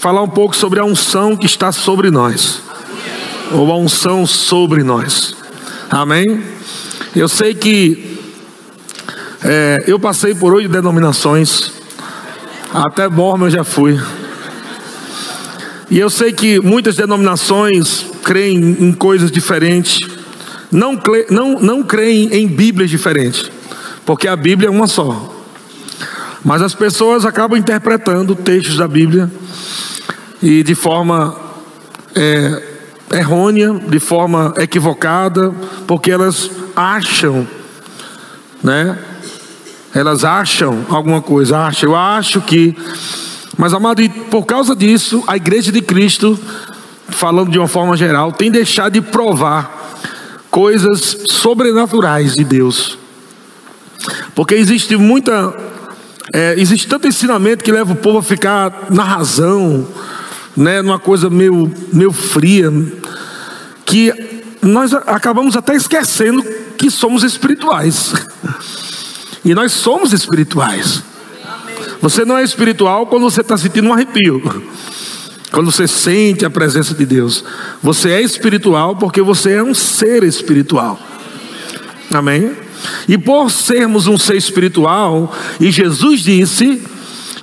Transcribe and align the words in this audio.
falar 0.00 0.22
um 0.22 0.28
pouco 0.28 0.56
sobre 0.56 0.80
a 0.80 0.84
unção 0.84 1.36
que 1.36 1.44
está 1.44 1.70
sobre 1.70 2.10
nós, 2.10 2.62
ou 3.52 3.70
a 3.70 3.76
unção 3.76 4.26
sobre 4.26 4.82
nós. 4.82 5.36
Amém? 5.90 6.42
Eu 7.14 7.28
sei 7.28 7.52
que 7.52 8.18
é, 9.44 9.84
eu 9.86 10.00
passei 10.00 10.34
por 10.34 10.54
oito 10.54 10.70
denominações, 10.70 11.70
até 12.72 13.10
Borma 13.10 13.48
eu 13.48 13.50
já 13.50 13.62
fui. 13.62 14.00
E 15.90 15.98
eu 15.98 16.08
sei 16.08 16.32
que 16.32 16.58
muitas 16.60 16.96
denominações 16.96 18.06
creem 18.24 18.56
em 18.56 18.92
coisas 18.94 19.30
diferentes, 19.30 20.08
não, 20.72 20.98
não, 21.28 21.60
não 21.60 21.82
creem 21.82 22.32
em 22.32 22.48
Bíblias 22.48 22.88
diferentes, 22.88 23.50
porque 24.06 24.26
a 24.26 24.34
Bíblia 24.34 24.68
é 24.68 24.70
uma 24.70 24.86
só. 24.86 25.36
Mas 26.42 26.62
as 26.62 26.74
pessoas 26.74 27.26
acabam 27.26 27.58
interpretando 27.58 28.34
textos 28.34 28.78
da 28.78 28.88
Bíblia 28.88 29.30
e 30.42 30.62
de 30.62 30.74
forma 30.74 31.36
é, 32.14 32.62
errônea, 33.12 33.74
de 33.74 33.98
forma 33.98 34.54
equivocada, 34.56 35.52
porque 35.86 36.10
elas 36.10 36.50
acham, 36.74 37.46
né? 38.62 38.98
Elas 39.94 40.24
acham 40.24 40.86
alguma 40.88 41.20
coisa, 41.20 41.58
acham, 41.58 41.90
eu 41.90 41.96
acho 41.96 42.40
que. 42.40 42.76
Mas, 43.56 43.74
amado, 43.74 44.08
por 44.30 44.44
causa 44.44 44.74
disso, 44.74 45.22
a 45.26 45.36
igreja 45.36 45.72
de 45.72 45.82
Cristo, 45.82 46.38
falando 47.08 47.50
de 47.50 47.58
uma 47.58 47.68
forma 47.68 47.96
geral, 47.96 48.32
tem 48.32 48.50
deixado 48.50 48.92
de 48.92 49.00
provar 49.00 49.98
coisas 50.50 51.24
sobrenaturais 51.28 52.34
de 52.34 52.44
Deus. 52.44 52.96
Porque 54.34 54.54
existe 54.54 54.96
muita. 54.96 55.54
É, 56.32 56.54
existe 56.56 56.86
tanto 56.86 57.08
ensinamento 57.08 57.64
que 57.64 57.72
leva 57.72 57.92
o 57.92 57.96
povo 57.96 58.18
a 58.18 58.22
ficar 58.22 58.86
na 58.88 59.02
razão, 59.02 59.84
né, 60.60 60.82
numa 60.82 60.98
coisa 60.98 61.30
meio, 61.30 61.72
meio 61.92 62.12
fria, 62.12 62.70
que 63.84 64.12
nós 64.62 64.92
acabamos 64.92 65.56
até 65.56 65.74
esquecendo 65.74 66.42
que 66.76 66.90
somos 66.90 67.24
espirituais. 67.24 68.12
E 69.42 69.54
nós 69.54 69.72
somos 69.72 70.12
espirituais. 70.12 71.02
Você 72.02 72.26
não 72.26 72.36
é 72.36 72.44
espiritual 72.44 73.06
quando 73.06 73.22
você 73.22 73.40
está 73.40 73.56
sentindo 73.56 73.88
um 73.88 73.92
arrepio. 73.94 74.38
Quando 75.50 75.72
você 75.72 75.88
sente 75.88 76.44
a 76.44 76.50
presença 76.50 76.94
de 76.94 77.06
Deus. 77.06 77.42
Você 77.82 78.10
é 78.10 78.20
espiritual 78.20 78.96
porque 78.96 79.22
você 79.22 79.52
é 79.52 79.62
um 79.62 79.72
ser 79.72 80.22
espiritual. 80.24 81.00
Amém? 82.12 82.52
E 83.08 83.16
por 83.16 83.50
sermos 83.50 84.06
um 84.06 84.18
ser 84.18 84.36
espiritual, 84.36 85.34
e 85.58 85.70
Jesus 85.70 86.20
disse 86.20 86.82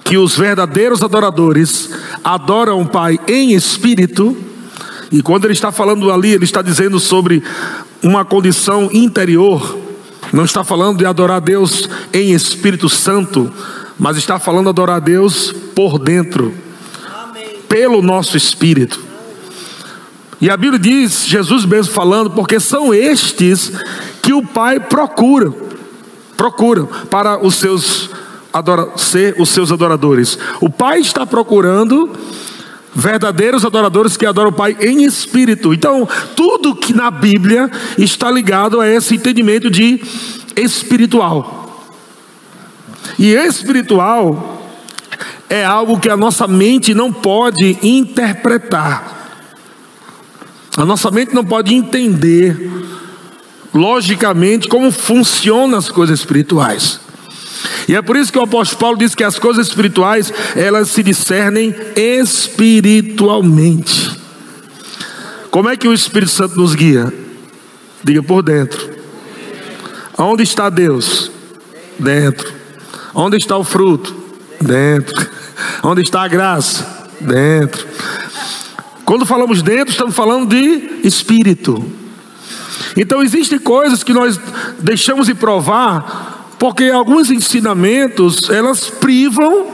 que 0.07 0.17
os 0.17 0.37
verdadeiros 0.37 1.03
adoradores 1.03 1.89
adoram 2.27 2.81
o 2.81 2.85
Pai 2.85 3.17
em 3.25 3.53
espírito, 3.53 4.35
e 5.09 5.21
quando 5.21 5.45
ele 5.45 5.53
está 5.53 5.71
falando 5.71 6.11
ali, 6.11 6.33
ele 6.33 6.43
está 6.43 6.61
dizendo 6.61 6.99
sobre 6.99 7.41
uma 8.03 8.25
condição 8.25 8.89
interior, 8.91 9.77
não 10.33 10.43
está 10.43 10.61
falando 10.61 10.97
de 10.97 11.05
adorar 11.05 11.39
Deus 11.39 11.89
em 12.11 12.33
Espírito 12.33 12.89
Santo, 12.89 13.49
mas 13.97 14.17
está 14.17 14.37
falando 14.37 14.65
de 14.65 14.71
adorar 14.71 14.99
Deus 14.99 15.53
por 15.73 15.97
dentro, 15.97 16.53
pelo 17.69 18.01
nosso 18.01 18.35
espírito. 18.35 18.99
E 20.41 20.49
a 20.49 20.57
Bíblia 20.57 20.79
diz, 20.79 21.25
Jesus 21.25 21.63
mesmo 21.63 21.93
falando, 21.93 22.31
porque 22.31 22.59
são 22.59 22.93
estes 22.93 23.71
que 24.21 24.33
o 24.33 24.45
Pai 24.45 24.81
procura, 24.81 25.53
procura 26.35 26.83
para 27.09 27.41
os 27.41 27.55
seus 27.55 28.09
adora, 28.51 28.97
ser 28.97 29.35
os 29.39 29.49
seus 29.49 29.71
adoradores. 29.71 30.37
O 30.61 30.69
Pai 30.69 30.99
está 30.99 31.25
procurando 31.25 32.11
verdadeiros 32.93 33.63
adoradores 33.63 34.17
que 34.17 34.25
adoram 34.25 34.49
o 34.49 34.53
Pai 34.53 34.75
em 34.79 35.03
espírito. 35.03 35.73
Então, 35.73 36.07
tudo 36.35 36.75
que 36.75 36.93
na 36.93 37.11
Bíblia 37.11 37.69
está 37.97 38.31
ligado 38.31 38.81
a 38.81 38.87
esse 38.87 39.15
entendimento 39.15 39.69
de 39.69 40.01
espiritual. 40.55 41.93
E 43.19 43.33
espiritual 43.33 44.63
é 45.49 45.63
algo 45.63 45.99
que 45.99 46.09
a 46.09 46.17
nossa 46.17 46.47
mente 46.47 46.93
não 46.93 47.11
pode 47.13 47.77
interpretar. 47.81 49.15
A 50.75 50.85
nossa 50.85 51.09
mente 51.09 51.33
não 51.33 51.43
pode 51.43 51.73
entender 51.73 52.71
logicamente 53.73 54.67
como 54.67 54.91
funcionam 54.91 55.77
as 55.77 55.89
coisas 55.89 56.19
espirituais. 56.19 56.99
E 57.87 57.95
é 57.95 58.01
por 58.01 58.15
isso 58.15 58.31
que 58.31 58.39
o 58.39 58.43
apóstolo 58.43 58.79
Paulo 58.79 58.97
diz 58.97 59.15
que 59.15 59.23
as 59.23 59.39
coisas 59.39 59.67
espirituais, 59.67 60.31
elas 60.55 60.89
se 60.89 61.01
discernem 61.01 61.73
espiritualmente. 61.95 64.15
Como 65.49 65.69
é 65.69 65.77
que 65.77 65.87
o 65.87 65.93
Espírito 65.93 66.31
Santo 66.31 66.57
nos 66.57 66.75
guia? 66.75 67.11
Diga 68.03 68.21
por 68.21 68.43
dentro. 68.43 68.97
Onde 70.17 70.43
está 70.43 70.69
Deus? 70.69 71.31
Dentro. 71.97 72.53
Onde 73.13 73.37
está 73.37 73.57
o 73.57 73.63
fruto? 73.63 74.13
Dentro. 74.61 75.27
Onde 75.81 76.01
está 76.01 76.23
a 76.23 76.27
graça? 76.27 77.07
Dentro. 77.19 77.87
Quando 79.05 79.25
falamos 79.25 79.61
dentro, 79.61 79.91
estamos 79.91 80.13
falando 80.13 80.49
de 80.49 81.07
espírito. 81.07 81.83
Então 82.95 83.23
existem 83.23 83.57
coisas 83.57 84.03
que 84.03 84.13
nós 84.13 84.39
deixamos 84.79 85.27
de 85.27 85.33
provar 85.33 86.36
porque 86.59 86.85
alguns 86.85 87.29
ensinamentos, 87.29 88.49
elas 88.49 88.89
privam 88.89 89.67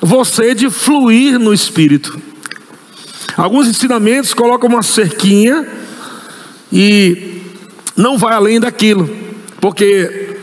você 0.00 0.54
de 0.54 0.68
fluir 0.68 1.38
no 1.38 1.54
espírito. 1.54 2.20
Alguns 3.36 3.66
ensinamentos 3.68 4.34
colocam 4.34 4.68
uma 4.68 4.82
cerquinha 4.82 5.66
e 6.72 7.42
não 7.96 8.18
vai 8.18 8.34
além 8.34 8.60
daquilo. 8.60 9.08
Porque 9.60 10.36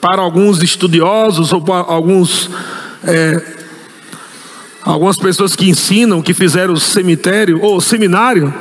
para 0.00 0.20
alguns 0.20 0.62
estudiosos 0.62 1.52
ou 1.52 1.62
para 1.62 1.92
alguns 1.92 2.50
é, 3.04 3.40
algumas 4.82 5.16
pessoas 5.16 5.54
que 5.54 5.68
ensinam, 5.68 6.20
que 6.20 6.34
fizeram 6.34 6.76
cemitério 6.76 7.60
ou 7.62 7.80
seminário, 7.80 8.52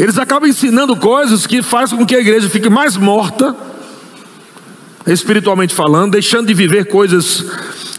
eles 0.00 0.16
acabam 0.16 0.48
ensinando 0.48 0.96
coisas 0.96 1.46
que 1.46 1.60
fazem 1.60 1.98
com 1.98 2.06
que 2.06 2.16
a 2.16 2.20
igreja 2.20 2.48
fique 2.48 2.70
mais 2.70 2.96
morta, 2.96 3.54
espiritualmente 5.06 5.74
falando, 5.74 6.12
deixando 6.12 6.46
de 6.46 6.54
viver 6.54 6.86
coisas 6.86 7.44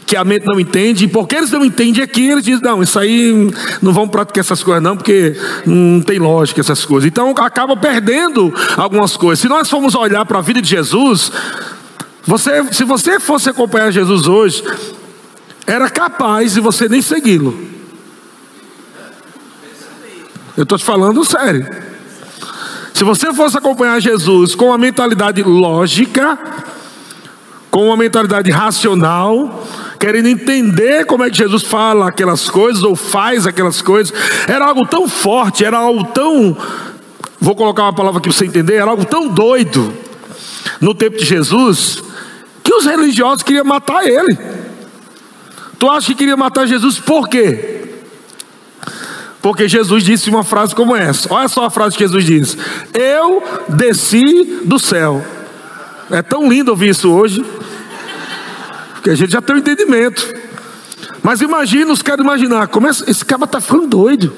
que 0.04 0.16
a 0.16 0.24
mente 0.24 0.44
não 0.44 0.58
entende, 0.58 1.04
e 1.04 1.08
porque 1.08 1.36
eles 1.36 1.52
não 1.52 1.64
entendem 1.64 2.02
aqui, 2.02 2.28
eles 2.28 2.44
dizem: 2.44 2.60
não, 2.60 2.82
isso 2.82 2.98
aí 2.98 3.48
não 3.80 3.92
vão 3.92 4.08
praticar 4.08 4.40
essas 4.40 4.64
coisas, 4.64 4.82
não, 4.82 4.96
porque 4.96 5.36
não 5.64 6.00
tem 6.00 6.18
lógica 6.18 6.60
essas 6.60 6.84
coisas. 6.84 7.06
Então 7.06 7.30
acaba 7.38 7.76
perdendo 7.76 8.52
algumas 8.76 9.16
coisas. 9.16 9.38
Se 9.40 9.48
nós 9.48 9.70
formos 9.70 9.94
olhar 9.94 10.26
para 10.26 10.40
a 10.40 10.42
vida 10.42 10.60
de 10.60 10.68
Jesus, 10.68 11.30
você, 12.26 12.64
se 12.72 12.82
você 12.82 13.20
fosse 13.20 13.48
acompanhar 13.48 13.92
Jesus 13.92 14.26
hoje, 14.26 14.64
era 15.64 15.88
capaz 15.88 16.54
de 16.54 16.60
você 16.60 16.88
nem 16.88 17.00
segui-lo. 17.00 17.56
Eu 20.56 20.64
estou 20.64 20.76
te 20.76 20.84
falando 20.84 21.24
sério. 21.24 21.91
Se 23.02 23.04
você 23.04 23.34
fosse 23.34 23.58
acompanhar 23.58 24.00
Jesus 24.00 24.54
com 24.54 24.66
uma 24.66 24.78
mentalidade 24.78 25.42
lógica, 25.42 26.38
com 27.68 27.86
uma 27.86 27.96
mentalidade 27.96 28.48
racional, 28.48 29.66
querendo 29.98 30.28
entender 30.28 31.04
como 31.04 31.24
é 31.24 31.28
que 31.28 31.36
Jesus 31.36 31.64
fala 31.64 32.06
aquelas 32.06 32.48
coisas 32.48 32.84
ou 32.84 32.94
faz 32.94 33.44
aquelas 33.44 33.82
coisas, 33.82 34.14
era 34.46 34.66
algo 34.66 34.86
tão 34.86 35.08
forte, 35.08 35.64
era 35.64 35.78
algo 35.78 36.04
tão, 36.12 36.56
vou 37.40 37.56
colocar 37.56 37.82
uma 37.82 37.92
palavra 37.92 38.20
que 38.20 38.32
você 38.32 38.46
entender, 38.46 38.74
era 38.74 38.92
algo 38.92 39.04
tão 39.04 39.26
doido 39.26 39.92
no 40.80 40.94
tempo 40.94 41.16
de 41.16 41.24
Jesus, 41.24 42.04
que 42.62 42.72
os 42.72 42.86
religiosos 42.86 43.42
queriam 43.42 43.64
matar 43.64 44.06
ele. 44.06 44.38
Tu 45.76 45.90
acha 45.90 46.06
que 46.06 46.14
queria 46.14 46.36
matar 46.36 46.66
Jesus 46.68 47.00
por 47.00 47.28
quê? 47.28 47.81
Porque 49.42 49.68
Jesus 49.68 50.04
disse 50.04 50.30
uma 50.30 50.44
frase 50.44 50.74
como 50.74 50.94
essa. 50.94 51.32
Olha 51.34 51.48
só 51.48 51.64
a 51.64 51.70
frase 51.70 51.96
que 51.96 52.04
Jesus 52.04 52.24
diz: 52.24 52.56
Eu 52.94 53.42
desci 53.68 54.60
do 54.64 54.78
céu. 54.78 55.22
É 56.10 56.22
tão 56.22 56.48
lindo 56.48 56.70
ouvir 56.70 56.90
isso 56.90 57.10
hoje. 57.10 57.44
Porque 58.94 59.10
a 59.10 59.14
gente 59.16 59.32
já 59.32 59.42
tem 59.42 59.56
um 59.56 59.58
entendimento. 59.58 60.32
Mas 61.22 61.40
imagina, 61.40 61.92
os 61.92 62.02
caras 62.02 62.24
imaginar, 62.24 62.68
como 62.68 62.88
esse 62.88 63.24
cara 63.24 63.44
está 63.44 63.60
ficando 63.60 63.88
doido. 63.88 64.32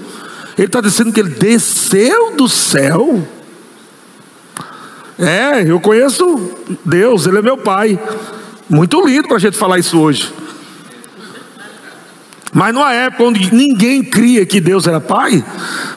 Ele 0.57 0.67
está 0.67 0.81
dizendo 0.81 1.13
que 1.13 1.21
ele 1.21 1.31
desceu 1.31 2.35
do 2.37 2.49
céu. 2.49 3.27
É, 5.19 5.69
eu 5.69 5.79
conheço 5.81 6.51
Deus, 6.85 7.27
Ele 7.27 7.39
é 7.39 7.43
meu 7.43 7.57
Pai. 7.57 7.99
Muito 8.69 9.05
lindo 9.05 9.29
para 9.29 9.37
a 9.37 9.41
gente 9.41 9.57
falar 9.57 9.79
isso 9.79 9.99
hoje. 9.99 10.33
Mas 12.55 12.73
numa 12.73 12.95
época 12.95 13.25
onde 13.25 13.53
ninguém 13.53 14.05
cria 14.05 14.47
que 14.47 14.61
Deus 14.61 14.87
era 14.87 15.01
Pai, 15.01 15.45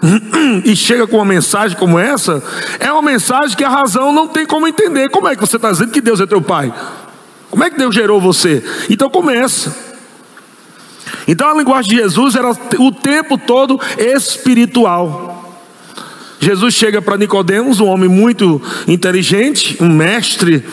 e 0.65 0.75
chega 0.75 1.05
com 1.05 1.17
uma 1.17 1.25
mensagem 1.25 1.77
como 1.77 1.99
essa, 1.99 2.43
é 2.79 2.91
uma 2.91 3.03
mensagem 3.03 3.55
que 3.55 3.63
a 3.63 3.69
razão 3.69 4.11
não 4.11 4.27
tem 4.27 4.43
como 4.43 4.67
entender. 4.67 5.07
Como 5.09 5.27
é 5.27 5.35
que 5.35 5.41
você 5.41 5.57
está 5.57 5.71
dizendo 5.71 5.91
que 5.91 6.01
Deus 6.01 6.19
é 6.19 6.25
teu 6.25 6.41
Pai? 6.41 6.73
Como 7.51 7.63
é 7.63 7.69
que 7.69 7.77
Deus 7.77 7.93
gerou 7.93 8.19
você? 8.19 8.63
Então 8.89 9.07
começa. 9.07 9.73
Então 11.27 11.47
a 11.47 11.53
linguagem 11.53 11.91
de 11.91 11.97
Jesus 11.97 12.35
era 12.35 12.51
o 12.79 12.91
tempo 12.91 13.37
todo 13.37 13.79
espiritual. 13.95 15.61
Jesus 16.39 16.73
chega 16.73 17.01
para 17.03 17.17
Nicodemos, 17.17 17.79
um 17.79 17.85
homem 17.85 18.09
muito 18.09 18.59
inteligente, 18.87 19.77
um 19.79 19.89
mestre, 19.89 20.65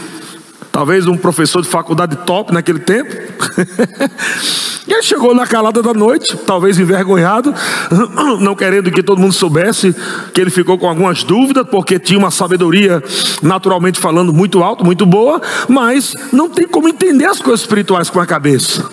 talvez 0.72 1.06
um 1.06 1.16
professor 1.16 1.60
de 1.60 1.68
faculdade 1.68 2.16
top 2.24 2.54
naquele 2.54 2.78
tempo. 2.78 3.12
e 4.86 4.92
ele 4.92 5.02
chegou 5.02 5.34
na 5.34 5.46
calada 5.46 5.82
da 5.82 5.94
noite, 5.94 6.36
talvez 6.46 6.78
envergonhado, 6.78 7.54
não 8.40 8.54
querendo 8.54 8.90
que 8.90 9.02
todo 9.02 9.18
mundo 9.18 9.32
soubesse 9.32 9.94
que 10.34 10.40
ele 10.40 10.50
ficou 10.50 10.76
com 10.76 10.86
algumas 10.86 11.24
dúvidas, 11.24 11.66
porque 11.70 11.98
tinha 11.98 12.18
uma 12.18 12.30
sabedoria, 12.30 13.02
naturalmente 13.42 13.98
falando, 13.98 14.30
muito 14.30 14.62
alta, 14.62 14.84
muito 14.84 15.06
boa, 15.06 15.40
mas 15.68 16.14
não 16.30 16.50
tem 16.50 16.68
como 16.68 16.86
entender 16.86 17.24
as 17.24 17.40
coisas 17.40 17.60
espirituais 17.60 18.10
com 18.10 18.20
a 18.20 18.26
cabeça. 18.26 18.86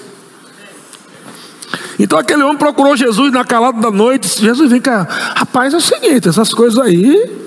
Então 2.00 2.18
aquele 2.18 2.42
homem 2.42 2.58
procurou 2.58 2.96
Jesus 2.96 3.32
na 3.32 3.44
calada 3.44 3.80
da 3.80 3.92
noite. 3.92 4.24
Disse, 4.28 4.42
Jesus, 4.42 4.72
vem 4.72 4.82
cá. 4.82 5.06
Rapaz, 5.36 5.74
é 5.74 5.78
o 5.78 5.82
seguinte: 5.82 6.28
essas 6.28 6.54
coisas 6.54 6.80
aí. 6.80 7.40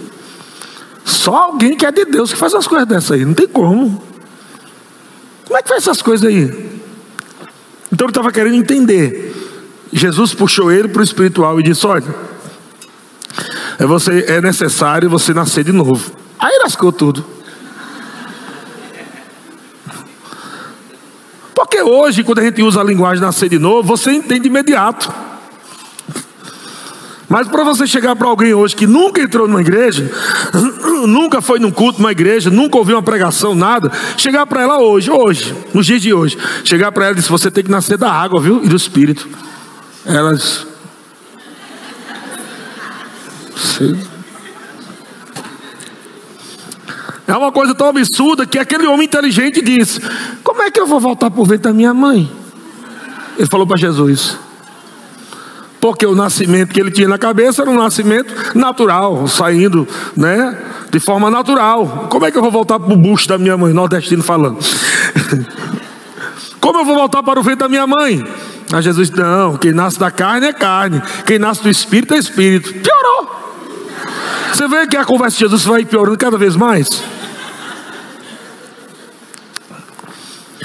Só 1.05 1.35
alguém 1.35 1.77
que 1.77 1.85
é 1.85 1.91
de 1.91 2.05
Deus 2.05 2.33
que 2.33 2.39
faz 2.39 2.55
as 2.55 2.67
coisas 2.67 2.87
dessas 2.87 3.11
aí. 3.11 3.25
Não 3.25 3.35
tem 3.35 3.49
como. 3.49 4.01
Como 5.45 5.59
é 5.59 5.63
que 5.63 5.69
faz 5.69 5.83
essas 5.83 6.01
coisas 6.01 6.27
aí? 6.27 6.64
Então 7.93 8.07
ele 8.07 8.11
estava 8.11 8.33
querendo 8.33 8.57
entender. 8.57 9.35
Jesus 9.93 10.35
puxou 10.35 10.73
ele 10.73 10.89
para 10.89 11.01
o 11.01 11.05
espiritual 11.05 11.61
e 11.61 11.63
disse: 11.63 11.87
Olha, 11.87 12.15
é, 13.79 13.87
você, 13.87 14.25
é 14.29 14.41
necessário 14.41 15.09
você 15.09 15.33
nascer 15.33 15.65
de 15.65 15.73
novo. 15.73 16.13
Aí 16.39 16.59
lascou 16.63 16.93
tudo. 16.93 17.25
Porque 21.55 21.81
hoje, 21.81 22.25
quando 22.25 22.41
a 22.41 22.43
gente 22.43 22.63
usa 22.63 22.81
a 22.81 22.85
linguagem 22.85 23.23
nascer 23.23 23.49
de 23.49 23.59
novo, 23.59 23.83
você 23.83 24.13
entende 24.13 24.49
imediato. 24.49 25.13
Mas 27.29 27.49
para 27.49 27.65
você 27.65 27.87
chegar 27.87 28.15
para 28.17 28.29
alguém 28.29 28.53
hoje 28.55 28.77
que 28.77 28.87
nunca 28.87 29.21
entrou 29.21 29.49
numa 29.49 29.61
igreja, 29.61 30.11
nunca 31.07 31.41
foi 31.41 31.59
num 31.59 31.71
culto 31.71 31.99
numa 32.01 32.13
igreja, 32.13 32.51
nunca 32.51 32.77
ouviu 32.77 32.97
uma 32.97 33.03
pregação, 33.03 33.55
nada, 33.55 33.91
chegar 34.17 34.47
para 34.47 34.63
ela 34.63 34.79
hoje, 34.79 35.11
hoje, 35.11 35.55
nos 35.73 35.87
dias 35.87 36.03
de 36.03 36.13
hoje, 36.13 36.37
chegar 36.65 36.93
para 36.93 37.07
ela 37.07 37.13
e 37.13 37.17
dizer: 37.17 37.31
você 37.31 37.51
tem 37.51 37.65
que 37.65 37.71
nascer 37.71 37.97
da 37.97 38.13
água, 38.13 38.41
viu? 38.41 38.63
E 38.63 38.69
do 38.69 38.77
espírito. 38.77 39.29
Elas. 40.05 40.67
É 47.27 47.35
uma 47.35 47.51
coisa 47.51 47.75
tão 47.75 47.89
absurda 47.89 48.45
que 48.45 48.59
aquele 48.59 48.87
homem 48.87 49.07
inteligente 49.07 49.63
disse: 49.63 49.99
Como 50.43 50.63
é 50.63 50.71
que 50.71 50.79
eu 50.79 50.87
vou 50.87 51.01
voltar 51.01 51.31
por 51.31 51.47
vento 51.47 51.63
da 51.63 51.73
minha 51.73 51.95
mãe? 51.95 52.31
Ele 53.39 53.49
falou 53.49 53.67
para 53.67 53.79
Jesus. 53.79 54.39
Porque 55.85 56.07
o 56.07 56.15
nascimento 56.15 56.73
que 56.73 56.81
ele 56.81 56.91
tinha 56.91 57.07
na 57.07 57.19
cabeça 57.19 57.61
era 57.61 57.71
um 57.71 57.77
nascimento 57.77 58.35
natural, 58.57 59.29
saindo, 59.29 59.87
né, 60.17 60.59
de 60.91 60.99
forma 60.99 61.31
natural. 61.31 62.07
Como 62.09 62.25
é 62.25 62.31
que 62.31 62.39
eu 62.39 62.41
vou 62.41 62.51
voltar 62.51 62.81
para 62.81 62.91
o 62.91 62.97
bucho 62.97 63.29
da 63.29 63.37
minha 63.37 63.55
mãe, 63.55 63.75
nordestino 63.75 64.23
falando? 64.23 64.61
Como 66.59 66.79
eu 66.79 66.87
vou 66.87 66.95
voltar 66.95 67.23
para 67.23 67.39
o 67.39 67.43
vento 67.43 67.59
da 67.59 67.69
minha 67.69 67.87
mãe? 67.87 68.25
A 68.73 68.81
Jesus 68.81 69.11
disse: 69.11 69.21
Não, 69.21 69.59
quem 69.59 69.73
nasce 69.73 69.99
da 69.99 70.11
carne 70.11 70.47
é 70.47 70.53
carne, 70.55 71.03
quem 71.27 71.39
nasce 71.39 71.63
do 71.63 71.69
espírito 71.69 72.15
é 72.15 72.17
espírito. 72.17 72.73
Piorou. 72.73 73.31
Você 74.55 74.67
vê 74.67 74.87
que 74.87 74.97
a 74.97 75.05
conversa 75.05 75.37
de 75.37 75.41
Jesus 75.41 75.67
vai 75.67 75.85
piorando 75.85 76.17
cada 76.17 76.39
vez 76.39 76.57
mais? 76.57 76.89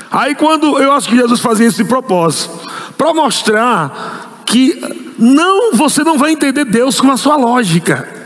Aí 0.10 0.34
quando 0.34 0.80
eu 0.80 0.94
acho 0.94 1.10
que 1.10 1.18
Jesus 1.18 1.42
fazia 1.42 1.68
isso 1.68 1.84
de 1.84 1.90
propósito, 1.90 2.58
para 2.98 3.14
mostrar 3.14 4.29
que 4.50 4.82
não, 5.18 5.74
você 5.74 6.04
não 6.04 6.18
vai 6.18 6.32
entender 6.32 6.66
Deus 6.66 7.00
com 7.00 7.10
a 7.12 7.18
sua 7.18 7.38
lógica. 7.38 8.18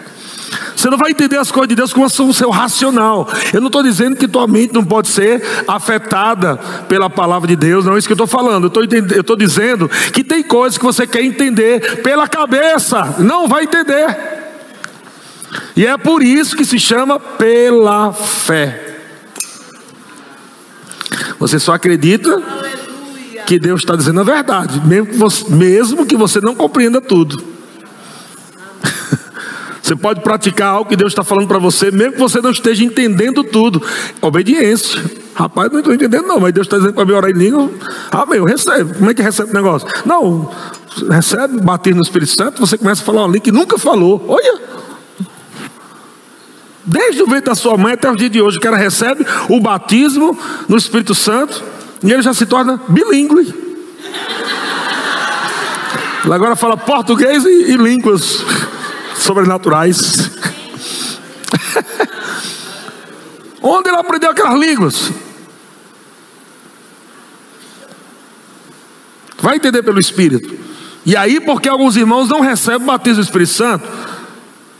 Você 0.75 0.89
não 0.89 0.97
vai 0.97 1.11
entender 1.11 1.37
as 1.37 1.51
coisas 1.51 1.67
de 1.69 1.75
Deus 1.75 1.93
com 1.93 2.03
o 2.03 2.33
seu 2.33 2.49
racional. 2.49 3.29
Eu 3.53 3.59
não 3.59 3.67
estou 3.67 3.83
dizendo 3.83 4.15
que 4.15 4.27
tua 4.27 4.47
mente 4.47 4.73
não 4.73 4.83
pode 4.83 5.09
ser 5.09 5.43
afetada 5.67 6.57
pela 6.87 7.09
palavra 7.09 7.47
de 7.47 7.55
Deus, 7.55 7.85
não 7.85 7.95
é 7.95 7.99
isso 7.99 8.07
que 8.07 8.13
eu 8.13 8.15
estou 8.15 8.27
falando. 8.27 8.71
Eu 8.73 9.19
estou 9.19 9.35
dizendo 9.35 9.89
que 10.11 10.23
tem 10.23 10.41
coisas 10.41 10.77
que 10.77 10.83
você 10.83 11.05
quer 11.05 11.23
entender 11.23 12.01
pela 12.01 12.27
cabeça, 12.27 13.15
não 13.19 13.47
vai 13.47 13.63
entender. 13.63 14.17
E 15.75 15.85
é 15.85 15.97
por 15.97 16.23
isso 16.23 16.55
que 16.55 16.65
se 16.65 16.79
chama 16.79 17.19
pela 17.19 18.13
fé. 18.13 18.97
Você 21.39 21.59
só 21.59 21.73
acredita 21.73 22.41
que 23.45 23.59
Deus 23.59 23.81
está 23.81 23.95
dizendo 23.95 24.21
a 24.21 24.23
verdade, 24.23 24.81
mesmo 24.85 25.07
que 25.07 25.17
você, 25.17 25.49
mesmo 25.49 26.05
que 26.05 26.15
você 26.15 26.41
não 26.41 26.55
compreenda 26.55 26.99
tudo. 27.01 27.41
Você 29.83 29.97
pode 29.97 30.21
praticar 30.21 30.69
algo 30.69 30.89
que 30.89 30.95
Deus 30.95 31.11
está 31.11 31.25
falando 31.25 31.45
para 31.45 31.59
você, 31.59 31.91
mesmo 31.91 32.13
que 32.13 32.19
você 32.19 32.41
não 32.41 32.51
esteja 32.51 32.85
entendendo 32.85 33.43
tudo. 33.43 33.83
Obediência. 34.21 35.03
Rapaz, 35.35 35.69
não 35.69 35.79
estou 35.79 35.93
entendendo, 35.93 36.25
não, 36.25 36.39
mas 36.39 36.53
Deus 36.53 36.67
está 36.67 36.77
dizendo 36.77 36.93
para 36.93 37.03
mim 37.03 37.11
orar 37.11 37.29
em 37.29 37.33
língua. 37.33 37.69
Ah, 38.09 38.25
meu, 38.25 38.45
recebe. 38.45 38.93
Como 38.93 39.11
é 39.11 39.13
que 39.13 39.21
recebe 39.21 39.51
o 39.51 39.53
negócio? 39.53 39.85
Não, 40.05 40.49
recebe, 41.09 41.59
bater 41.59 41.93
no 41.93 42.01
Espírito 42.01 42.31
Santo, 42.31 42.65
você 42.65 42.77
começa 42.77 43.01
a 43.01 43.05
falar 43.05 43.23
uma 43.23 43.27
língua 43.27 43.41
que 43.41 43.51
nunca 43.51 43.77
falou. 43.77 44.23
Olha. 44.29 44.61
Desde 46.85 47.21
o 47.21 47.25
ventre 47.25 47.45
da 47.45 47.55
sua 47.55 47.75
mãe 47.75 47.93
até 47.93 48.09
o 48.09 48.15
dia 48.15 48.29
de 48.29 48.41
hoje, 48.41 48.59
o 48.59 48.61
cara 48.61 48.77
recebe 48.77 49.25
o 49.49 49.59
batismo 49.59 50.37
no 50.69 50.77
Espírito 50.77 51.13
Santo 51.13 51.61
e 52.03 52.11
ele 52.11 52.21
já 52.21 52.33
se 52.33 52.45
torna 52.45 52.79
bilíngue. 52.87 53.63
Ele 56.25 56.33
agora 56.33 56.55
fala 56.55 56.77
português 56.77 57.43
e, 57.45 57.71
e 57.71 57.77
línguas 57.77 58.43
sobrenaturais. 59.15 60.29
Onde 63.61 63.89
ele 63.89 63.97
aprendeu 63.97 64.31
aquelas 64.31 64.59
línguas? 64.59 65.11
Vai 69.41 69.55
entender 69.55 69.83
pelo 69.83 69.99
Espírito. 69.99 70.57
E 71.05 71.17
aí, 71.17 71.39
porque 71.41 71.67
alguns 71.67 71.97
irmãos 71.97 72.29
não 72.29 72.39
recebem 72.39 72.83
o 72.83 72.85
batismo 72.85 73.21
do 73.21 73.25
Espírito 73.25 73.51
Santo, 73.51 73.85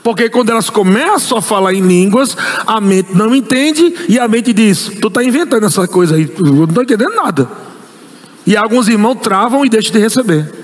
porque 0.04 0.30
quando 0.30 0.50
elas 0.50 0.70
começam 0.70 1.38
a 1.38 1.42
falar 1.42 1.74
em 1.74 1.82
línguas, 1.82 2.36
a 2.68 2.82
mente 2.82 3.16
não 3.16 3.34
entende 3.34 3.96
e 4.10 4.20
a 4.20 4.28
mente 4.28 4.52
diz: 4.52 4.92
Tu 5.02 5.08
está 5.08 5.24
inventando 5.24 5.66
essa 5.66 5.88
coisa 5.88 6.16
aí, 6.16 6.30
eu 6.38 6.54
não 6.54 6.66
estou 6.66 6.84
entendendo 6.84 7.16
nada. 7.16 7.50
E 8.46 8.58
alguns 8.58 8.90
irmãos 8.90 9.16
travam 9.16 9.66
e 9.66 9.70
deixam 9.70 9.94
de 9.94 10.00
receber. 10.00 10.64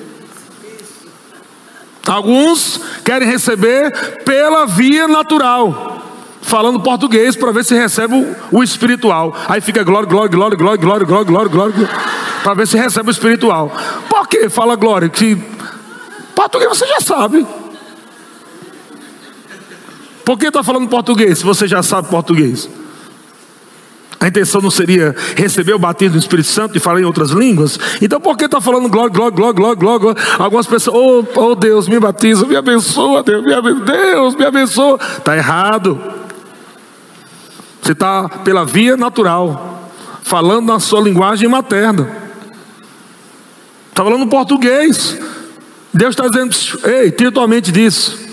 Alguns 2.05 2.81
querem 3.05 3.27
receber 3.27 3.91
pela 4.25 4.65
via 4.65 5.07
natural, 5.07 6.03
falando 6.41 6.81
português 6.81 7.35
para 7.35 7.51
ver 7.53 7.63
se 7.63 7.75
recebe 7.75 8.35
o, 8.51 8.61
espiritual. 8.61 9.33
Aí 9.47 9.61
fica 9.61 9.83
glória, 9.83 10.09
glória, 10.09 10.29
glória, 10.29 10.57
glória, 10.57 10.77
glória, 10.77 11.05
glória, 11.05 11.25
glória, 11.25 11.49
glória, 11.49 11.89
para 12.43 12.55
ver 12.55 12.67
se 12.67 12.77
recebe 12.77 13.09
o 13.09 13.11
espiritual. 13.11 13.71
Por 14.09 14.27
que 14.27 14.49
fala 14.49 14.75
glória? 14.75 15.07
Que 15.07 15.37
português 16.35 16.69
você 16.69 16.85
já 16.87 16.99
sabe. 16.99 17.45
Por 20.29 20.37
que 20.37 20.45
está 20.45 20.61
falando 20.61 20.87
português 20.87 21.39
se 21.39 21.43
você 21.43 21.67
já 21.67 21.81
sabe 21.81 22.07
português? 22.07 22.69
A 24.19 24.27
intenção 24.27 24.61
não 24.61 24.69
seria 24.69 25.15
receber 25.35 25.73
o 25.73 25.79
batismo 25.79 26.13
do 26.13 26.19
Espírito 26.19 26.49
Santo 26.49 26.77
e 26.77 26.79
falar 26.79 27.01
em 27.01 27.03
outras 27.03 27.31
línguas? 27.31 27.79
Então 27.99 28.21
por 28.21 28.37
que 28.37 28.45
está 28.45 28.61
falando 28.61 28.87
glória, 28.89 29.09
glória, 29.09 29.35
glória, 29.35 29.55
glória, 29.55 29.75
glória? 29.75 30.15
Algumas 30.37 30.67
pessoas, 30.67 30.95
oh, 30.95 31.25
oh 31.35 31.55
Deus, 31.55 31.87
me 31.87 31.99
batiza, 31.99 32.45
me 32.45 32.55
abençoa, 32.55 33.23
Deus, 33.23 33.43
me 33.43 33.51
abençoa, 33.55 33.85
Deus, 33.85 34.35
me 34.35 34.45
abençoa. 34.45 34.99
Está 35.17 35.35
errado. 35.35 35.99
Você 37.81 37.93
está 37.93 38.29
pela 38.29 38.63
via 38.63 38.95
natural, 38.95 39.89
falando 40.21 40.67
na 40.67 40.79
sua 40.79 41.01
linguagem 41.01 41.49
materna. 41.49 42.07
Está 43.89 44.03
falando 44.03 44.27
português. 44.27 45.17
Deus 45.91 46.11
está 46.11 46.27
dizendo, 46.27 46.55
ei, 46.87 47.09
tira 47.09 47.31
tua 47.31 47.47
mente 47.47 47.71
disso. 47.71 48.28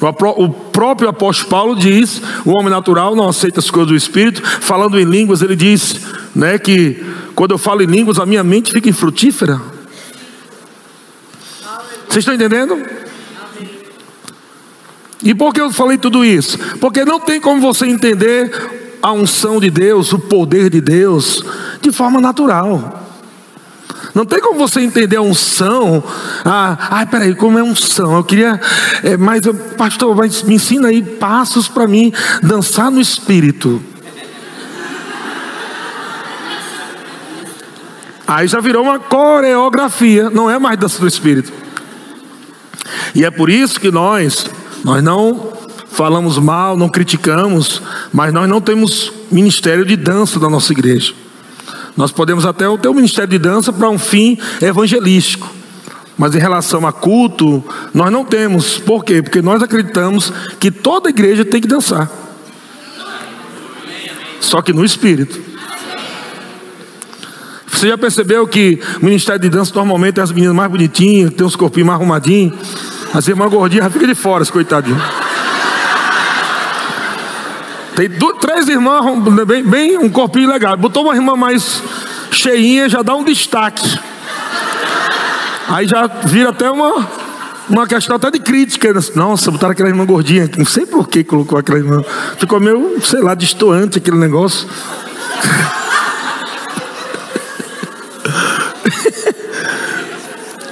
O 0.00 0.48
próprio 0.48 1.08
apóstolo 1.08 1.50
Paulo 1.50 1.76
diz: 1.76 2.22
o 2.44 2.50
homem 2.50 2.70
natural 2.70 3.14
não 3.14 3.28
aceita 3.28 3.60
as 3.60 3.70
coisas 3.70 3.88
do 3.88 3.96
espírito. 3.96 4.42
Falando 4.42 4.98
em 4.98 5.04
línguas, 5.04 5.42
ele 5.42 5.54
diz 5.54 6.00
né, 6.34 6.58
que 6.58 7.04
quando 7.34 7.52
eu 7.52 7.58
falo 7.58 7.82
em 7.82 7.86
línguas, 7.86 8.18
a 8.18 8.24
minha 8.24 8.42
mente 8.42 8.72
fica 8.72 8.88
infrutífera. 8.88 9.60
Vocês 12.08 12.22
estão 12.22 12.34
entendendo? 12.34 12.82
E 15.22 15.34
por 15.34 15.52
que 15.52 15.60
eu 15.60 15.70
falei 15.70 15.98
tudo 15.98 16.24
isso? 16.24 16.58
Porque 16.80 17.04
não 17.04 17.20
tem 17.20 17.40
como 17.40 17.60
você 17.60 17.86
entender 17.86 18.98
a 19.02 19.12
unção 19.12 19.60
de 19.60 19.70
Deus, 19.70 20.12
o 20.12 20.18
poder 20.18 20.70
de 20.70 20.80
Deus, 20.80 21.44
de 21.80 21.92
forma 21.92 22.20
natural. 22.20 22.99
Não 24.14 24.24
tem 24.24 24.40
como 24.40 24.58
você 24.58 24.80
entender 24.80 25.16
a 25.16 25.22
unção. 25.22 26.02
Ah, 26.44 26.76
ai, 26.90 27.06
peraí, 27.06 27.34
como 27.34 27.58
é 27.58 27.62
unção? 27.62 28.16
Eu 28.16 28.24
queria, 28.24 28.60
é, 29.02 29.16
mas 29.16 29.42
pastor, 29.76 30.14
mas 30.16 30.42
me 30.42 30.54
ensina 30.54 30.88
aí 30.88 31.02
passos 31.02 31.68
para 31.68 31.86
mim 31.86 32.12
dançar 32.42 32.90
no 32.90 33.00
espírito. 33.00 33.82
Aí 38.26 38.46
já 38.46 38.60
virou 38.60 38.84
uma 38.84 38.98
coreografia, 38.98 40.30
não 40.30 40.48
é 40.48 40.58
mais 40.58 40.78
dança 40.78 41.00
do 41.00 41.06
espírito. 41.08 41.52
E 43.14 43.24
é 43.24 43.30
por 43.30 43.50
isso 43.50 43.80
que 43.80 43.90
nós, 43.90 44.46
nós 44.84 45.02
não 45.02 45.52
falamos 45.90 46.38
mal, 46.38 46.76
não 46.76 46.88
criticamos, 46.88 47.82
mas 48.12 48.32
nós 48.32 48.48
não 48.48 48.60
temos 48.60 49.12
ministério 49.30 49.84
de 49.84 49.96
dança 49.96 50.38
da 50.38 50.48
nossa 50.48 50.72
igreja. 50.72 51.12
Nós 51.96 52.12
podemos 52.12 52.46
até 52.46 52.64
ter 52.78 52.88
o 52.88 52.94
ministério 52.94 53.30
de 53.30 53.38
dança 53.38 53.72
para 53.72 53.88
um 53.88 53.98
fim 53.98 54.38
evangelístico. 54.60 55.48
Mas 56.16 56.34
em 56.34 56.38
relação 56.38 56.86
a 56.86 56.92
culto, 56.92 57.64
nós 57.94 58.12
não 58.12 58.24
temos. 58.24 58.78
Por 58.78 59.04
quê? 59.04 59.22
Porque 59.22 59.40
nós 59.40 59.62
acreditamos 59.62 60.32
que 60.58 60.70
toda 60.70 61.08
igreja 61.08 61.44
tem 61.44 61.60
que 61.60 61.68
dançar. 61.68 62.10
Só 64.40 64.60
que 64.60 64.72
no 64.72 64.84
espírito. 64.84 65.40
Você 67.66 67.88
já 67.88 67.96
percebeu 67.96 68.46
que 68.46 68.78
o 69.00 69.04
ministério 69.06 69.40
de 69.40 69.48
dança 69.48 69.72
normalmente 69.74 70.20
é 70.20 70.22
as 70.22 70.30
meninas 70.30 70.54
mais 70.54 70.70
bonitinhas, 70.70 71.32
tem 71.32 71.46
os 71.46 71.56
corpinhos 71.56 71.86
mais 71.86 71.98
arrumadinhos. 71.98 72.54
As 73.14 73.26
irmãs 73.26 73.50
gordinhas 73.50 73.90
fica 73.90 74.06
de 74.06 74.14
fora, 74.14 74.44
coitadinho. 74.44 75.00
Tem 78.00 78.08
três 78.40 78.66
irmãs, 78.66 79.04
bem, 79.46 79.62
bem, 79.62 79.98
um 79.98 80.08
corpinho 80.08 80.48
legal. 80.48 80.74
Botou 80.74 81.04
uma 81.04 81.14
irmã 81.14 81.36
mais 81.36 81.82
cheinha, 82.32 82.88
já 82.88 83.02
dá 83.02 83.14
um 83.14 83.22
destaque. 83.22 83.86
Aí 85.68 85.86
já 85.86 86.06
vira 86.06 86.48
até 86.48 86.70
uma, 86.70 87.06
uma 87.68 87.86
questão 87.86 88.16
até 88.16 88.30
de 88.30 88.38
crítica. 88.38 88.90
Nossa, 89.14 89.50
botaram 89.50 89.72
aquela 89.72 89.90
irmã 89.90 90.06
gordinha. 90.06 90.48
Não 90.56 90.64
sei 90.64 90.86
por 90.86 91.08
que 91.08 91.22
colocou 91.22 91.58
aquela 91.58 91.78
irmã. 91.78 92.02
Ficou 92.38 92.58
meio, 92.58 92.96
sei 93.02 93.20
lá, 93.20 93.34
distoante 93.34 93.98
aquele 93.98 94.16
negócio. 94.16 94.66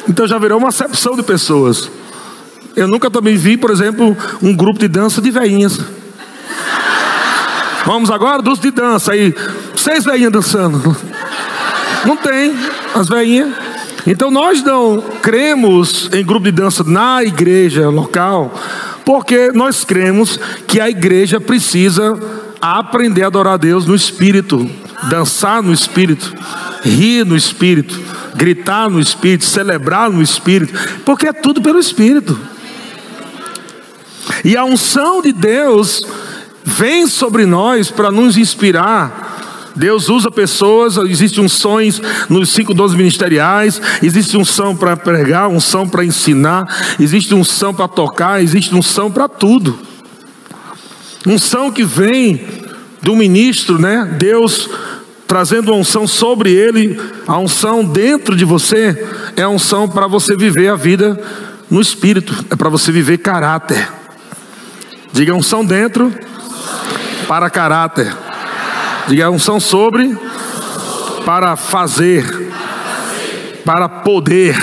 então 0.09 0.27
já 0.27 0.39
virou 0.39 0.57
uma 0.57 0.69
acepção 0.69 1.15
de 1.15 1.23
pessoas. 1.23 1.91
Eu 2.75 2.89
nunca 2.89 3.11
também 3.11 3.37
vi, 3.37 3.59
por 3.59 3.71
exemplo, 3.71 4.17
um 4.43 4.57
grupo 4.57 4.79
de 4.79 4.89
dança 4.89 5.21
de 5.21 5.31
veinhas. 5.31 5.79
Vamos 7.87 8.11
agora 8.11 8.43
dos 8.43 8.59
de 8.59 8.71
dança 8.71 9.13
aí. 9.13 9.35
Seis 9.77 10.05
veinhas 10.05 10.33
dançando. 10.33 10.97
Não 12.05 12.17
tem 12.17 12.55
as 12.95 13.09
veinhas. 13.09 13.53
Então 14.07 14.31
nós 14.31 14.63
não 14.63 15.01
cremos 15.23 16.09
em 16.13 16.25
grupo 16.25 16.45
de 16.45 16.53
dança 16.53 16.83
na 16.85 17.23
igreja 17.23 17.89
local, 17.89 18.55
porque 19.05 19.51
nós 19.53 19.85
cremos 19.85 20.39
que 20.67 20.81
a 20.81 20.89
igreja 20.89 21.41
precisa 21.41 22.19
aprender 22.61 23.23
a 23.23 23.27
adorar 23.27 23.55
a 23.55 23.59
Deus 23.59 23.87
no 23.87 23.95
espírito, 23.95 24.69
dançar 25.11 25.63
no 25.63 25.73
espírito, 25.73 26.35
rir 26.83 27.25
no 27.25 27.37
espírito, 27.37 28.01
gritar 28.35 28.89
no 28.89 29.01
espírito, 29.01 29.45
celebrar 29.45 30.11
no 30.11 30.23
espírito, 30.23 30.73
porque 31.05 31.29
é 31.29 31.33
tudo 31.33 31.61
pelo 31.61 31.79
espírito. 31.79 32.39
E 34.45 34.57
a 34.57 34.65
unção 34.65 35.21
de 35.21 35.33
Deus 35.33 36.03
vem 36.69 37.07
sobre 37.07 37.47
nós 37.47 37.91
para 37.91 38.13
nos 38.13 38.37
inspirar. 38.37 39.73
Deus 39.75 40.09
usa 40.09 40.31
pessoas, 40.31 40.97
existe 40.97 41.41
unções 41.41 42.03
nos 42.29 42.51
cinco 42.51 42.75
dons 42.75 42.95
ministeriais, 42.95 43.81
existe 44.03 44.37
unção 44.37 44.77
para 44.77 44.97
pregar, 44.97 45.49
unção 45.49 45.89
para 45.89 46.05
ensinar, 46.05 46.97
existe 46.99 47.35
unção 47.35 47.73
para 47.73 47.89
tocar, 47.89 48.43
existe 48.43 48.75
unção 48.75 49.11
para 49.11 49.29
tudo. 49.29 49.79
Unção 51.27 51.71
que 51.71 51.85
vem 51.85 52.45
do 53.01 53.15
ministro, 53.15 53.79
né? 53.79 54.17
Deus 54.19 54.69
trazendo 55.27 55.73
unção 55.75 56.07
sobre 56.07 56.51
ele, 56.53 56.99
a 57.27 57.39
unção 57.39 57.85
dentro 57.85 58.35
de 58.35 58.45
você 58.45 59.07
é 59.37 59.43
a 59.43 59.49
unção 59.49 59.89
para 59.89 60.07
você 60.07 60.37
viver 60.37 60.69
a 60.69 60.75
vida 60.75 61.21
no 61.71 61.81
espírito, 61.81 62.45
é 62.51 62.57
para 62.57 62.69
você 62.69 62.91
viver 62.91 63.19
caráter. 63.19 63.89
Diga 65.13 65.35
unção 65.35 65.65
dentro 65.65 66.13
para 67.27 67.51
caráter. 67.51 68.15
Diga 69.07 69.31
unção 69.31 69.59
sobre 69.59 70.17
para 71.25 71.57
fazer, 71.57 72.51
para 73.65 73.89
poder. 73.89 74.57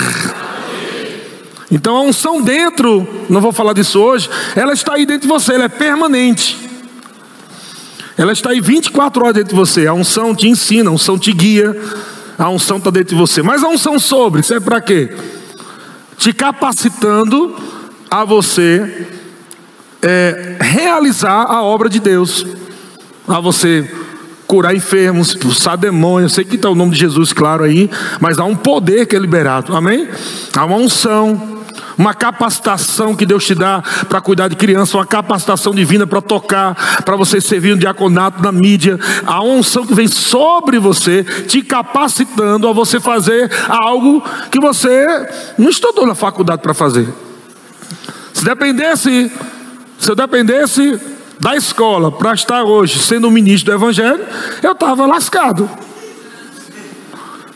Então 1.70 1.96
a 1.96 2.02
unção 2.02 2.42
dentro, 2.42 3.06
não 3.28 3.40
vou 3.40 3.52
falar 3.52 3.72
disso 3.72 4.00
hoje, 4.00 4.28
ela 4.54 4.72
está 4.72 4.94
aí 4.94 5.06
dentro 5.06 5.22
de 5.22 5.28
você, 5.28 5.54
ela 5.54 5.64
é 5.64 5.68
permanente. 5.68 6.58
Ela 8.18 8.32
está 8.32 8.50
aí 8.50 8.60
24 8.60 9.22
horas 9.22 9.34
dentro 9.34 9.50
de 9.50 9.54
você. 9.54 9.86
A 9.86 9.92
unção 9.92 10.34
te 10.34 10.48
ensina, 10.48 10.90
a 10.90 10.92
unção 10.92 11.18
te 11.18 11.32
guia, 11.32 11.76
a 12.38 12.48
unção 12.48 12.78
está 12.78 12.90
dentro 12.90 13.10
de 13.10 13.20
você. 13.20 13.42
Mas 13.42 13.62
a 13.62 13.68
unção 13.68 13.98
sobre, 13.98 14.42
serve 14.42 14.64
para 14.64 14.80
quê? 14.80 15.14
Te 16.16 16.32
capacitando 16.32 17.54
a 18.10 18.24
você 18.24 19.06
é, 20.06 20.56
realizar 20.60 21.50
a 21.50 21.64
obra 21.64 21.88
de 21.88 21.98
Deus, 21.98 22.46
a 23.26 23.40
você 23.40 23.90
curar 24.46 24.72
enfermos, 24.72 25.30
expulsar 25.30 25.76
demônios. 25.76 26.32
Sei 26.34 26.44
que 26.44 26.54
está 26.54 26.70
o 26.70 26.76
nome 26.76 26.92
de 26.92 27.00
Jesus, 27.00 27.32
claro 27.32 27.64
aí, 27.64 27.90
mas 28.20 28.38
há 28.38 28.44
um 28.44 28.54
poder 28.54 29.06
que 29.06 29.16
é 29.16 29.18
liberado, 29.18 29.74
amém? 29.74 30.08
Há 30.56 30.64
uma 30.64 30.76
unção, 30.76 31.64
uma 31.98 32.14
capacitação 32.14 33.16
que 33.16 33.26
Deus 33.26 33.44
te 33.44 33.56
dá 33.56 33.82
para 34.08 34.20
cuidar 34.20 34.46
de 34.46 34.54
criança, 34.54 34.96
uma 34.96 35.04
capacitação 35.04 35.74
divina 35.74 36.06
para 36.06 36.20
tocar, 36.20 37.02
para 37.04 37.16
você 37.16 37.40
servir 37.40 37.74
um 37.74 37.78
diaconato 37.78 38.40
na 38.40 38.52
mídia. 38.52 39.00
Uma 39.24 39.42
unção 39.42 39.84
que 39.84 39.92
vem 39.94 40.06
sobre 40.06 40.78
você, 40.78 41.24
te 41.48 41.62
capacitando 41.62 42.68
a 42.68 42.72
você 42.72 43.00
fazer 43.00 43.50
algo 43.68 44.22
que 44.52 44.60
você 44.60 45.28
não 45.58 45.68
estudou 45.68 46.06
na 46.06 46.14
faculdade 46.14 46.62
para 46.62 46.74
fazer. 46.74 47.08
Se 48.32 48.44
dependesse 48.44 49.32
se 49.98 50.10
eu 50.10 50.14
dependesse 50.14 51.00
da 51.38 51.54
escola 51.54 52.10
para 52.10 52.34
estar 52.34 52.62
hoje 52.64 52.98
sendo 52.98 53.30
ministro 53.30 53.72
do 53.72 53.76
Evangelho, 53.76 54.24
eu 54.62 54.72
estava 54.72 55.06
lascado. 55.06 55.68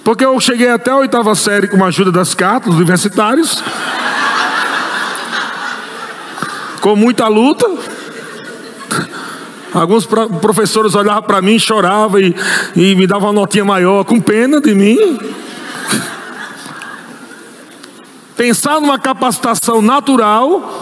Porque 0.05 0.25
eu 0.25 0.39
cheguei 0.41 0.69
até 0.69 0.91
a 0.91 0.97
oitava 0.97 1.35
série 1.35 1.69
com 1.69 1.83
a 1.85 1.89
ajuda 1.89 2.11
das 2.11 2.35
cartas 2.35 2.75
universitários, 2.75 3.63
com 6.81 6.97
muita 6.97 7.29
luta. 7.29 7.69
Alguns 9.73 10.05
professores 10.05 10.95
olhavam 10.95 11.23
para 11.23 11.41
mim, 11.41 11.59
choravam 11.59 12.19
e, 12.21 12.35
e 12.75 12.95
me 12.97 13.07
davam 13.07 13.29
uma 13.29 13.41
notinha 13.41 13.65
maior, 13.65 14.05
com 14.05 14.21
pena 14.21 14.61
de 14.61 14.75
mim. 14.75 15.19
Pensar 18.37 18.81
numa 18.81 18.99
capacitação 18.99 19.81
natural 19.83 20.80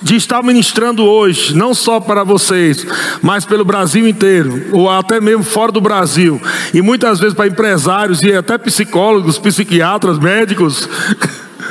de 0.00 0.16
estar 0.16 0.42
ministrando 0.42 1.04
hoje, 1.04 1.54
não 1.56 1.74
só 1.74 1.98
para 2.00 2.22
vocês, 2.22 2.86
mas 3.20 3.44
pelo 3.44 3.64
Brasil 3.64 4.06
inteiro, 4.06 4.66
ou 4.72 4.88
até 4.88 5.20
mesmo 5.20 5.42
fora 5.42 5.72
do 5.72 5.80
Brasil, 5.80 6.40
e 6.72 6.80
muitas 6.80 7.18
vezes 7.18 7.34
para 7.34 7.46
empresários 7.46 8.22
e 8.22 8.32
até 8.32 8.56
psicólogos, 8.56 9.38
psiquiatras, 9.38 10.18
médicos. 10.18 10.88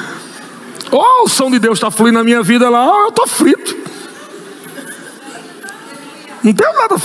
oh, 0.92 1.26
o 1.26 1.30
som 1.30 1.50
de 1.50 1.60
Deus 1.60 1.78
está 1.78 1.90
fluindo 1.90 2.18
na 2.18 2.24
minha 2.24 2.44
vida 2.44 2.70
lá, 2.70 2.86
oh, 2.86 3.04
eu 3.04 3.10
estou 3.10 3.28
frito. 3.28 3.78
Não 6.44 6.54
tenho 6.54 6.74
nada 6.74 6.96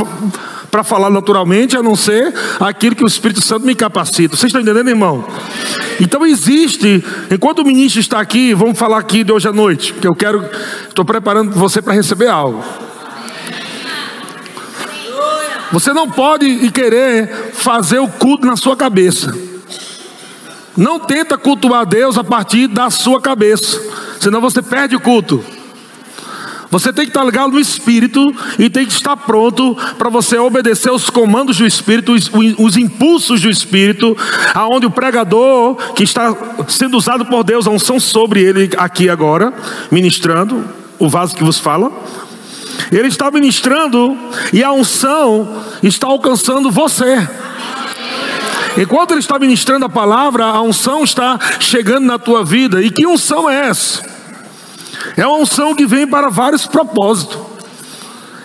para 0.73 0.83
falar 0.83 1.11
naturalmente, 1.11 1.77
a 1.77 1.83
não 1.83 1.95
ser 1.95 2.33
aquilo 2.59 2.97
que 2.97 3.05
o 3.05 3.07
Espírito 3.07 3.43
Santo 3.43 3.67
me 3.67 3.75
capacita. 3.75 4.35
Vocês 4.35 4.49
estão 4.49 4.63
entendendo, 4.63 4.89
irmão? 4.89 5.23
Então 6.01 6.25
existe, 6.25 7.05
enquanto 7.31 7.59
o 7.59 7.65
ministro 7.67 8.01
está 8.01 8.19
aqui, 8.19 8.55
vamos 8.55 8.79
falar 8.79 8.97
aqui 8.97 9.23
de 9.23 9.31
hoje 9.31 9.47
à 9.47 9.53
noite, 9.53 9.93
que 9.93 10.07
eu 10.07 10.15
quero, 10.15 10.43
estou 10.89 11.05
preparando 11.05 11.51
você 11.51 11.83
para 11.83 11.93
receber 11.93 12.29
algo. 12.29 12.65
Você 15.73 15.93
não 15.93 16.09
pode 16.09 16.71
querer 16.71 17.53
fazer 17.53 17.99
o 17.99 18.09
culto 18.09 18.47
na 18.47 18.57
sua 18.57 18.75
cabeça. 18.75 19.37
Não 20.75 20.99
tenta 20.99 21.37
cultuar 21.37 21.85
Deus 21.85 22.17
a 22.17 22.25
partir 22.25 22.67
da 22.67 22.89
sua 22.89 23.21
cabeça, 23.21 23.79
senão 24.19 24.41
você 24.41 24.63
perde 24.63 24.97
o 24.97 25.01
culto. 25.01 25.45
Você 26.73 26.91
tem 26.91 27.05
que 27.05 27.11
estar 27.11 27.23
ligado 27.23 27.53
no 27.53 27.61
Espírito 27.61 28.35
e 28.59 28.71
tem 28.71 28.87
que 28.87 28.93
estar 28.93 29.15
pronto 29.15 29.77
para 29.99 30.09
você 30.09 30.39
obedecer 30.39 30.91
os 30.91 31.11
comandos 31.11 31.59
do 31.59 31.67
Espírito, 31.67 32.15
os, 32.15 32.31
os, 32.59 32.79
impulsos 32.79 33.43
do 33.43 33.51
Espírito, 33.51 34.17
aonde 34.55 34.87
o 34.87 34.91
pregador 34.91 35.75
que 35.95 36.03
está 36.03 36.35
sendo 36.69 36.97
usado 36.97 37.27
por 37.27 37.45
Deus, 37.45 37.67
a 37.67 37.71
unção 37.71 38.01
sobre 38.01 38.41
ele 38.41 38.71
aqui 38.79 39.11
agora, 39.11 39.53
ministrando, 39.91 40.65
o 40.99 41.11
vaso 41.11 41.37
que 41.37 41.45
vos 41.45 41.59
fala. 41.59 41.93
Ele 42.91 43.09
está 43.09 43.31
ministrando 43.31 44.17
e 44.51 44.65
a 44.65 44.73
unção 44.73 45.63
está 45.83 46.07
alcançando 46.07 46.71
você. 46.71 47.29
Enquanto 48.79 49.11
ele 49.11 49.21
está 49.21 49.39
ministrando 49.39 49.85
a 49.85 49.91
palavra, 49.91 50.47
a 50.47 50.63
unção 50.63 51.05
está 51.05 51.39
chegando 51.61 52.07
na 52.07 52.19
tua 52.19 52.43
vida. 52.43 52.81
E 52.81 52.91
que 52.91 53.07
unção 53.07 53.51
é 53.51 53.69
essa? 53.69 54.22
É 55.17 55.27
uma 55.27 55.39
unção 55.39 55.75
que 55.75 55.87
vem 55.87 56.07
para 56.07 56.29
vários 56.29 56.67
propósitos. 56.67 57.53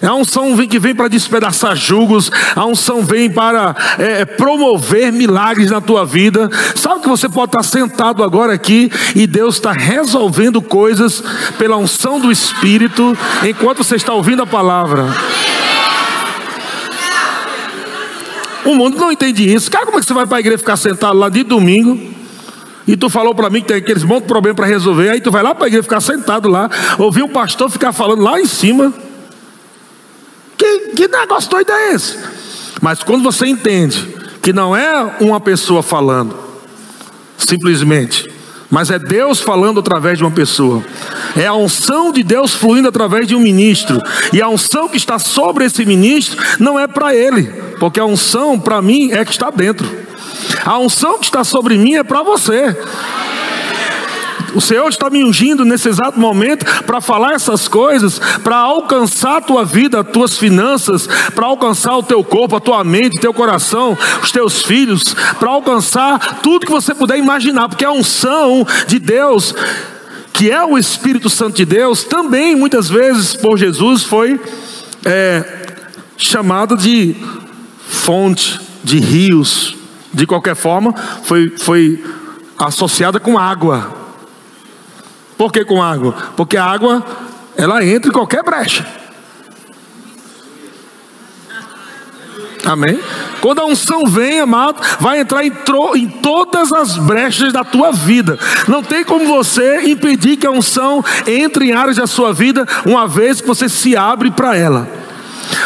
A 0.01 0.13
unção 0.13 0.55
que 0.67 0.77
vem 0.77 0.93
para 0.93 1.07
despedaçar 1.07 1.75
julgos, 1.75 2.31
a 2.55 2.65
unção 2.65 3.03
vem 3.03 3.29
para 3.29 3.75
é, 3.97 4.25
promover 4.25 5.11
milagres 5.11 5.71
na 5.71 5.81
tua 5.81 6.05
vida. 6.05 6.49
Sabe 6.75 7.01
que 7.01 7.09
você 7.09 7.27
pode 7.27 7.49
estar 7.49 7.63
sentado 7.63 8.23
agora 8.23 8.53
aqui 8.53 8.91
e 9.15 9.25
Deus 9.25 9.55
está 9.55 9.71
resolvendo 9.71 10.61
coisas 10.61 11.23
pela 11.57 11.77
unção 11.77 12.19
do 12.19 12.31
Espírito 12.31 13.17
enquanto 13.43 13.83
você 13.83 13.95
está 13.95 14.13
ouvindo 14.13 14.43
a 14.43 14.47
palavra. 14.47 15.07
O 18.65 18.75
mundo 18.75 18.97
não 18.97 19.11
entende 19.11 19.51
isso. 19.51 19.71
Cara, 19.71 19.85
como 19.85 19.97
é 19.97 20.01
que 20.01 20.05
você 20.05 20.13
vai 20.13 20.27
para 20.27 20.37
a 20.37 20.39
igreja 20.41 20.57
ficar 20.57 20.77
sentado 20.77 21.17
lá 21.17 21.29
de 21.29 21.41
domingo? 21.41 22.16
E 22.87 22.95
tu 22.95 23.09
falou 23.09 23.35
para 23.35 23.49
mim 23.49 23.61
que 23.61 23.67
tem 23.67 23.77
aqueles 23.77 24.03
monte 24.03 24.23
de 24.23 24.27
problema 24.29 24.55
para 24.55 24.65
resolver. 24.65 25.09
Aí 25.09 25.19
tu 25.19 25.29
vai 25.29 25.43
lá 25.43 25.53
para 25.53 25.65
a 25.65 25.67
igreja 25.67 25.83
ficar 25.83 25.99
sentado 25.99 26.47
lá, 26.47 26.69
ouvir 26.97 27.21
um 27.21 27.27
pastor 27.27 27.69
ficar 27.69 27.91
falando 27.91 28.21
lá 28.21 28.39
em 28.39 28.47
cima. 28.47 28.93
Que, 30.57 30.79
que 30.95 31.07
negócio 31.07 31.49
doido 31.49 31.71
é 31.71 31.93
esse? 31.93 32.17
Mas 32.81 33.03
quando 33.03 33.23
você 33.23 33.45
entende 33.45 34.07
que 34.41 34.53
não 34.53 34.75
é 34.75 35.17
uma 35.19 35.39
pessoa 35.39 35.83
falando, 35.83 36.35
simplesmente, 37.37 38.31
mas 38.69 38.89
é 38.89 38.97
Deus 38.97 39.39
falando 39.39 39.79
através 39.79 40.17
de 40.17 40.23
uma 40.23 40.31
pessoa. 40.31 40.83
É 41.35 41.45
a 41.45 41.53
unção 41.53 42.11
de 42.11 42.23
Deus 42.23 42.53
fluindo 42.53 42.87
através 42.87 43.27
de 43.27 43.35
um 43.35 43.39
ministro. 43.39 44.01
E 44.33 44.41
a 44.41 44.49
unção 44.49 44.89
que 44.89 44.97
está 44.97 45.19
sobre 45.19 45.65
esse 45.65 45.85
ministro 45.85 46.37
não 46.59 46.79
é 46.79 46.87
para 46.87 47.15
ele, 47.15 47.43
porque 47.79 47.99
a 47.99 48.05
unção 48.05 48.59
para 48.59 48.81
mim 48.81 49.11
é 49.11 49.23
que 49.23 49.31
está 49.31 49.49
dentro. 49.49 49.87
A 50.67 50.77
unção 50.79 51.17
que 51.17 51.23
está 51.23 51.45
sobre 51.45 51.77
mim 51.77 51.95
é 51.95 52.03
para 52.03 52.21
você. 52.21 52.75
O 54.53 54.59
Senhor 54.59 54.89
está 54.89 55.09
me 55.09 55.23
ungindo 55.23 55.63
nesse 55.63 55.87
exato 55.87 56.19
momento 56.19 56.65
para 56.83 56.99
falar 56.99 57.35
essas 57.35 57.69
coisas, 57.69 58.19
para 58.43 58.57
alcançar 58.57 59.37
a 59.37 59.41
tua 59.41 59.63
vida, 59.63 60.01
as 60.01 60.07
tuas 60.09 60.37
finanças, 60.37 61.07
para 61.33 61.45
alcançar 61.45 61.95
o 61.95 62.03
teu 62.03 62.21
corpo, 62.21 62.57
a 62.57 62.59
tua 62.59 62.83
mente, 62.83 63.17
teu 63.17 63.33
coração, 63.33 63.97
os 64.21 64.29
teus 64.29 64.61
filhos, 64.61 65.15
para 65.39 65.49
alcançar 65.51 66.41
tudo 66.41 66.65
que 66.65 66.71
você 66.71 66.93
puder 66.93 67.17
imaginar, 67.17 67.69
porque 67.69 67.85
a 67.85 67.91
unção 67.91 68.67
de 68.87 68.99
Deus, 68.99 69.55
que 70.33 70.51
é 70.51 70.65
o 70.65 70.77
Espírito 70.77 71.29
Santo 71.29 71.55
de 71.55 71.63
Deus, 71.63 72.03
também 72.03 72.57
muitas 72.57 72.89
vezes 72.89 73.37
por 73.37 73.57
Jesus 73.57 74.03
foi 74.03 74.37
é, 75.05 75.45
chamada 76.17 76.75
de 76.75 77.15
fonte, 77.87 78.59
de 78.83 78.99
rios, 78.99 79.77
de 80.17 80.25
qualquer 80.25 80.55
forma, 80.55 80.93
foi, 81.23 81.53
foi 81.57 82.03
associada 82.57 83.19
com 83.19 83.37
água. 83.37 83.93
Por 85.37 85.51
que 85.51 85.63
com 85.63 85.81
água? 85.81 86.15
Porque 86.35 86.57
a 86.57 86.65
água, 86.65 87.05
ela 87.55 87.85
entra 87.85 88.09
em 88.09 88.13
qualquer 88.13 88.43
brecha. 88.43 88.83
Amém? 92.65 92.99
Quando 93.39 93.59
a 93.59 93.65
unção 93.65 94.07
vem, 94.07 94.39
amado, 94.39 94.81
vai 94.99 95.19
entrar 95.19 95.45
em, 95.45 95.53
em, 95.95 96.07
todas 96.07 96.73
as 96.73 96.97
brechas 96.97 97.53
da 97.53 97.63
tua 97.63 97.91
vida. 97.91 98.39
Não 98.67 98.81
tem 98.81 99.03
como 99.03 99.27
você 99.27 99.83
impedir 99.83 100.35
que 100.35 100.47
a 100.47 100.51
unção 100.51 101.05
entre 101.27 101.67
em 101.67 101.73
áreas 101.73 101.97
da 101.97 102.07
sua 102.07 102.33
vida, 102.33 102.67
uma 102.83 103.07
vez 103.07 103.39
que 103.39 103.47
você 103.47 103.69
se 103.69 103.95
abre 103.95 104.31
para 104.31 104.57
ela. 104.57 105.06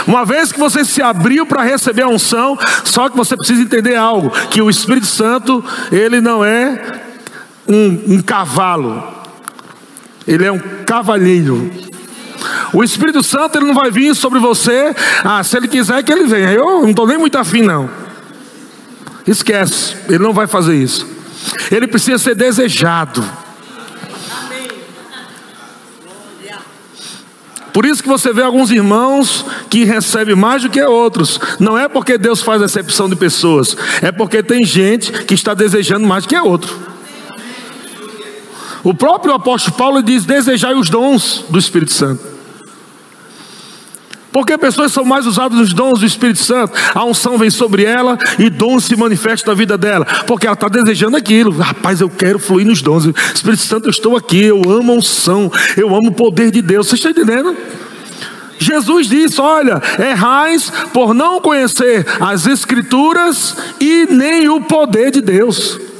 Uma 0.07 0.25
vez 0.25 0.51
que 0.51 0.59
você 0.59 0.83
se 0.83 1.01
abriu 1.01 1.45
para 1.45 1.63
receber 1.63 2.03
a 2.03 2.07
unção, 2.07 2.57
só 2.83 3.09
que 3.09 3.17
você 3.17 3.35
precisa 3.35 3.61
entender 3.61 3.95
algo: 3.95 4.29
que 4.49 4.61
o 4.61 4.69
Espírito 4.69 5.07
Santo, 5.07 5.63
ele 5.91 6.21
não 6.21 6.43
é 6.43 7.01
um, 7.67 8.15
um 8.15 8.21
cavalo, 8.21 9.03
ele 10.27 10.45
é 10.45 10.51
um 10.51 10.59
cavalheiro. 10.85 11.71
O 12.73 12.83
Espírito 12.83 13.21
Santo 13.21 13.57
ele 13.57 13.65
não 13.65 13.73
vai 13.73 13.91
vir 13.91 14.15
sobre 14.15 14.39
você. 14.39 14.95
Ah, 15.23 15.43
se 15.43 15.57
ele 15.57 15.67
quiser 15.67 16.01
que 16.03 16.11
ele 16.11 16.25
venha. 16.25 16.51
Eu 16.51 16.81
não 16.81 16.89
estou 16.89 17.05
nem 17.05 17.17
muito 17.17 17.37
afim, 17.37 17.61
não. 17.61 17.89
Esquece, 19.27 19.95
ele 20.07 20.19
não 20.19 20.33
vai 20.33 20.47
fazer 20.47 20.75
isso. 20.75 21.07
Ele 21.69 21.87
precisa 21.87 22.17
ser 22.17 22.35
desejado. 22.35 23.23
Por 27.73 27.85
isso 27.85 28.03
que 28.03 28.09
você 28.09 28.33
vê 28.33 28.43
alguns 28.43 28.71
irmãos 28.71 29.45
que 29.69 29.83
recebem 29.83 30.35
mais 30.35 30.63
do 30.63 30.69
que 30.69 30.81
outros. 30.81 31.39
Não 31.59 31.77
é 31.77 31.87
porque 31.87 32.17
Deus 32.17 32.41
faz 32.41 32.61
exceção 32.61 33.09
de 33.09 33.15
pessoas, 33.15 33.75
é 34.01 34.11
porque 34.11 34.43
tem 34.43 34.65
gente 34.65 35.11
que 35.23 35.33
está 35.33 35.53
desejando 35.53 36.05
mais 36.05 36.23
do 36.25 36.29
que 36.29 36.37
outro. 36.37 36.91
O 38.83 38.93
próprio 38.93 39.33
apóstolo 39.33 39.77
Paulo 39.77 40.03
diz: 40.03 40.25
desejai 40.25 40.73
os 40.73 40.89
dons 40.89 41.45
do 41.49 41.59
Espírito 41.59 41.93
Santo. 41.93 42.30
Porque 44.31 44.57
pessoas 44.57 44.91
são 44.91 45.03
mais 45.03 45.25
usadas 45.25 45.57
nos 45.57 45.73
dons 45.73 45.99
do 45.99 46.05
Espírito 46.05 46.39
Santo, 46.39 46.73
a 46.93 47.03
unção 47.03 47.37
vem 47.37 47.49
sobre 47.49 47.83
ela 47.83 48.17
e 48.39 48.49
dons 48.49 48.85
se 48.85 48.95
manifestam 48.95 49.53
na 49.53 49.57
vida 49.57 49.77
dela, 49.77 50.05
porque 50.25 50.47
ela 50.47 50.53
está 50.53 50.69
desejando 50.69 51.17
aquilo. 51.17 51.51
Rapaz, 51.51 51.99
eu 51.99 52.09
quero 52.09 52.39
fluir 52.39 52.65
nos 52.65 52.81
dons. 52.81 53.05
Espírito 53.33 53.63
Santo, 53.63 53.87
eu 53.87 53.91
estou 53.91 54.15
aqui, 54.15 54.43
eu 54.43 54.61
amo 54.69 54.93
a 54.93 54.95
unção, 54.95 55.51
eu 55.75 55.93
amo 55.95 56.09
o 56.09 56.13
poder 56.13 56.51
de 56.51 56.61
Deus. 56.61 56.87
Você 56.87 56.95
está 56.95 57.09
entendendo? 57.09 57.55
Jesus 58.57 59.07
disse: 59.07 59.41
Olha, 59.41 59.81
errais 59.99 60.71
por 60.93 61.13
não 61.13 61.41
conhecer 61.41 62.05
as 62.19 62.45
Escrituras 62.45 63.55
e 63.79 64.07
nem 64.09 64.47
o 64.47 64.61
poder 64.61 65.11
de 65.11 65.19
Deus. 65.19 65.90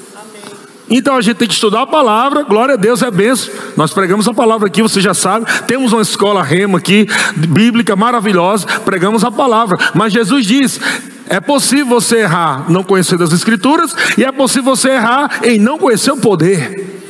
Então 0.91 1.15
a 1.15 1.21
gente 1.21 1.37
tem 1.37 1.47
que 1.47 1.53
estudar 1.53 1.83
a 1.83 1.87
palavra, 1.87 2.43
glória 2.43 2.73
a 2.73 2.77
Deus, 2.77 3.01
é 3.01 3.09
benção. 3.09 3.53
Nós 3.77 3.93
pregamos 3.93 4.27
a 4.27 4.33
palavra 4.33 4.67
aqui, 4.67 4.81
você 4.81 4.99
já 4.99 5.13
sabe. 5.13 5.45
Temos 5.65 5.93
uma 5.93 6.01
escola 6.01 6.43
rema 6.43 6.79
aqui, 6.79 7.07
bíblica 7.37 7.95
maravilhosa, 7.95 8.67
pregamos 8.83 9.23
a 9.23 9.31
palavra. 9.31 9.77
Mas 9.95 10.11
Jesus 10.11 10.45
diz: 10.45 10.81
é 11.29 11.39
possível 11.39 11.85
você 11.85 12.17
errar 12.17 12.69
não 12.69 12.83
conhecendo 12.83 13.23
as 13.23 13.31
Escrituras, 13.31 13.95
e 14.17 14.25
é 14.25 14.31
possível 14.33 14.75
você 14.75 14.89
errar 14.89 15.39
em 15.43 15.57
não 15.57 15.77
conhecer 15.77 16.11
o 16.11 16.17
poder. 16.17 17.01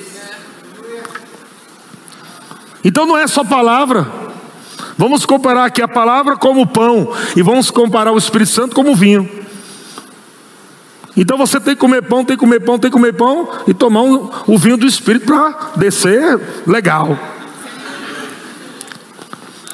Então 2.83 3.07
não 3.07 3.17
é 3.17 3.25
só 3.25 3.43
palavra. 3.43 4.07
Vamos 4.95 5.25
comparar 5.25 5.65
aqui 5.65 5.81
a 5.81 5.87
palavra 5.87 6.37
como 6.37 6.67
pão, 6.67 7.11
e 7.35 7.41
vamos 7.41 7.71
comparar 7.71 8.11
o 8.11 8.17
Espírito 8.19 8.51
Santo 8.51 8.75
como 8.75 8.95
vinho. 8.95 9.27
Então 11.15 11.37
você 11.37 11.59
tem 11.59 11.75
que 11.75 11.79
comer 11.79 12.01
pão, 12.03 12.23
tem 12.23 12.37
que 12.37 12.39
comer 12.39 12.59
pão, 12.61 12.79
tem 12.79 12.89
que 12.89 12.95
comer 12.95 13.13
pão 13.13 13.49
e 13.67 13.73
tomar 13.73 14.01
um, 14.01 14.29
o 14.47 14.57
vinho 14.57 14.77
do 14.77 14.87
Espírito 14.87 15.25
para 15.25 15.71
descer 15.75 16.39
legal. 16.65 17.17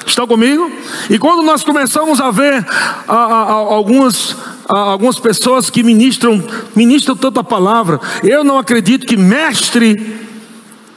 Estão 0.04 0.26
comigo? 0.26 0.70
E 1.08 1.18
quando 1.18 1.42
nós 1.42 1.62
começamos 1.62 2.20
a 2.20 2.30
ver 2.30 2.66
a, 3.06 3.14
a, 3.14 3.42
a, 3.42 3.52
algumas, 3.52 4.34
algumas 4.66 5.18
pessoas 5.20 5.70
que 5.70 5.82
ministram, 5.82 6.42
ministram 6.74 7.14
tanta 7.14 7.44
palavra, 7.44 8.00
eu 8.24 8.42
não 8.42 8.58
acredito 8.58 9.06
que 9.06 9.16
mestre 9.16 10.18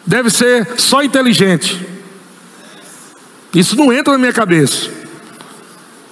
deve 0.07 0.31
ser 0.31 0.67
só 0.77 1.03
inteligente. 1.03 1.85
Isso 3.53 3.75
não 3.75 3.93
entra 3.93 4.13
na 4.13 4.17
minha 4.17 4.33
cabeça. 4.33 4.89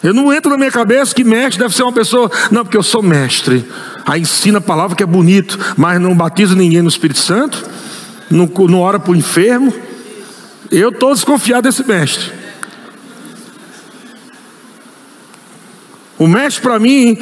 Eu 0.04 0.14
não 0.14 0.32
entro 0.32 0.52
na 0.52 0.58
minha 0.58 0.72
cabeça 0.72 1.14
que 1.14 1.24
mestre 1.24 1.60
deve 1.60 1.76
ser 1.76 1.84
uma 1.84 1.92
pessoa, 1.92 2.32
não, 2.52 2.64
porque 2.64 2.78
eu 2.78 2.84
sou 2.84 3.02
mestre. 3.02 3.66
Aí 4.10 4.22
ensina 4.22 4.58
a 4.58 4.62
palavra 4.62 4.96
que 4.96 5.04
é 5.04 5.06
bonito, 5.06 5.76
mas 5.78 6.02
não 6.02 6.16
batiza 6.16 6.56
ninguém 6.56 6.82
no 6.82 6.90
Espírito 6.90 7.20
Santo, 7.20 7.64
não, 8.28 8.50
não 8.68 8.80
ora 8.80 9.00
para 9.00 9.12
o 9.12 9.16
enfermo. 9.16 9.72
Eu 10.72 10.90
estou 10.90 11.14
desconfiado 11.14 11.66
desse 11.66 11.88
mestre. 11.88 12.32
O 16.18 16.28
mestre 16.28 16.60
para 16.64 16.80
mim, 16.80 17.20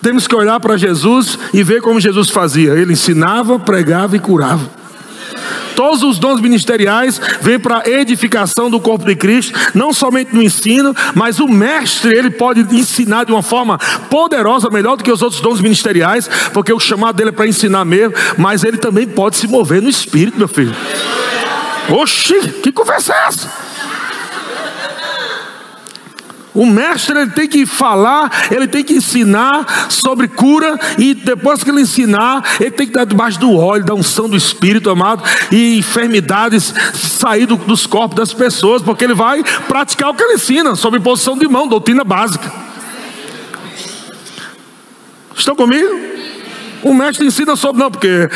temos 0.00 0.26
que 0.26 0.34
olhar 0.34 0.58
para 0.60 0.78
Jesus 0.78 1.38
e 1.52 1.62
ver 1.62 1.82
como 1.82 2.00
Jesus 2.00 2.30
fazia. 2.30 2.72
Ele 2.72 2.94
ensinava, 2.94 3.58
pregava 3.58 4.16
e 4.16 4.20
curava. 4.20 4.70
Todos 5.74 6.02
os 6.02 6.18
dons 6.18 6.40
ministeriais 6.40 7.20
vêm 7.40 7.58
para 7.58 7.82
a 7.84 7.88
edificação 7.88 8.70
do 8.70 8.80
corpo 8.80 9.04
de 9.04 9.16
Cristo, 9.16 9.58
não 9.74 9.92
somente 9.92 10.34
no 10.34 10.42
ensino, 10.42 10.94
mas 11.14 11.40
o 11.40 11.48
mestre, 11.48 12.16
ele 12.16 12.30
pode 12.30 12.60
ensinar 12.74 13.24
de 13.24 13.32
uma 13.32 13.42
forma 13.42 13.78
poderosa, 14.10 14.70
melhor 14.70 14.96
do 14.96 15.04
que 15.04 15.12
os 15.12 15.22
outros 15.22 15.40
dons 15.40 15.60
ministeriais, 15.60 16.28
porque 16.52 16.72
o 16.72 16.80
chamado 16.80 17.16
dele 17.16 17.30
é 17.30 17.32
para 17.32 17.46
ensinar 17.46 17.84
mesmo, 17.84 18.14
mas 18.36 18.64
ele 18.64 18.76
também 18.76 19.06
pode 19.06 19.36
se 19.36 19.46
mover 19.46 19.82
no 19.82 19.88
espírito, 19.88 20.38
meu 20.38 20.48
filho. 20.48 20.74
Oxi, 21.90 22.40
que 22.62 22.72
conversa 22.72 23.12
é 23.12 23.28
essa? 23.28 23.73
O 26.54 26.64
mestre 26.64 27.18
ele 27.18 27.30
tem 27.30 27.48
que 27.48 27.66
falar, 27.66 28.30
ele 28.50 28.68
tem 28.68 28.84
que 28.84 28.94
ensinar 28.94 29.90
sobre 29.90 30.28
cura, 30.28 30.78
e 30.96 31.12
depois 31.12 31.64
que 31.64 31.70
ele 31.70 31.80
ensinar, 31.80 32.44
ele 32.60 32.70
tem 32.70 32.86
que 32.86 32.92
dar 32.92 33.04
debaixo 33.04 33.40
do 33.40 33.56
óleo, 33.56 33.84
da 33.84 33.94
unção 33.94 34.28
do 34.28 34.36
Espírito 34.36 34.88
amado, 34.88 35.24
e 35.50 35.78
enfermidades 35.78 36.72
sair 36.94 37.46
do, 37.46 37.56
dos 37.56 37.86
corpos 37.86 38.16
das 38.16 38.32
pessoas, 38.32 38.82
porque 38.82 39.02
ele 39.02 39.14
vai 39.14 39.42
praticar 39.66 40.10
o 40.10 40.14
que 40.14 40.22
ele 40.22 40.34
ensina, 40.34 40.76
sobre 40.76 41.00
posição 41.00 41.36
de 41.36 41.48
mão, 41.48 41.66
doutrina 41.66 42.04
básica. 42.04 42.52
Estão 45.36 45.56
comigo? 45.56 46.13
O 46.84 46.92
mestre 46.92 47.26
ensina 47.26 47.56
sobre, 47.56 47.82
não, 47.82 47.90
porque 47.90 48.28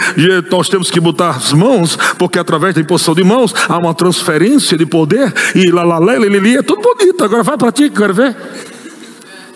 nós 0.50 0.68
temos 0.68 0.90
que 0.90 0.98
botar 0.98 1.30
as 1.30 1.52
mãos, 1.52 1.96
porque 2.18 2.38
através 2.38 2.74
da 2.74 2.80
imposição 2.80 3.14
de 3.14 3.22
mãos 3.22 3.54
há 3.68 3.76
uma 3.76 3.94
transferência 3.94 4.76
de 4.76 4.87
poder, 4.87 5.32
e 5.54 5.70
lá, 5.70 5.84
lá, 5.84 5.98
lá, 5.98 6.16
lili, 6.16 6.56
é 6.56 6.62
tudo 6.62 6.80
bonito. 6.80 7.22
Agora 7.22 7.42
vai 7.42 7.58
para 7.58 7.70
ti, 7.70 7.90
quero 7.90 8.14
ver. 8.14 8.34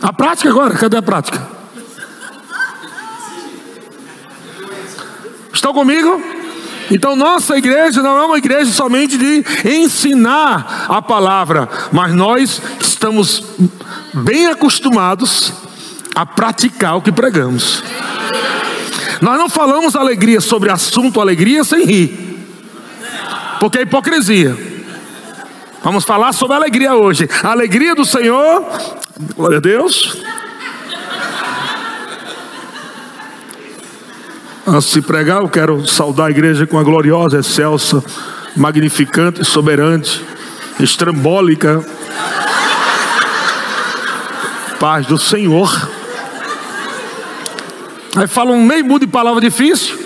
A 0.02 0.12
prática 0.12 0.50
agora, 0.50 0.74
cadê 0.74 0.98
a 0.98 1.02
prática? 1.02 1.40
Estão 5.52 5.72
comigo? 5.72 6.20
Então, 6.90 7.16
nossa 7.16 7.57
igreja 7.57 8.02
não 8.02 8.18
é 8.18 8.26
uma 8.26 8.37
igreja 8.37 8.70
somente 8.70 9.16
de 9.16 9.44
ensinar 9.64 10.87
a 10.88 11.00
palavra, 11.00 11.68
mas 11.90 12.12
nós 12.12 12.61
estamos 12.78 13.42
bem 14.12 14.48
acostumados 14.48 15.52
a 16.14 16.26
praticar 16.26 16.96
o 16.96 17.00
que 17.00 17.11
pregamos. 17.11 17.83
Nós 19.22 19.38
não 19.38 19.48
falamos 19.48 19.96
alegria 19.96 20.40
sobre 20.40 20.70
assunto 20.70 21.20
alegria 21.20 21.64
sem 21.64 21.87
rir, 21.87 22.38
porque 23.61 23.78
é 23.78 23.82
hipocrisia. 23.82 24.54
Vamos 25.82 26.04
falar 26.04 26.32
sobre 26.32 26.56
alegria 26.56 26.94
hoje. 26.94 27.28
A 27.42 27.52
alegria 27.52 27.94
do 27.94 28.04
Senhor, 28.04 28.66
glória 29.35 29.56
a 29.58 29.61
Deus. 29.61 30.20
Antes 34.66 34.92
de 34.92 35.00
pregar, 35.00 35.40
eu 35.40 35.48
quero 35.48 35.87
saudar 35.87 36.26
a 36.26 36.30
igreja 36.30 36.66
com 36.66 36.78
a 36.78 36.82
gloriosa, 36.82 37.38
excelsa, 37.38 38.04
magnificante, 38.56 39.44
soberante, 39.44 40.22
estrambólica 40.78 41.85
paz 44.82 45.06
do 45.06 45.16
Senhor. 45.16 46.02
Aí 48.14 48.27
fala 48.27 48.51
um 48.53 48.62
meio 48.62 48.85
mundo 48.85 49.07
de 49.07 49.07
palavra 49.07 49.40
difícil. 49.40 49.98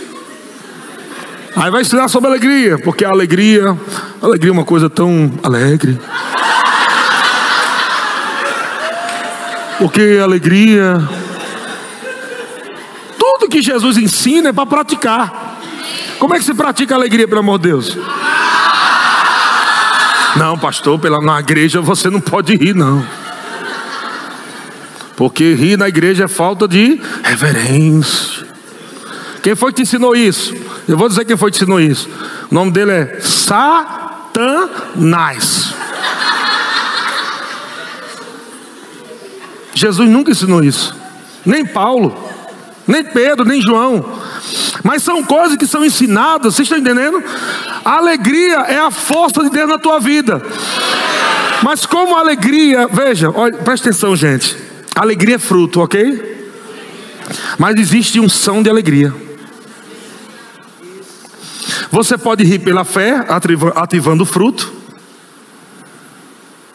Aí 1.57 1.71
vai 1.71 1.81
ensinar 1.81 2.09
sobre 2.09 2.29
alegria, 2.29 2.79
porque 2.79 3.05
a 3.05 3.09
alegria, 3.09 3.77
a 4.23 4.27
alegria 4.27 4.51
é 4.51 4.53
uma 4.53 4.65
coisa 4.65 4.89
tão 4.91 5.33
alegre. 5.43 5.99
Porque 9.79 10.19
a 10.21 10.23
alegria, 10.23 11.03
tudo 13.19 13.49
que 13.49 13.61
Jesus 13.61 13.97
ensina 13.97 14.51
é 14.51 14.53
para 14.53 14.67
praticar. 14.67 15.59
Como 16.19 16.35
é 16.35 16.39
que 16.39 16.45
se 16.45 16.55
pratica 16.55 16.95
a 16.95 16.99
alegria, 16.99 17.27
pelo 17.27 17.41
amor 17.41 17.59
de 17.59 17.69
Deus? 17.69 17.99
Não, 20.37 20.59
pastor, 20.59 20.99
pela, 20.99 21.21
na 21.21 21.41
igreja 21.41 21.81
você 21.81 22.11
não 22.11 22.21
pode 22.21 22.55
rir, 22.55 22.75
não. 22.75 23.05
Porque 25.17 25.55
rir 25.55 25.79
na 25.79 25.89
igreja 25.89 26.25
é 26.25 26.29
falta 26.29 26.69
de 26.69 27.01
reverência. 27.23 28.47
Quem 29.43 29.55
foi 29.57 29.73
que 29.73 29.77
te 29.77 29.83
ensinou 29.83 30.15
isso? 30.15 30.55
Eu 30.87 30.97
vou 30.97 31.09
dizer 31.09 31.25
quem 31.25 31.37
foi 31.37 31.51
que 31.51 31.59
te 31.59 31.63
ensinou 31.63 31.81
isso. 31.81 32.09
O 32.51 32.55
nome 32.55 32.71
dele 32.71 32.93
é 32.93 33.19
Satanás. 33.21 34.37
Jesus 39.75 40.09
nunca 40.09 40.31
ensinou 40.31 40.63
isso. 40.63 40.95
Nem 41.45 41.65
Paulo, 41.65 42.17
nem 42.87 43.05
Pedro, 43.05 43.45
nem 43.45 43.61
João. 43.61 44.05
Mas 44.83 45.03
são 45.03 45.23
coisas 45.23 45.57
que 45.57 45.67
são 45.67 45.85
ensinadas, 45.85 46.55
vocês 46.55 46.67
estão 46.67 46.79
entendendo? 46.79 47.23
A 47.85 47.97
alegria 47.97 48.57
é 48.69 48.79
a 48.79 48.91
força 48.91 49.43
de 49.43 49.51
Deus 49.51 49.69
na 49.69 49.79
tua 49.79 49.99
vida. 49.99 50.43
Mas 51.63 51.87
como 51.87 52.17
a 52.17 52.21
alegria, 52.21 52.87
veja, 52.87 53.31
olha, 53.35 53.57
presta 53.59 53.89
atenção, 53.89 54.15
gente. 54.17 54.57
Alegria 54.97 55.35
é 55.35 55.39
fruto, 55.39 55.83
ok? 55.83 56.37
Mas 57.59 57.77
existe 57.77 58.19
um 58.19 58.31
som 58.31 58.63
de 58.63 58.71
alegria. 58.71 59.15
Você 61.91 62.17
pode 62.17 62.45
rir 62.45 62.61
pela 62.61 62.83
fé, 62.83 63.27
ativando 63.75 64.23
o 64.23 64.27
fruto. 64.27 64.73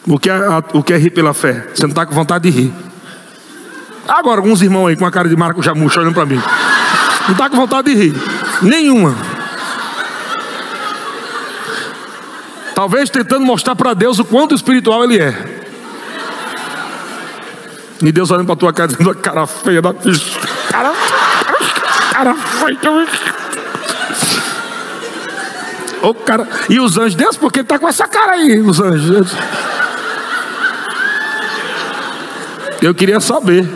O 0.06 0.18
que, 0.20 0.30
é, 0.30 0.38
o 0.72 0.82
que 0.84 0.92
é 0.92 0.96
rir 0.96 1.10
pela 1.10 1.34
fé? 1.34 1.66
Você 1.74 1.82
não 1.82 1.90
está 1.90 2.06
com 2.06 2.14
vontade 2.14 2.48
de 2.48 2.56
rir. 2.56 2.72
Agora, 4.06 4.40
alguns 4.40 4.62
irmãos 4.62 4.86
aí 4.86 4.96
com 4.96 5.06
a 5.06 5.10
cara 5.10 5.28
de 5.28 5.36
maracujá 5.36 5.74
murcha 5.74 6.00
olhando 6.00 6.14
para 6.14 6.26
mim. 6.26 6.40
Não 7.24 7.32
está 7.32 7.50
com 7.50 7.56
vontade 7.56 7.92
de 7.92 8.00
rir. 8.00 8.14
Nenhuma. 8.62 9.16
Talvez 12.74 13.10
tentando 13.10 13.44
mostrar 13.44 13.74
para 13.74 13.94
Deus 13.94 14.20
o 14.20 14.24
quanto 14.24 14.54
espiritual 14.54 15.02
Ele 15.04 15.18
é. 15.18 15.61
E 18.02 18.10
Deus 18.10 18.32
olhando 18.32 18.46
para 18.46 18.56
tua 18.56 18.72
cara 18.72 18.88
dizendo, 18.88 19.14
cara 19.14 19.46
feia 19.46 19.80
da 19.80 19.94
cara, 20.68 20.92
cara 22.12 22.34
feia. 22.34 22.78
O 26.02 26.12
cara, 26.12 26.48
e 26.68 26.80
os 26.80 26.98
anjos, 26.98 27.14
Deus, 27.14 27.36
porque 27.36 27.60
ele 27.60 27.64
está 27.64 27.78
com 27.78 27.86
essa 27.86 28.08
cara 28.08 28.32
aí, 28.32 28.60
os 28.60 28.80
anjos. 28.80 29.32
Eu 32.80 32.92
queria 32.92 33.20
saber. 33.20 33.68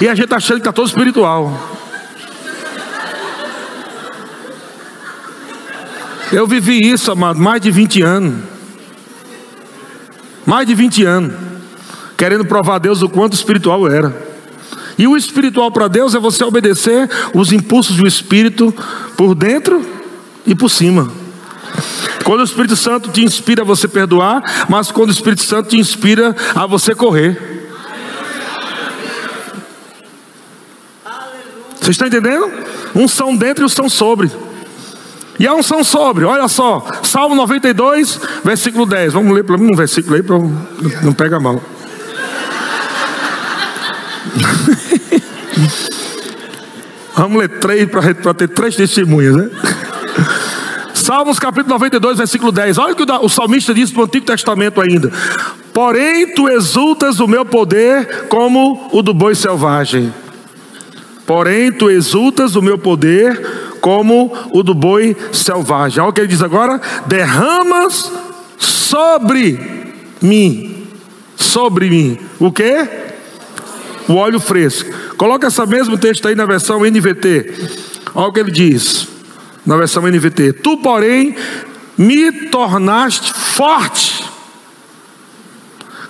E 0.00 0.08
a 0.08 0.14
gente 0.16 0.26
tá 0.26 0.36
achando 0.36 0.56
que 0.56 0.62
está 0.62 0.72
todo 0.72 0.88
espiritual. 0.88 1.56
Eu 6.32 6.44
vivi 6.48 6.90
isso, 6.90 7.12
amado, 7.12 7.38
mais 7.38 7.62
de 7.62 7.70
20 7.70 8.02
anos. 8.02 8.44
Mais 10.44 10.66
de 10.66 10.74
20 10.74 11.04
anos 11.04 11.55
querendo 12.16 12.44
provar 12.44 12.76
a 12.76 12.78
Deus 12.78 13.02
o 13.02 13.08
quanto 13.08 13.34
espiritual 13.34 13.90
era. 13.90 14.36
E 14.98 15.06
o 15.06 15.16
espiritual 15.16 15.70
para 15.70 15.88
Deus 15.88 16.14
é 16.14 16.18
você 16.18 16.42
obedecer 16.42 17.08
os 17.34 17.52
impulsos 17.52 17.96
do 17.96 18.06
Espírito 18.06 18.74
por 19.16 19.34
dentro 19.34 19.84
e 20.46 20.54
por 20.54 20.70
cima. 20.70 21.10
Quando 22.24 22.40
o 22.40 22.44
Espírito 22.44 22.74
Santo 22.74 23.10
te 23.10 23.22
inspira 23.22 23.62
a 23.62 23.64
você 23.64 23.86
perdoar, 23.86 24.66
mas 24.68 24.90
quando 24.90 25.10
o 25.10 25.12
Espírito 25.12 25.42
Santo 25.42 25.68
te 25.68 25.78
inspira 25.78 26.34
a 26.54 26.66
você 26.66 26.94
correr. 26.94 27.56
Vocês 31.78 31.94
estão 31.94 32.08
entendendo? 32.08 32.50
Um 32.94 33.06
são 33.06 33.36
dentro 33.36 33.62
e 33.62 33.66
um 33.66 33.68
são 33.68 33.88
sobre. 33.88 34.30
E 35.38 35.46
a 35.46 35.54
unção 35.54 35.84
sobre, 35.84 36.24
olha 36.24 36.48
só, 36.48 36.84
Salmo 37.02 37.34
92, 37.34 38.18
versículo 38.42 38.86
10. 38.86 39.12
Vamos 39.12 39.34
ler 39.34 39.44
para 39.44 39.58
mim 39.58 39.70
um 39.72 39.76
versículo 39.76 40.16
aí 40.16 40.22
para 40.22 40.38
não 41.02 41.12
pega 41.12 41.38
mal. 41.38 41.60
Vamos 47.16 47.38
ler 47.38 47.48
três 47.60 47.88
para 47.88 48.34
ter 48.34 48.48
três 48.48 48.76
testemunhas, 48.76 49.36
né? 49.36 49.50
Salmos 50.92 51.38
capítulo 51.38 51.74
92, 51.74 52.18
versículo 52.18 52.52
10. 52.52 52.78
Olha 52.78 52.92
o 52.92 52.96
que 52.96 53.04
o 53.04 53.28
salmista 53.28 53.72
disse 53.72 53.94
no 53.94 54.04
Antigo 54.04 54.26
Testamento 54.26 54.80
ainda. 54.80 55.10
Porém, 55.72 56.34
tu 56.34 56.48
exultas 56.48 57.20
o 57.20 57.28
meu 57.28 57.44
poder 57.44 58.26
como 58.28 58.88
o 58.92 59.02
do 59.02 59.14
boi 59.14 59.34
selvagem. 59.34 60.12
Porém, 61.24 61.72
tu 61.72 61.90
exultas 61.90 62.56
o 62.56 62.62
meu 62.62 62.76
poder 62.76 63.40
como 63.80 64.32
o 64.52 64.62
do 64.62 64.74
boi 64.74 65.16
selvagem. 65.32 66.02
Olha 66.02 66.10
o 66.10 66.12
que 66.12 66.20
ele 66.20 66.28
diz 66.28 66.42
agora: 66.42 66.80
derramas 67.06 68.12
sobre 68.58 69.94
mim. 70.20 70.86
Sobre 71.36 71.88
mim. 71.88 72.18
O 72.40 72.50
que? 72.50 73.05
O 74.08 74.14
óleo 74.14 74.40
fresco. 74.40 74.90
Coloca 75.16 75.46
esse 75.46 75.66
mesmo 75.66 75.98
texto 75.98 76.28
aí 76.28 76.34
na 76.34 76.46
versão 76.46 76.80
NVT. 76.80 77.54
Olha 78.14 78.28
o 78.28 78.32
que 78.32 78.40
ele 78.40 78.50
diz 78.50 79.08
na 79.64 79.76
versão 79.76 80.06
NVT. 80.06 80.54
Tu, 80.54 80.76
porém, 80.78 81.36
me 81.98 82.30
tornaste 82.48 83.32
forte, 83.32 84.24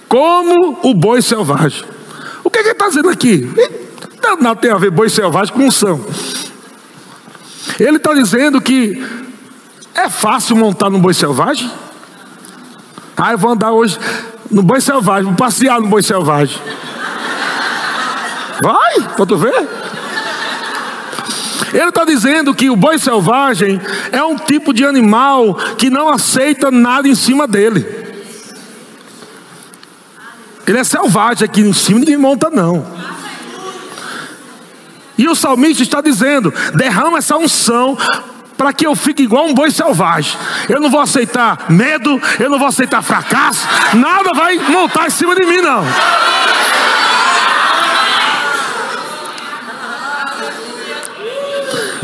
como 0.09 0.79
o 0.83 0.95
boi 0.95 1.23
selvagem. 1.23 1.85
O 2.45 2.51
que, 2.51 2.59
é 2.59 2.63
que 2.63 2.69
ele 2.69 2.75
está 2.75 2.89
dizendo 2.89 3.09
aqui? 3.09 3.49
Não 4.41 4.55
tem 4.55 4.71
a 4.71 4.77
ver 4.77 4.91
boi 4.91 5.09
selvagem 5.09 5.55
com 5.55 5.65
unção. 5.65 6.05
Ele 7.79 7.97
está 7.97 8.15
dizendo 8.15 8.61
que 8.61 9.03
é 9.95 10.09
fácil 10.09 10.57
montar 10.57 10.91
no 10.91 10.99
boi 10.99 11.15
selvagem. 11.15 11.71
Ah, 13.17 13.33
eu 13.33 13.39
vou 13.39 13.53
andar 13.53 13.73
hoje 13.73 13.99
no 14.51 14.63
boi 14.63 14.81
selvagem, 14.81 15.25
vou 15.25 15.35
passear 15.35 15.81
no 15.81 15.89
boi 15.89 16.03
selvagem. 16.03 16.61
Vai, 18.63 19.01
para 19.17 19.27
tu 19.27 19.37
ver. 19.37 19.69
Ele 21.73 21.89
está 21.89 22.05
dizendo 22.05 22.55
que 22.55 22.71
o 22.71 22.77
boi 22.77 22.99
selvagem 22.99 23.81
é 24.13 24.23
um 24.23 24.37
tipo 24.37 24.73
de 24.73 24.85
animal 24.85 25.55
que 25.77 25.91
não 25.91 26.09
aceita 26.09 26.71
nada 26.71 27.09
em 27.09 27.15
cima 27.15 27.47
dele. 27.47 27.85
Ele 30.67 30.79
é 30.79 30.85
selvagem 30.85 31.45
aqui 31.45 31.61
em 31.61 31.73
cima, 31.73 32.01
ninguém 32.01 32.17
monta 32.17 32.51
não. 32.51 32.87
E 35.19 35.29
o 35.29 35.35
salmista 35.35 35.83
está 35.83 36.01
dizendo: 36.01 36.53
derrama 36.75 37.19
essa 37.19 37.37
unção 37.37 37.97
para 38.57 38.73
que 38.73 38.87
eu 38.87 38.97
fique 38.97 39.23
igual 39.23 39.47
um 39.47 39.55
boi 39.55 39.71
selvagem. 39.71 40.37
Eu 40.69 40.81
não 40.81 40.91
vou 40.91 41.01
aceitar 41.01 41.67
medo, 41.69 42.21
eu 42.41 42.51
não 42.51 42.59
vou 42.59 42.69
aceitar 42.69 43.03
fracasso, 43.03 43.67
nada 43.95 44.33
vai 44.33 44.59
montar 44.59 45.07
em 45.07 45.11
cima 45.11 45.35
de 45.35 45.45
mim, 45.45 45.61
não. 45.61 45.85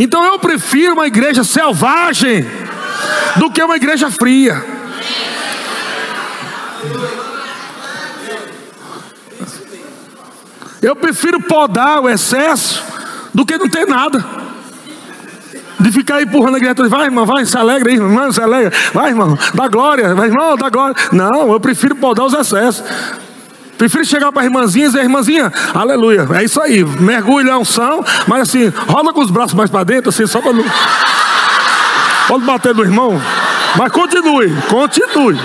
Então 0.03 0.25
eu 0.25 0.37
prefiro 0.37 0.95
uma 0.95 1.07
igreja 1.07 1.45
selvagem 1.45 2.45
do 3.37 3.49
que 3.53 3.63
uma 3.63 3.77
igreja 3.77 4.11
fria. 4.11 4.61
Eu 10.83 10.97
prefiro 10.97 11.41
podar 11.41 12.01
o 12.01 12.09
excesso 12.09 12.83
do 13.33 13.47
que 13.47 13.57
não 13.57 13.69
ter 13.69 13.87
nada. 13.87 14.25
De 15.79 15.93
ficar 15.93 16.21
empurrando 16.21 16.57
a 16.57 16.59
igreja, 16.59 16.89
vai 16.89 17.05
irmão, 17.05 17.25
vai, 17.25 17.47
se 17.47 17.57
alegra 17.57 17.89
aí, 17.89 17.95
irmão, 17.95 18.33
se 18.33 18.43
alegra, 18.43 18.73
vai 18.93 19.11
irmão, 19.11 19.39
dá 19.55 19.69
glória, 19.69 20.17
vai 20.17 20.27
irmão, 20.27 20.57
dá 20.57 20.69
glória. 20.69 20.97
Não, 21.13 21.53
eu 21.53 21.61
prefiro 21.61 21.95
podar 21.95 22.27
os 22.27 22.35
excessos. 22.35 22.83
Prefiro 23.83 24.05
chegar 24.05 24.31
para 24.31 24.43
a 24.43 24.45
irmãzinha 24.45 24.85
e 24.85 24.89
dizer, 24.91 25.03
irmãzinha, 25.03 25.53
aleluia, 25.75 26.25
é 26.39 26.45
isso 26.45 26.61
aí, 26.61 26.85
mergulha 26.85 27.55
a 27.55 27.59
unção, 27.59 28.05
mas 28.29 28.43
assim, 28.43 28.69
rola 28.87 29.13
com 29.13 29.21
os 29.21 29.29
braços 29.29 29.55
mais 29.55 29.69
para 29.69 29.83
dentro, 29.83 30.11
assim, 30.11 30.25
só 30.25 30.41
para 30.41 30.53
não. 30.53 30.65
Pode 32.29 32.45
bater 32.45 32.73
no 32.77 32.85
irmão, 32.85 33.21
mas 33.75 33.91
continue, 33.91 34.55
continue. 34.69 35.37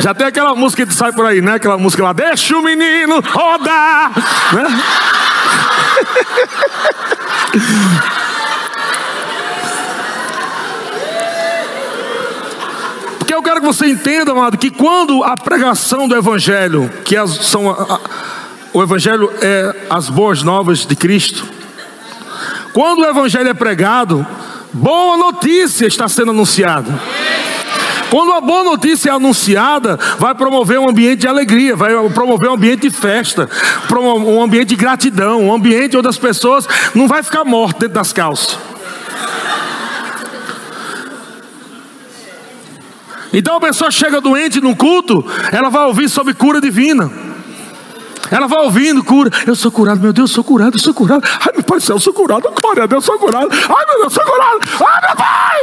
Já 0.00 0.12
tem 0.12 0.26
aquela 0.26 0.54
música 0.54 0.84
que 0.84 0.92
sai 0.92 1.10
por 1.12 1.24
aí, 1.24 1.40
né? 1.40 1.54
Aquela 1.54 1.78
música 1.78 2.02
lá, 2.02 2.12
deixa 2.12 2.54
o 2.54 2.62
menino 2.62 3.22
rodar. 3.32 4.12
Né? 4.52 4.66
quero 13.58 13.60
que 13.60 13.66
você 13.66 13.86
entenda, 13.86 14.32
amado, 14.32 14.56
que 14.56 14.70
quando 14.70 15.24
a 15.24 15.36
pregação 15.36 16.06
do 16.06 16.16
Evangelho, 16.16 16.90
que 17.04 17.16
as, 17.16 17.30
são 17.46 17.70
a, 17.70 17.74
a, 17.74 18.00
o 18.72 18.82
Evangelho 18.82 19.30
é 19.40 19.74
as 19.90 20.08
boas 20.08 20.42
novas 20.42 20.86
de 20.86 20.94
Cristo, 20.94 21.44
quando 22.72 23.00
o 23.00 23.06
Evangelho 23.06 23.48
é 23.48 23.54
pregado, 23.54 24.24
boa 24.72 25.16
notícia 25.16 25.86
está 25.86 26.08
sendo 26.08 26.30
anunciada. 26.30 26.88
Quando 28.10 28.32
a 28.32 28.40
boa 28.40 28.64
notícia 28.64 29.10
é 29.10 29.12
anunciada, 29.12 29.98
vai 30.18 30.34
promover 30.34 30.78
um 30.78 30.88
ambiente 30.88 31.20
de 31.20 31.28
alegria, 31.28 31.76
vai 31.76 31.90
promover 32.10 32.48
um 32.48 32.54
ambiente 32.54 32.88
de 32.88 32.90
festa, 32.90 33.48
um 33.92 34.40
ambiente 34.40 34.68
de 34.68 34.76
gratidão, 34.76 35.42
um 35.42 35.52
ambiente 35.52 35.96
onde 35.96 36.08
as 36.08 36.16
pessoas 36.16 36.66
não 36.94 37.06
vai 37.06 37.22
ficar 37.22 37.44
mortas 37.44 37.80
dentro 37.80 37.94
das 37.94 38.12
calças. 38.12 38.56
Então 43.32 43.56
a 43.56 43.60
pessoa 43.60 43.90
chega 43.90 44.20
doente 44.20 44.60
num 44.60 44.74
culto, 44.74 45.24
ela 45.52 45.68
vai 45.68 45.84
ouvir 45.84 46.08
sobre 46.08 46.34
cura 46.34 46.60
divina. 46.60 47.10
Ela 48.30 48.46
vai 48.46 48.62
ouvindo 48.62 49.02
cura. 49.02 49.30
Eu 49.46 49.56
sou 49.56 49.70
curado, 49.70 50.00
meu 50.00 50.12
Deus, 50.12 50.30
eu 50.30 50.34
sou 50.34 50.44
curado, 50.44 50.76
eu 50.76 50.80
sou 50.80 50.94
curado. 50.94 51.22
Ai, 51.40 51.52
meu 51.54 51.62
Pai 51.62 51.78
do 51.78 51.84
céu, 51.84 51.96
eu 51.96 52.00
sou 52.00 52.12
curado. 52.12 52.46
Glória 52.60 52.84
a 52.84 52.86
Deus, 52.86 53.06
eu 53.06 53.12
sou 53.12 53.18
curado. 53.18 53.48
Ai, 53.50 53.86
meu 53.86 54.00
Deus, 54.00 54.04
eu 54.04 54.10
sou 54.10 54.24
curado. 54.24 54.60
Ai, 54.86 55.00
meu 55.06 55.16
Pai. 55.16 55.58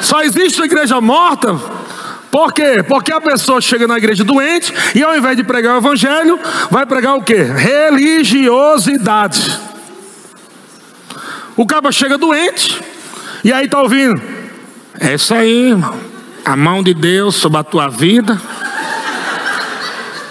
Só 0.00 0.22
existe 0.22 0.60
uma 0.60 0.66
igreja 0.66 1.00
morta. 1.00 1.58
Por 2.30 2.52
quê? 2.52 2.84
Porque 2.86 3.10
a 3.12 3.20
pessoa 3.20 3.60
chega 3.60 3.86
na 3.86 3.96
igreja 3.96 4.24
doente 4.24 4.74
e 4.94 5.02
ao 5.02 5.16
invés 5.16 5.36
de 5.36 5.44
pregar 5.44 5.76
o 5.76 5.78
evangelho, 5.78 6.38
vai 6.70 6.84
pregar 6.84 7.14
o 7.14 7.22
quê? 7.22 7.42
Religiosidade. 7.42 9.73
O 11.56 11.66
cabo 11.66 11.90
chega 11.92 12.18
doente 12.18 12.82
e 13.44 13.52
aí 13.52 13.66
está 13.66 13.80
ouvindo. 13.80 14.20
É 14.98 15.14
isso 15.14 15.32
aí, 15.34 15.70
irmão. 15.70 15.98
A 16.44 16.56
mão 16.56 16.82
de 16.82 16.92
Deus 16.92 17.36
sobre 17.36 17.58
a 17.58 17.64
tua 17.64 17.88
vida. 17.88 18.40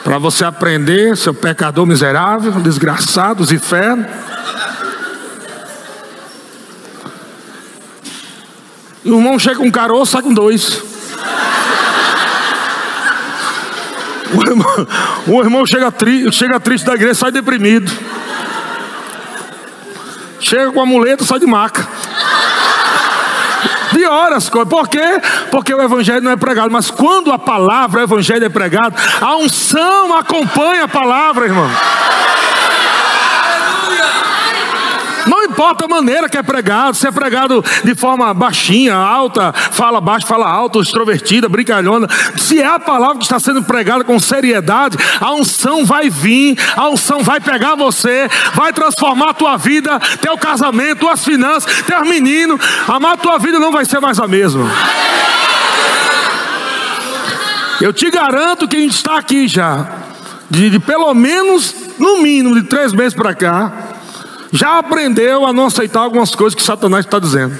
Para 0.03 0.17
você 0.17 0.43
aprender, 0.43 1.15
seu 1.15 1.33
pecador 1.33 1.85
miserável, 1.85 2.51
desgraçado, 2.53 3.41
os 3.41 3.51
infernos. 3.51 4.05
E 9.05 9.09
o 9.09 9.17
irmão 9.17 9.39
chega 9.39 9.57
com 9.57 9.65
um 9.65 9.71
caroço, 9.71 10.11
sai 10.11 10.21
com 10.21 10.33
dois. 10.33 10.81
O 14.33 14.41
irmão, 14.41 14.87
o 15.27 15.41
irmão 15.41 15.65
chega, 15.65 15.91
tri, 15.91 16.31
chega 16.31 16.59
triste 16.59 16.85
da 16.85 16.95
igreja, 16.95 17.13
sai 17.13 17.31
deprimido. 17.31 17.91
Chega 20.43 20.73
com 20.73 20.81
a 20.81 20.85
muleta, 20.85 21.23
sai 21.23 21.39
de 21.39 21.45
maca. 21.45 21.87
Piora 23.93 24.35
as 24.35 24.49
coisas. 24.49 24.69
Por 24.69 24.89
quê? 24.89 25.21
Porque 25.49 25.73
o 25.73 25.81
evangelho 25.81 26.21
não 26.21 26.31
é 26.31 26.35
pregado. 26.35 26.69
Mas 26.69 26.91
quando 26.91 27.31
a 27.31 27.39
palavra, 27.39 28.01
o 28.01 28.03
evangelho 28.03 28.43
é 28.43 28.49
pregado, 28.49 28.93
a 29.21 29.37
unção 29.37 30.13
acompanha 30.17 30.83
a 30.83 30.87
palavra, 30.87 31.45
irmão. 31.45 31.69
Importa 35.53 35.85
a 35.85 35.87
maneira 35.87 36.27
que 36.27 36.37
é 36.37 36.41
pregado, 36.41 36.97
se 36.97 37.07
é 37.07 37.11
pregado 37.11 37.63
de 37.83 37.93
forma 37.93 38.33
baixinha, 38.33 38.95
alta, 38.95 39.53
fala 39.53 40.01
baixo, 40.01 40.25
fala 40.25 40.49
alto, 40.49 40.81
extrovertida, 40.81 41.47
brincalhona. 41.47 42.07
Se 42.35 42.59
é 42.59 42.65
a 42.65 42.79
palavra 42.79 43.17
que 43.19 43.23
está 43.23 43.39
sendo 43.39 43.61
pregada 43.63 44.03
com 44.03 44.19
seriedade, 44.19 44.97
a 45.21 45.31
unção 45.31 45.85
vai 45.85 46.09
vir, 46.09 46.57
a 46.75 46.89
unção 46.89 47.21
vai 47.21 47.39
pegar 47.39 47.75
você, 47.75 48.27
vai 48.55 48.73
transformar 48.73 49.29
a 49.29 49.33
tua 49.33 49.57
vida, 49.57 49.99
teu 50.19 50.35
casamento, 50.37 51.01
tuas 51.01 51.23
finanças, 51.23 51.83
teus 51.83 52.07
meninos. 52.07 52.59
Amar 52.87 53.13
a 53.13 53.17
tua 53.17 53.37
vida 53.37 53.59
não 53.59 53.71
vai 53.71 53.85
ser 53.85 53.99
mais 53.99 54.19
a 54.19 54.27
mesma. 54.27 54.69
Eu 57.79 57.93
te 57.93 58.09
garanto 58.09 58.67
que 58.67 58.77
a 58.77 58.79
gente 58.79 58.95
está 58.95 59.17
aqui 59.17 59.47
já, 59.47 59.87
de, 60.49 60.71
de 60.71 60.79
pelo 60.79 61.13
menos, 61.13 61.75
no 61.99 62.21
mínimo, 62.21 62.55
de 62.55 62.63
três 62.67 62.91
meses 62.91 63.13
para 63.13 63.35
cá 63.35 63.92
já 64.53 64.77
aprendeu 64.77 65.47
a 65.47 65.51
não 65.51 65.65
aceitar 65.65 66.01
algumas 66.01 66.35
coisas 66.35 66.53
que 66.53 66.61
Satanás 66.61 67.05
está 67.05 67.17
dizendo. 67.17 67.57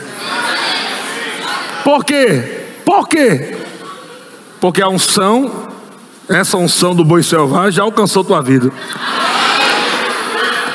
Por 1.83 2.05
quê? 2.05 2.67
Por 2.85 3.07
quê? 3.09 3.57
Porque 4.61 4.79
a 4.79 4.87
unção, 4.87 5.69
essa 6.29 6.55
unção 6.55 6.93
do 6.93 7.03
boi 7.03 7.23
selvagem 7.23 7.71
já 7.71 7.83
alcançou 7.83 8.23
tua 8.23 8.43
vida. 8.43 8.71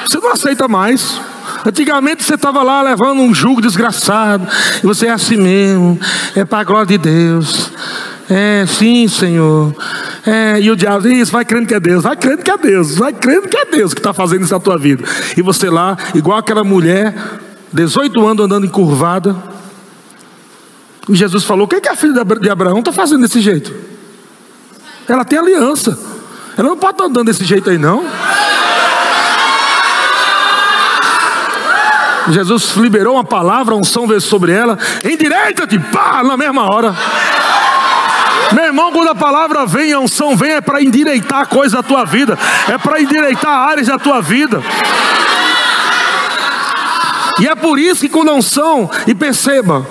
Você 0.07 0.19
não 0.19 0.33
aceita 0.33 0.67
mais. 0.67 1.21
Antigamente 1.65 2.25
você 2.25 2.35
estava 2.35 2.65
lá 2.65 2.83
levando 2.83 3.21
um 3.21 3.33
jugo 3.33 3.61
desgraçado, 3.61 4.47
e 4.83 4.87
você 4.87 5.07
é 5.07 5.11
assim 5.11 5.37
mesmo, 5.37 6.01
é 6.35 6.45
para 6.45 6.61
a 6.61 6.65
glória 6.65 6.87
de 6.87 6.99
Deus. 6.99 7.71
É, 8.31 8.67
sim, 8.67 9.09
Senhor. 9.09 9.75
É, 10.27 10.61
e 10.61 10.71
o 10.71 10.77
diabo 10.77 11.09
diz: 11.09 11.31
vai 11.31 11.45
crendo 11.45 11.67
que 11.67 11.75
é 11.75 11.81
Deus, 11.81 12.03
vai 12.03 12.17
crendo 12.17 12.43
que 12.43 12.51
é 12.51 12.59
Deus, 12.59 12.97
vai 12.97 13.13
crendo 13.13 13.49
que 13.49 13.57
é 13.57 13.65
Deus 13.65 13.95
que 13.95 14.01
está 14.01 14.13
fazendo 14.13 14.45
isso 14.45 14.53
na 14.53 14.61
tua 14.61 14.77
vida. 14.77 15.03
E 15.37 15.41
você 15.41 15.71
lá, 15.71 15.97
igual 16.15 16.39
aquela 16.39 16.63
mulher, 16.63 17.15
18 17.73 18.27
anos 18.27 18.45
andando 18.45 18.67
encurvada. 18.67 19.35
E 21.09 21.15
Jesus 21.15 21.45
falou: 21.45 21.65
o 21.65 21.69
que, 21.69 21.77
é 21.77 21.81
que 21.81 21.89
a 21.89 21.97
filha 21.97 22.23
de 22.25 22.51
Abraão 22.51 22.81
está 22.81 22.93
fazendo 22.93 23.23
desse 23.23 23.41
jeito? 23.41 23.75
Ela 25.09 25.25
tem 25.25 25.39
aliança. 25.39 25.99
Ela 26.57 26.69
não 26.69 26.77
pode 26.77 26.95
estar 26.95 27.05
andando 27.05 27.27
desse 27.27 27.45
jeito 27.45 27.71
aí, 27.71 27.79
não. 27.79 28.05
Jesus 32.31 32.77
liberou 32.77 33.15
uma 33.15 33.25
palavra, 33.25 33.75
um 33.75 33.85
som 33.85 34.07
veio 34.07 34.21
sobre 34.21 34.53
ela, 34.53 34.79
endireita-te, 35.03 35.79
pá, 35.79 36.23
na 36.23 36.37
mesma 36.37 36.71
hora. 36.71 36.95
Meu 38.53 38.65
irmão, 38.65 38.93
quando 38.93 39.09
a 39.09 39.15
palavra 39.15 39.67
vem, 39.67 39.93
a 39.93 40.01
unção 40.01 40.37
vem, 40.37 40.53
é 40.53 40.61
para 40.61 40.83
endireitar 40.83 41.41
a 41.41 41.47
coisa 41.47 41.77
da 41.77 41.83
tua 41.83 42.05
vida, 42.05 42.39
é 42.69 42.79
para 42.79 43.01
endireitar 43.01 43.51
áreas 43.51 43.89
da 43.89 43.99
tua 43.99 44.21
vida. 44.21 44.63
E 47.41 47.47
é 47.47 47.55
por 47.55 47.79
isso 47.79 48.01
que 48.01 48.09
quando 48.09 48.31
a 48.31 48.35
unção, 48.35 48.91
e 49.07 49.15
perceba, 49.15 49.87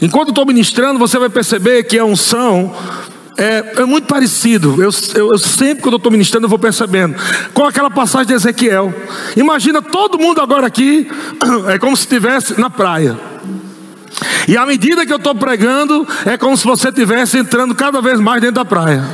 enquanto 0.00 0.28
estou 0.28 0.44
ministrando, 0.44 0.98
você 0.98 1.18
vai 1.18 1.30
perceber 1.30 1.84
que 1.84 1.98
a 1.98 2.04
unção 2.04 2.74
é, 3.36 3.80
é 3.80 3.84
muito 3.84 4.06
parecido. 4.06 4.82
Eu, 4.82 4.90
eu, 5.14 5.32
eu 5.32 5.38
sempre, 5.38 5.82
quando 5.82 5.96
estou 5.96 6.12
ministrando, 6.12 6.44
eu 6.44 6.50
vou 6.50 6.58
percebendo. 6.58 7.16
Com 7.52 7.64
aquela 7.64 7.90
passagem 7.90 8.28
de 8.28 8.34
Ezequiel. 8.34 8.92
Imagina 9.36 9.80
todo 9.80 10.18
mundo 10.18 10.40
agora 10.40 10.66
aqui, 10.66 11.08
é 11.72 11.78
como 11.78 11.96
se 11.96 12.02
estivesse 12.02 12.60
na 12.60 12.68
praia. 12.68 13.18
E 14.46 14.56
à 14.56 14.66
medida 14.66 15.04
que 15.06 15.12
eu 15.12 15.16
estou 15.16 15.34
pregando, 15.34 16.06
é 16.24 16.36
como 16.36 16.56
se 16.56 16.64
você 16.64 16.88
estivesse 16.88 17.38
entrando 17.38 17.74
cada 17.74 18.00
vez 18.00 18.20
mais 18.20 18.40
dentro 18.40 18.56
da 18.56 18.64
praia. 18.64 19.04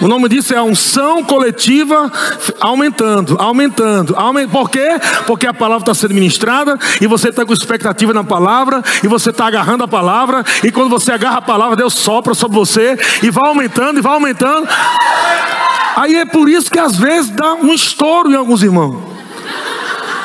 O 0.00 0.08
nome 0.08 0.28
disso 0.28 0.52
é 0.52 0.56
a 0.56 0.64
unção 0.64 1.22
coletiva 1.22 2.10
aumentando, 2.60 3.36
aumentando, 3.38 4.16
aumentando. 4.16 4.50
Por 4.50 4.68
quê? 4.68 4.88
Porque 5.28 5.46
a 5.46 5.54
palavra 5.54 5.82
está 5.82 5.94
sendo 5.94 6.12
ministrada 6.12 6.76
e 7.00 7.06
você 7.06 7.28
está 7.28 7.44
com 7.44 7.52
expectativa 7.52 8.12
na 8.12 8.24
palavra 8.24 8.82
e 9.02 9.06
você 9.06 9.30
está 9.30 9.46
agarrando 9.46 9.84
a 9.84 9.88
palavra. 9.88 10.44
E 10.64 10.72
quando 10.72 10.90
você 10.90 11.12
agarra 11.12 11.38
a 11.38 11.42
palavra, 11.42 11.76
Deus 11.76 11.94
sopra 11.94 12.34
sobre 12.34 12.56
você 12.56 12.98
e 13.22 13.30
vai 13.30 13.48
aumentando 13.48 13.98
e 13.98 14.02
vai 14.02 14.14
aumentando. 14.14 14.68
Aí 15.94 16.16
é 16.16 16.24
por 16.24 16.48
isso 16.48 16.68
que 16.68 16.80
às 16.80 16.96
vezes 16.96 17.30
dá 17.30 17.54
um 17.54 17.72
estouro 17.72 18.28
em 18.28 18.34
alguns 18.34 18.62
irmãos. 18.62 19.04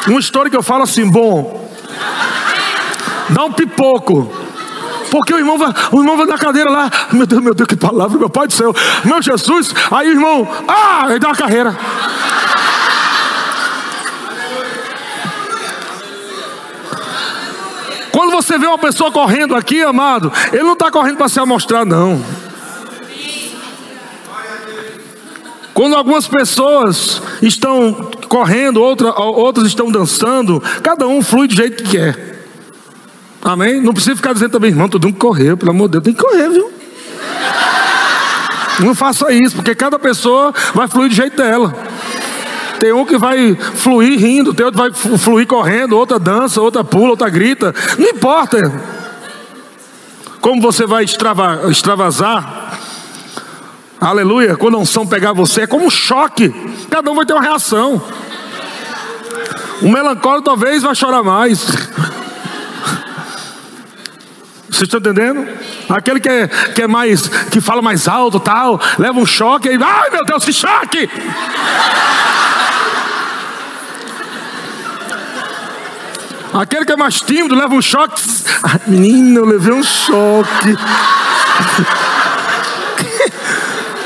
Um 0.07 0.17
estouro 0.17 0.49
que 0.49 0.57
eu 0.57 0.63
falo 0.63 0.83
assim, 0.83 1.07
bom, 1.07 1.69
dá 3.29 3.45
um 3.45 3.51
pipoco. 3.51 4.31
Porque 5.09 5.33
o 5.33 5.37
irmão 5.37 5.57
vai, 5.57 5.73
o 5.91 5.99
irmão 5.99 6.17
vai 6.17 6.25
na 6.25 6.37
cadeira 6.37 6.69
lá, 6.69 6.89
meu 7.11 7.25
Deus, 7.25 7.41
meu 7.41 7.53
Deus, 7.53 7.67
que 7.67 7.75
palavra, 7.75 8.17
meu 8.17 8.29
Pai 8.29 8.47
do 8.47 8.53
céu, 8.53 8.73
meu 9.05 9.21
Jesus, 9.21 9.73
aí 9.89 10.09
o 10.09 10.11
irmão, 10.11 10.47
ah, 10.67 11.05
ele 11.09 11.19
dá 11.19 11.29
uma 11.29 11.35
carreira. 11.35 11.75
Quando 18.11 18.31
você 18.31 18.57
vê 18.57 18.65
uma 18.65 18.79
pessoa 18.79 19.11
correndo 19.11 19.55
aqui, 19.55 19.81
amado, 19.83 20.31
ele 20.51 20.63
não 20.63 20.73
está 20.73 20.89
correndo 20.89 21.17
para 21.17 21.29
se 21.29 21.39
amostrar, 21.39 21.85
não. 21.85 22.19
Quando 25.73 25.95
algumas 25.95 26.27
pessoas 26.27 27.21
estão 27.39 28.09
correndo, 28.27 28.81
outra, 28.81 29.13
outras 29.13 29.67
estão 29.67 29.91
dançando, 29.91 30.59
cada 30.81 31.07
um 31.07 31.21
flui 31.21 31.47
do 31.47 31.53
jeito 31.53 31.83
que 31.83 31.91
quer. 31.91 32.36
Amém? 33.47 33.79
Não 33.79 33.93
precisa 33.93 34.13
ficar 34.13 34.33
dizendo 34.33 34.51
também, 34.51 34.71
irmão, 34.71 34.89
todo 34.89 35.05
mundo 35.05 35.17
correu, 35.17 35.55
pelo 35.55 35.71
amor 35.71 35.87
de 35.87 35.93
Deus, 35.93 36.03
tem 36.03 36.13
que 36.13 36.21
correr, 36.21 36.49
viu? 36.49 36.69
Não 38.81 38.93
faça 38.93 39.31
isso, 39.31 39.55
porque 39.55 39.73
cada 39.73 39.97
pessoa 39.97 40.53
vai 40.73 40.85
fluir 40.89 41.07
do 41.07 41.15
jeito 41.15 41.37
dela. 41.37 41.73
Tem 42.77 42.91
um 42.91 43.05
que 43.05 43.17
vai 43.17 43.55
fluir 43.55 44.19
rindo, 44.19 44.53
tem 44.53 44.65
outro 44.65 44.83
que 44.83 45.07
vai 45.07 45.17
fluir 45.17 45.47
correndo, 45.47 45.97
outra 45.97 46.19
dança, 46.19 46.61
outra 46.61 46.83
pula, 46.83 47.11
outra 47.11 47.29
grita. 47.29 47.73
Não 47.97 48.09
importa 48.09 48.69
como 50.41 50.61
você 50.61 50.85
vai 50.85 51.05
extrava, 51.05 51.71
extravasar. 51.71 52.77
Aleluia. 53.99 54.57
Quando 54.57 54.75
a 54.75 54.79
unção 54.79 55.07
pegar 55.07 55.31
você, 55.31 55.61
é 55.61 55.67
como 55.67 55.85
um 55.85 55.89
choque. 55.89 56.53
Cada 56.89 57.09
um 57.09 57.15
vai 57.15 57.25
ter 57.25 57.33
uma 57.33 57.41
reação. 57.41 58.01
O 59.81 59.89
melancólico 59.89 60.43
talvez 60.43 60.83
vai 60.83 60.93
chorar 60.93 61.23
mais. 61.23 61.65
Vocês 64.69 64.83
estão 64.83 64.99
entendendo? 64.99 65.47
Aquele 65.89 66.19
que 66.19 66.29
é, 66.29 66.47
que 66.47 66.81
é 66.81 66.87
mais, 66.87 67.27
que 67.27 67.61
fala 67.61 67.81
mais 67.81 68.07
alto, 68.07 68.39
tal, 68.39 68.79
leva 68.99 69.17
um 69.17 69.25
choque 69.25 69.69
e, 69.69 69.79
ai 69.81 70.09
meu 70.11 70.25
Deus, 70.25 70.43
que 70.43 70.53
choque! 70.53 71.09
Aquele 76.53 76.85
que 76.85 76.91
é 76.91 76.95
mais 76.95 77.21
tímido 77.21 77.55
leva 77.55 77.75
um 77.75 77.81
choque. 77.81 78.21
Ah, 78.63 78.79
menina, 78.87 79.39
eu 79.39 79.45
levei 79.45 79.73
um 79.73 79.83
choque. 79.83 80.75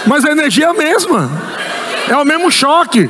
Mas 0.05 0.25
a 0.25 0.31
energia 0.31 0.65
é 0.65 0.69
a 0.69 0.73
mesma. 0.73 1.31
É 2.09 2.17
o 2.17 2.25
mesmo 2.25 2.51
choque. 2.51 3.09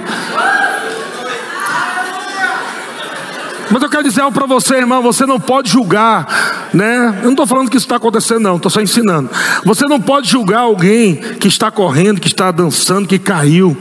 Mas 3.71 3.81
eu 3.81 3.89
quero 3.89 4.03
dizer 4.03 4.21
algo 4.21 4.38
para 4.38 4.45
você, 4.45 4.75
irmão. 4.75 5.01
Você 5.01 5.25
não 5.25 5.39
pode 5.39 5.69
julgar, 5.69 6.69
né? 6.73 7.19
Eu 7.19 7.23
não 7.25 7.31
estou 7.31 7.47
falando 7.47 7.69
que 7.69 7.77
isso 7.77 7.86
está 7.86 7.95
acontecendo, 7.95 8.41
não. 8.41 8.57
Estou 8.57 8.69
só 8.69 8.81
ensinando. 8.81 9.29
Você 9.65 9.86
não 9.86 9.99
pode 9.99 10.29
julgar 10.29 10.62
alguém 10.62 11.15
que 11.15 11.47
está 11.47 11.71
correndo, 11.71 12.19
que 12.19 12.27
está 12.27 12.51
dançando, 12.51 13.07
que 13.07 13.17
caiu. 13.17 13.77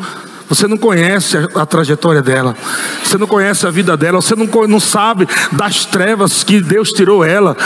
Você 0.48 0.66
não 0.66 0.76
conhece 0.76 1.37
a, 1.37 1.62
a, 1.62 1.66
trajetória 1.66 2.20
dela, 2.20 2.57
você 3.05 3.16
não 3.16 3.29
conhece 3.29 3.68
a 3.68 3.70
vida 3.70 3.96
dela, 3.96 4.20
você 4.20 4.35
não, 4.35 4.48
não 4.66 4.81
sabe 4.81 5.29
das 5.53 5.85
trevas 5.85 6.42
que 6.42 6.61
Deus 6.61 6.90
tirou 6.90 7.24
ela. 7.24 7.57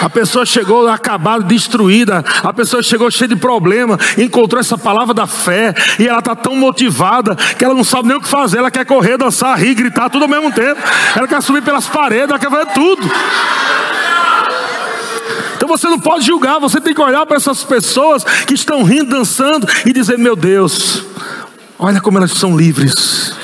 A 0.00 0.08
pessoa 0.08 0.46
chegou 0.46 0.86
acabada, 0.88 1.44
destruída. 1.44 2.24
A 2.42 2.52
pessoa 2.52 2.82
chegou 2.82 3.10
cheia 3.10 3.28
de 3.28 3.36
problema, 3.36 3.98
encontrou 4.16 4.60
essa 4.60 4.78
palavra 4.78 5.12
da 5.12 5.26
fé 5.26 5.74
e 5.98 6.06
ela 6.06 6.20
está 6.20 6.34
tão 6.34 6.54
motivada 6.56 7.36
que 7.36 7.64
ela 7.64 7.74
não 7.74 7.84
sabe 7.84 8.08
nem 8.08 8.16
o 8.16 8.20
que 8.20 8.28
fazer. 8.28 8.58
Ela 8.58 8.70
quer 8.70 8.84
correr, 8.84 9.16
dançar, 9.16 9.58
rir, 9.58 9.74
gritar 9.74 10.08
tudo 10.10 10.22
ao 10.22 10.28
mesmo 10.28 10.52
tempo. 10.52 10.80
Ela 11.16 11.26
quer 11.26 11.42
subir 11.42 11.62
pelas 11.62 11.86
paredes, 11.86 12.30
ela 12.30 12.38
quer 12.38 12.50
fazer 12.50 12.66
tudo. 12.72 13.10
Então 15.56 15.68
você 15.68 15.88
não 15.88 15.98
pode 15.98 16.24
julgar, 16.24 16.60
você 16.60 16.80
tem 16.80 16.94
que 16.94 17.00
olhar 17.00 17.26
para 17.26 17.36
essas 17.36 17.64
pessoas 17.64 18.22
que 18.24 18.54
estão 18.54 18.84
rindo, 18.84 19.10
dançando 19.10 19.66
e 19.84 19.92
dizer: 19.92 20.16
Meu 20.16 20.36
Deus, 20.36 21.04
olha 21.78 22.00
como 22.00 22.18
elas 22.18 22.30
são 22.32 22.56
livres. 22.56 23.37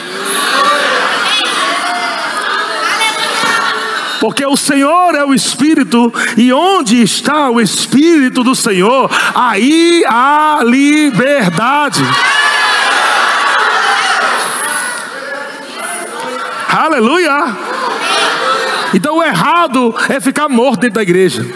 Porque 4.24 4.46
o 4.46 4.56
Senhor 4.56 5.14
é 5.14 5.22
o 5.22 5.34
Espírito, 5.34 6.10
e 6.34 6.50
onde 6.50 7.02
está 7.02 7.50
o 7.50 7.60
Espírito 7.60 8.42
do 8.42 8.54
Senhor, 8.54 9.10
aí 9.34 10.02
há 10.08 10.60
liberdade. 10.64 12.02
Aleluia! 16.70 17.54
Então 18.94 19.18
o 19.18 19.22
errado 19.22 19.94
é 20.08 20.18
ficar 20.18 20.48
morto 20.48 20.80
dentro 20.80 20.94
da 20.94 21.02
igreja. 21.02 21.46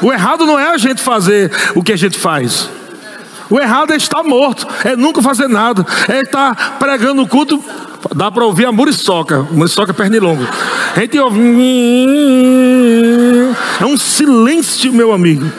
O 0.00 0.10
errado 0.10 0.46
não 0.46 0.58
é 0.58 0.68
a 0.68 0.78
gente 0.78 1.02
fazer 1.02 1.52
o 1.74 1.82
que 1.82 1.92
a 1.92 1.98
gente 1.98 2.18
faz. 2.18 2.66
O 3.50 3.60
errado 3.60 3.92
é 3.92 3.96
estar 3.96 4.22
morto, 4.22 4.66
é 4.84 4.96
nunca 4.96 5.20
fazer 5.20 5.48
nada, 5.48 5.84
é 6.08 6.22
estar 6.22 6.78
pregando 6.78 7.20
o 7.20 7.28
culto 7.28 7.62
Dá 8.14 8.30
para 8.30 8.44
ouvir 8.44 8.66
a 8.66 8.72
muriçoca, 8.72 9.46
muriçoca 9.50 9.94
pernilongo. 9.94 10.46
A 10.94 11.00
gente 11.00 11.18
ouve. 11.18 11.40
É 13.80 13.84
um 13.86 13.96
silêncio, 13.96 14.92
meu 14.92 15.12
amigo. 15.12 15.50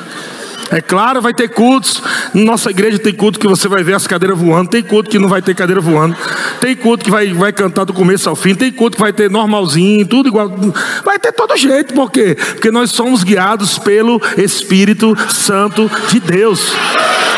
É 0.69 0.81
claro, 0.81 1.21
vai 1.21 1.33
ter 1.33 1.49
cultos. 1.49 2.01
Nossa 2.33 2.71
igreja 2.71 2.97
tem 2.97 3.13
culto 3.13 3.39
que 3.39 3.47
você 3.47 3.67
vai 3.67 3.83
ver 3.83 3.93
as 3.93 4.07
cadeiras 4.07 4.37
voando. 4.37 4.69
Tem 4.69 4.81
culto 4.81 5.09
que 5.09 5.19
não 5.19 5.29
vai 5.29 5.41
ter 5.41 5.55
cadeira 5.55 5.81
voando. 5.81 6.15
Tem 6.59 6.75
culto 6.75 7.05
que 7.05 7.11
vai, 7.11 7.31
vai 7.33 7.51
cantar 7.51 7.83
do 7.83 7.93
começo 7.93 8.29
ao 8.29 8.35
fim. 8.35 8.55
Tem 8.55 8.71
culto 8.71 8.97
que 8.97 9.01
vai 9.01 9.13
ter 9.13 9.29
normalzinho, 9.29 10.05
tudo 10.05 10.29
igual. 10.29 10.51
Vai 11.03 11.19
ter 11.19 11.31
todo 11.31 11.55
jeito. 11.57 11.93
Por 11.93 12.11
quê? 12.11 12.35
Porque 12.35 12.71
nós 12.71 12.91
somos 12.91 13.23
guiados 13.23 13.77
pelo 13.77 14.21
Espírito 14.37 15.15
Santo 15.29 15.89
de 16.09 16.19
Deus. 16.19 16.71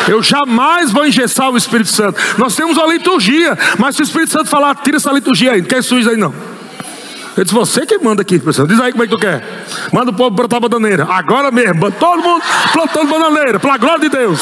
Eu 0.08 0.22
jamais 0.22 0.92
vou 0.92 1.06
engessar 1.06 1.50
o 1.50 1.58
Espírito 1.58 1.90
Santo. 1.90 2.20
Nós 2.38 2.56
temos 2.56 2.78
uma 2.78 2.88
liturgia, 2.88 3.58
mas 3.78 3.96
se 3.96 4.02
o 4.02 4.04
Espírito 4.04 4.32
Santo 4.32 4.50
falar, 4.50 4.76
tira 4.76 4.98
essa 4.98 5.12
liturgia 5.12 5.54
aí, 5.54 5.62
não 5.62 5.68
quer 5.68 5.84
sujo 5.84 6.10
aí 6.10 6.18
não. 6.18 6.55
Eu 7.38 7.44
disse, 7.44 7.54
você 7.54 7.86
que 7.86 7.98
manda 7.98 8.22
aqui, 8.22 8.40
pessoal. 8.40 8.68
Diz 8.68 8.80
aí 8.80 8.92
como 8.92 9.04
é 9.04 9.08
que 9.08 9.14
tu 9.14 9.20
quer. 9.20 9.44
Manda 9.92 10.12
o 10.12 10.14
povo 10.14 10.36
plantar 10.36 10.60
bananeira. 10.60 11.06
Agora 11.10 11.52
mesmo, 11.52 11.92
todo 11.92 12.22
mundo 12.22 12.42
plantando 12.72 13.10
bananeira, 13.10 13.60
pela 13.60 13.78
glória 13.78 14.00
de 14.00 14.10
Deus. 14.10 14.42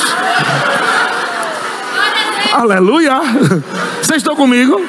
Aleluia. 2.53 3.19
Vocês 3.99 4.17
estão 4.17 4.35
comigo? 4.35 4.79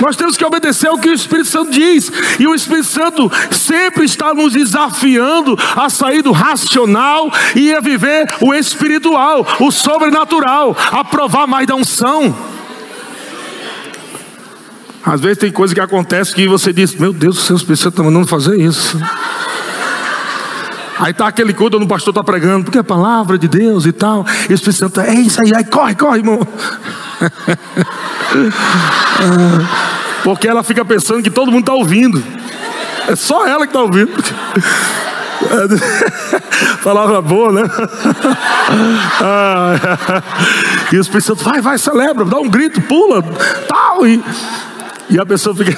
Nós 0.00 0.16
temos 0.16 0.36
que 0.36 0.44
obedecer 0.44 0.88
ao 0.88 0.98
que 0.98 1.10
o 1.10 1.12
Espírito 1.12 1.48
Santo 1.48 1.70
diz. 1.70 2.10
E 2.40 2.46
o 2.46 2.54
Espírito 2.54 2.88
Santo 2.88 3.30
sempre 3.50 4.04
está 4.04 4.32
nos 4.32 4.54
desafiando 4.54 5.56
a 5.76 5.90
sair 5.90 6.22
do 6.22 6.32
racional 6.32 7.30
e 7.54 7.74
a 7.74 7.80
viver 7.80 8.26
o 8.40 8.54
espiritual, 8.54 9.46
o 9.60 9.70
sobrenatural, 9.70 10.74
a 10.90 11.04
provar 11.04 11.46
mais 11.46 11.66
da 11.66 11.74
unção. 11.74 12.34
Às 15.04 15.20
vezes 15.20 15.38
tem 15.38 15.50
coisa 15.50 15.74
que 15.74 15.80
acontece 15.80 16.34
que 16.34 16.46
você 16.46 16.72
diz: 16.72 16.94
Meu 16.94 17.12
Deus, 17.12 17.38
o 17.38 17.42
seu 17.42 17.56
Espírito 17.56 17.82
Santo 17.82 17.94
está 17.94 18.02
mandando 18.02 18.26
fazer 18.26 18.58
isso. 18.60 19.00
Aí 20.98 21.12
tá 21.12 21.26
aquele 21.26 21.52
culto 21.52 21.76
onde 21.76 21.86
o 21.86 21.88
pastor 21.88 22.12
está 22.12 22.22
pregando, 22.22 22.64
porque 22.64 22.78
é 22.78 22.80
a 22.80 22.84
palavra 22.84 23.36
de 23.36 23.48
Deus 23.48 23.86
e 23.86 23.92
tal. 23.92 24.24
E 24.48 24.52
o 24.52 24.54
Espírito 24.54 24.78
Santo, 24.78 25.00
é 25.00 25.12
isso 25.14 25.42
aí, 25.42 25.52
aí 25.54 25.64
corre, 25.64 25.96
corre, 25.96 26.18
irmão. 26.18 26.38
Porque 30.22 30.46
ela 30.46 30.62
fica 30.62 30.84
pensando 30.84 31.20
que 31.22 31.30
todo 31.30 31.50
mundo 31.50 31.62
está 31.62 31.74
ouvindo. 31.74 32.22
É 33.08 33.16
só 33.16 33.44
ela 33.46 33.66
que 33.66 33.70
está 33.70 33.80
ouvindo. 33.82 34.12
Palavra 36.84 37.20
boa, 37.20 37.50
né? 37.52 37.62
e 40.92 40.96
o 40.96 41.00
Espírito 41.00 41.26
Santo, 41.26 41.42
vai, 41.42 41.60
vai, 41.60 41.76
celebra, 41.78 42.24
dá 42.24 42.38
um 42.38 42.48
grito, 42.48 42.80
pula, 42.82 43.22
tal. 43.66 44.06
E, 44.06 44.22
e 45.12 45.20
a 45.20 45.26
pessoa 45.26 45.54
fica. 45.54 45.76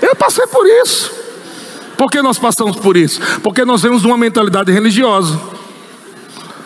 Eu 0.00 0.16
passei 0.16 0.46
por 0.46 0.66
isso. 0.66 1.12
Por 1.96 2.10
que 2.10 2.22
nós 2.22 2.38
passamos 2.38 2.76
por 2.76 2.96
isso? 2.96 3.20
Porque 3.42 3.64
nós 3.64 3.82
vemos 3.82 4.04
uma 4.04 4.16
mentalidade 4.16 4.72
religiosa 4.72 5.38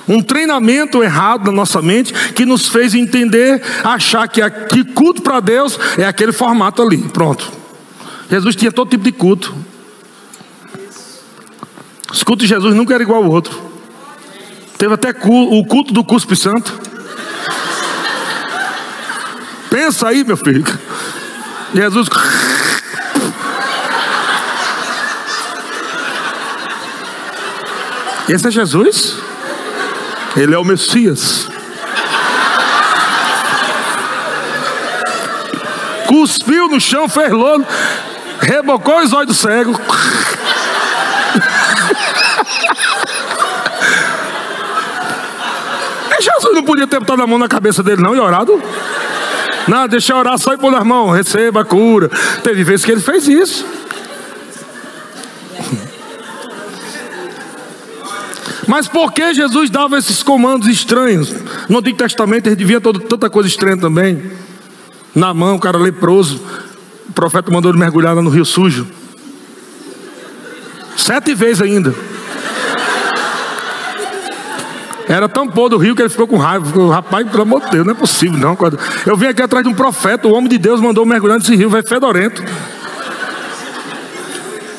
um 0.08 0.22
treinamento 0.22 1.02
errado 1.04 1.44
na 1.44 1.52
nossa 1.52 1.82
mente 1.82 2.14
que 2.32 2.46
nos 2.46 2.66
fez 2.66 2.94
entender, 2.94 3.62
achar 3.84 4.26
que, 4.26 4.40
que 4.50 4.82
culto 4.82 5.20
para 5.20 5.38
Deus 5.38 5.78
é 5.98 6.06
aquele 6.06 6.32
formato 6.32 6.80
ali. 6.80 6.96
Pronto. 6.96 7.52
Jesus 8.30 8.56
tinha 8.56 8.72
todo 8.72 8.88
tipo 8.88 9.04
de 9.04 9.12
culto. 9.12 9.54
Os 12.10 12.22
cultos 12.22 12.48
de 12.48 12.54
Jesus 12.54 12.74
nunca 12.74 12.94
era 12.94 13.02
igual 13.02 13.22
ao 13.22 13.30
outro. 13.30 13.60
Teve 14.78 14.94
até 14.94 15.10
o 15.10 15.64
culto 15.66 15.92
do 15.92 16.02
cuspe 16.02 16.34
santo. 16.34 16.87
Pensa 19.70 20.08
aí, 20.08 20.24
meu 20.24 20.36
filho. 20.36 20.64
Jesus. 21.74 22.08
Esse 28.28 28.48
é 28.48 28.50
Jesus? 28.50 29.18
Ele 30.36 30.54
é 30.54 30.58
o 30.58 30.64
Messias. 30.64 31.48
cuspiu 36.08 36.68
no 36.68 36.80
chão, 36.80 37.08
fez 37.08 37.30
lodo, 37.30 37.64
rebocou 38.40 39.02
os 39.02 39.12
olhos 39.12 39.28
do 39.28 39.34
cego. 39.34 39.78
Jesus 46.20 46.54
não 46.54 46.64
podia 46.64 46.86
ter 46.86 46.98
botado 46.98 47.22
a 47.22 47.26
mão 47.26 47.38
na 47.38 47.46
cabeça 47.46 47.82
dele, 47.82 48.02
não, 48.02 48.16
e 48.16 48.18
orado. 48.18 48.60
Não, 49.68 49.86
deixa 49.86 50.12
eu 50.12 50.16
orar 50.16 50.38
só 50.38 50.54
e 50.54 50.56
pôr 50.56 50.72
nas 50.72 50.84
mãos, 50.84 51.12
receba 51.12 51.60
a 51.60 51.64
cura. 51.64 52.10
Teve 52.42 52.64
vezes 52.64 52.84
que 52.84 52.92
ele 52.92 53.00
fez 53.00 53.28
isso. 53.28 53.66
Mas 58.66 58.86
por 58.86 59.12
que 59.12 59.32
Jesus 59.32 59.70
dava 59.70 59.98
esses 59.98 60.22
comandos 60.22 60.68
estranhos? 60.68 61.34
No 61.68 61.78
Antigo 61.78 61.96
Testamento 61.96 62.48
ele 62.48 62.56
devia 62.56 62.80
toda, 62.80 63.00
tanta 63.00 63.30
coisa 63.30 63.48
estranha 63.48 63.78
também. 63.78 64.30
Na 65.14 65.32
mão, 65.32 65.56
o 65.56 65.60
cara 65.60 65.78
leproso. 65.78 66.40
O 67.08 67.12
profeta 67.12 67.50
mandou 67.50 67.70
ele 67.70 67.78
mergulhar 67.78 68.14
lá 68.14 68.20
no 68.20 68.28
rio 68.28 68.44
sujo. 68.44 68.86
Sete 70.96 71.34
vezes 71.34 71.62
ainda. 71.62 71.94
Era 75.08 75.26
tão 75.26 75.48
pôr 75.48 75.70
do 75.70 75.78
rio 75.78 75.96
que 75.96 76.02
ele 76.02 76.10
ficou 76.10 76.26
com 76.26 76.36
raiva. 76.36 76.66
Ficou, 76.66 76.90
Rapaz, 76.90 77.26
pelo 77.28 77.42
amor 77.42 77.62
de 77.62 77.70
Deus, 77.70 77.86
não 77.86 77.92
é 77.92 77.96
possível 77.96 78.38
não. 78.38 78.56
Eu 79.06 79.16
vim 79.16 79.26
aqui 79.26 79.40
atrás 79.40 79.64
de 79.64 79.70
um 79.70 79.74
profeta, 79.74 80.28
o 80.28 80.32
homem 80.32 80.48
de 80.50 80.58
Deus 80.58 80.80
mandou 80.80 81.06
mergulhar 81.06 81.38
nesse 81.38 81.56
rio, 81.56 81.70
vai 81.70 81.82
fedorento. 81.82 82.42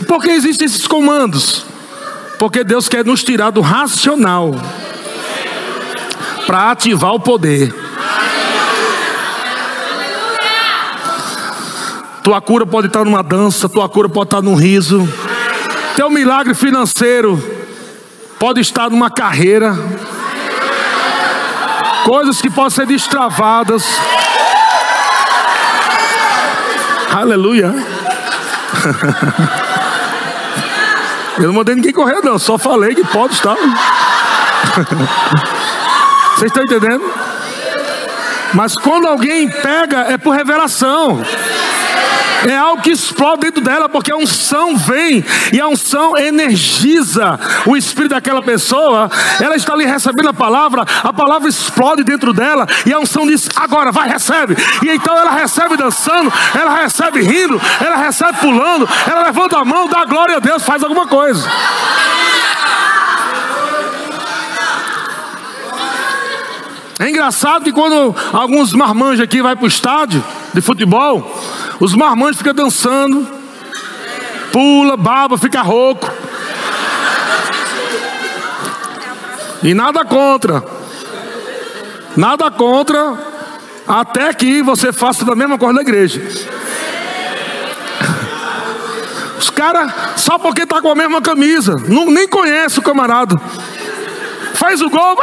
Por 0.08 0.22
que 0.22 0.30
existem 0.30 0.66
esses 0.66 0.86
comandos? 0.86 1.66
Porque 2.38 2.64
Deus 2.64 2.88
quer 2.88 3.04
nos 3.04 3.24
tirar 3.24 3.50
do 3.50 3.62
racional 3.62 4.56
para 6.46 6.72
ativar 6.72 7.14
o 7.14 7.20
poder. 7.20 7.74
Tua 12.24 12.40
cura 12.40 12.66
pode 12.66 12.88
estar 12.88 13.04
numa 13.04 13.24
dança, 13.24 13.68
tua 13.68 13.90
cura 13.90 14.08
pode 14.08 14.28
estar 14.28 14.42
num 14.42 14.56
riso. 14.56 15.08
Teu 15.96 16.10
milagre 16.10 16.54
financeiro 16.54 17.42
pode 18.38 18.62
estar 18.62 18.90
numa 18.90 19.10
carreira 19.10 19.78
coisas 22.04 22.42
que 22.42 22.50
podem 22.50 22.72
ser 22.72 22.86
destravadas. 22.86 23.86
Aleluia. 27.12 27.74
Eu 31.38 31.48
não 31.48 31.54
mandei 31.54 31.76
ninguém 31.76 31.94
correr, 31.94 32.22
não, 32.22 32.38
só 32.38 32.58
falei 32.58 32.94
que 32.94 33.06
pode 33.06 33.34
estar. 33.34 33.56
Vocês 36.36 36.52
estão 36.52 36.64
entendendo? 36.64 37.02
Mas 38.54 38.76
quando 38.76 39.08
alguém 39.08 39.50
pega, 39.50 40.02
é 40.02 40.18
por 40.18 40.36
revelação. 40.36 41.24
É 42.48 42.56
algo 42.56 42.82
que 42.82 42.92
explode 42.92 43.42
dentro 43.42 43.62
dela, 43.62 43.90
porque 43.90 44.12
a 44.12 44.16
unção 44.16 44.78
vem 44.78 45.24
e 45.52 45.60
a 45.60 45.68
unção 45.68 46.18
energiza 46.18 47.40
o 47.66 47.76
espírito 47.76 48.12
daquela 48.12 48.42
pessoa. 48.42 49.10
Ela 49.42 49.56
está 49.56 49.74
ali 49.74 49.86
recebendo 49.86 50.30
a 50.30 50.34
palavra, 50.34 50.86
a 51.04 51.12
palavra 51.12 51.50
explode 51.50 52.04
dentro 52.04 52.34
dela 52.34 52.68
e 52.86 52.94
a 52.94 53.00
unção 53.00 53.28
diz: 53.28 53.50
agora 53.56 53.92
vai, 53.92 54.08
recebe. 54.08 54.56
E 54.84 54.90
então 54.90 55.18
ela 55.18 55.32
recebe 55.32 55.76
dançando, 55.76 56.32
ela 56.54 56.76
recebe 56.76 57.22
rindo, 57.22 57.60
ela 57.84 57.98
recebe 57.98 58.38
pulando, 58.40 58.88
ela 59.08 59.24
levanta 59.24 59.58
a 59.58 59.66
mão, 59.66 59.88
dá 59.88 60.06
glória 60.06 60.38
a 60.38 60.40
Deus, 60.40 60.64
faz 60.64 60.84
alguma 60.84 61.08
coisa. 61.08 61.50
É 67.00 67.10
engraçado 67.10 67.64
que 67.64 67.72
quando 67.72 68.14
alguns 68.34 68.74
marmanjos 68.74 69.22
aqui 69.22 69.42
vai 69.42 69.56
para 69.56 69.64
o 69.64 69.70
estádio 69.70 70.22
de 70.54 70.60
futebol, 70.60 71.34
os 71.80 71.96
marmanjos 71.96 72.38
ficam 72.38 72.54
dançando, 72.54 73.28
pula, 74.52 74.98
baba, 74.98 75.38
fica 75.38 75.62
rouco. 75.62 76.12
E 79.64 79.74
nada 79.74 80.04
contra. 80.06 80.64
Nada 82.18 82.52
contra, 82.52 83.18
até 83.88 84.34
que 84.34 84.62
você 84.62 84.92
faça 84.92 85.24
da 85.24 85.36
mesma 85.36 85.58
coisa 85.58 85.74
na 85.74 85.82
igreja. 85.82 86.22
Os 89.38 89.50
caras, 89.50 89.92
só 90.18 90.38
porque 90.38 90.66
tá 90.66 90.82
com 90.82 90.90
a 90.90 90.96
mesma 90.96 91.22
camisa, 91.22 91.82
não, 91.88 92.08
nem 92.08 92.28
conhece 92.28 92.80
o 92.80 92.82
camarada. 92.82 93.40
Faz 94.54 94.82
o 94.82 94.90
gol. 94.90 95.18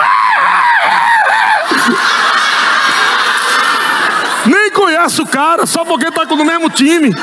O 5.18 5.26
cara, 5.26 5.66
só 5.66 5.84
porque 5.84 6.08
está 6.08 6.24
no 6.24 6.44
mesmo 6.44 6.68
time. 6.70 7.14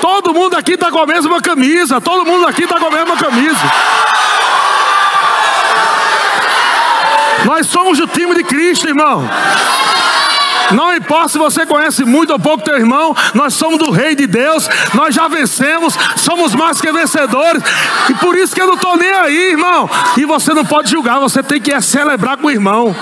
Todo 0.00 0.32
mundo 0.32 0.56
aqui 0.56 0.72
está 0.72 0.90
com 0.90 0.98
a 0.98 1.06
mesma 1.06 1.40
camisa. 1.40 2.00
Todo 2.00 2.24
mundo 2.24 2.46
aqui 2.46 2.64
está 2.64 2.78
com 2.78 2.86
a 2.86 2.90
mesma 2.90 3.16
camisa. 3.16 3.72
Nós 7.44 7.66
somos 7.66 7.98
o 7.98 8.06
time 8.06 8.34
de 8.34 8.44
Cristo, 8.44 8.88
irmão. 8.88 9.28
Não 10.72 10.94
importa 10.94 11.28
se 11.30 11.38
você 11.38 11.66
conhece 11.66 12.04
muito 12.04 12.32
ou 12.32 12.38
pouco 12.38 12.62
teu 12.62 12.76
irmão, 12.76 13.14
nós 13.34 13.54
somos 13.54 13.78
do 13.78 13.90
Rei 13.90 14.14
de 14.14 14.26
Deus, 14.26 14.68
nós 14.94 15.14
já 15.14 15.26
vencemos, 15.26 15.94
somos 16.16 16.54
mais 16.54 16.80
que 16.80 16.92
vencedores, 16.92 17.62
e 18.08 18.14
por 18.14 18.36
isso 18.36 18.54
que 18.54 18.62
eu 18.62 18.68
não 18.68 18.74
estou 18.74 18.96
nem 18.96 19.10
aí, 19.10 19.50
irmão. 19.50 19.90
E 20.16 20.24
você 20.24 20.54
não 20.54 20.64
pode 20.64 20.90
julgar, 20.90 21.18
você 21.18 21.42
tem 21.42 21.60
que 21.60 21.78
celebrar 21.80 22.36
com 22.36 22.46
o 22.46 22.50
irmão. 22.50 22.94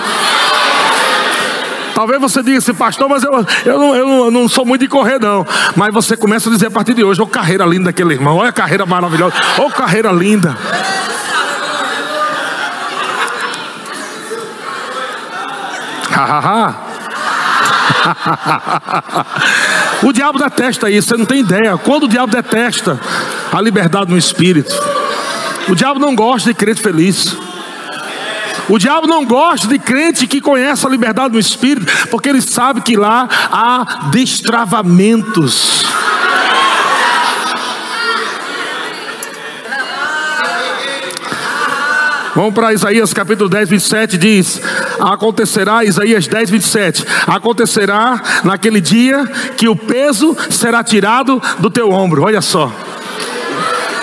Talvez 1.99 2.21
você 2.21 2.41
diga 2.41 2.59
assim, 2.59 2.73
pastor, 2.73 3.09
mas 3.09 3.25
eu, 3.25 3.45
eu, 3.65 3.77
não, 3.77 3.93
eu, 3.93 4.31
não, 4.31 4.47
sou 4.47 4.65
muito 4.65 4.79
de 4.79 4.87
correr, 4.87 5.19
não. 5.19 5.45
Mas 5.75 5.93
você 5.93 6.15
começa 6.15 6.47
a 6.47 6.53
dizer 6.53 6.67
a 6.67 6.71
partir 6.71 6.93
de 6.93 7.03
hoje: 7.03 7.19
olha 7.19 7.29
a 7.29 7.33
carreira 7.33 7.65
linda 7.65 7.87
daquele 7.87 8.13
irmão, 8.13 8.37
olha 8.37 8.47
a 8.47 8.53
carreira 8.53 8.85
maravilhosa, 8.85 9.35
olha 9.57 9.67
a 9.67 9.71
carreira 9.71 10.09
linda. 10.13 10.55
o 20.01 20.13
diabo 20.13 20.39
detesta 20.39 20.89
isso, 20.89 21.09
você 21.09 21.17
não 21.17 21.25
tem 21.25 21.41
ideia. 21.41 21.77
Quando 21.77 22.03
o 22.03 22.07
diabo 22.07 22.31
detesta 22.31 22.97
a 23.51 23.59
liberdade 23.59 24.09
no 24.09 24.17
espírito, 24.17 24.73
o 25.67 25.75
diabo 25.75 25.99
não 25.99 26.15
gosta 26.15 26.47
de 26.47 26.55
crente 26.55 26.81
feliz. 26.81 27.48
O 28.69 28.77
diabo 28.77 29.07
não 29.07 29.25
gosta 29.25 29.67
de 29.67 29.79
crente 29.79 30.27
que 30.27 30.39
conhece 30.39 30.85
a 30.85 30.89
liberdade 30.89 31.33
do 31.33 31.39
espírito, 31.39 31.91
porque 32.09 32.29
ele 32.29 32.41
sabe 32.41 32.81
que 32.81 32.95
lá 32.95 33.27
há 33.51 34.09
destravamentos. 34.11 35.83
Vamos 42.35 42.53
para 42.53 42.71
Isaías 42.71 43.11
capítulo 43.11 43.49
10, 43.49 43.69
27, 43.69 44.17
diz: 44.17 44.61
Acontecerá, 44.99 45.83
Isaías 45.83 46.27
10, 46.27 46.49
27, 46.51 47.05
acontecerá 47.25 48.21
naquele 48.43 48.79
dia 48.79 49.25
que 49.57 49.67
o 49.67 49.75
peso 49.75 50.37
será 50.49 50.83
tirado 50.83 51.41
do 51.57 51.71
teu 51.71 51.89
ombro. 51.89 52.21
Olha 52.21 52.39
só. 52.39 52.71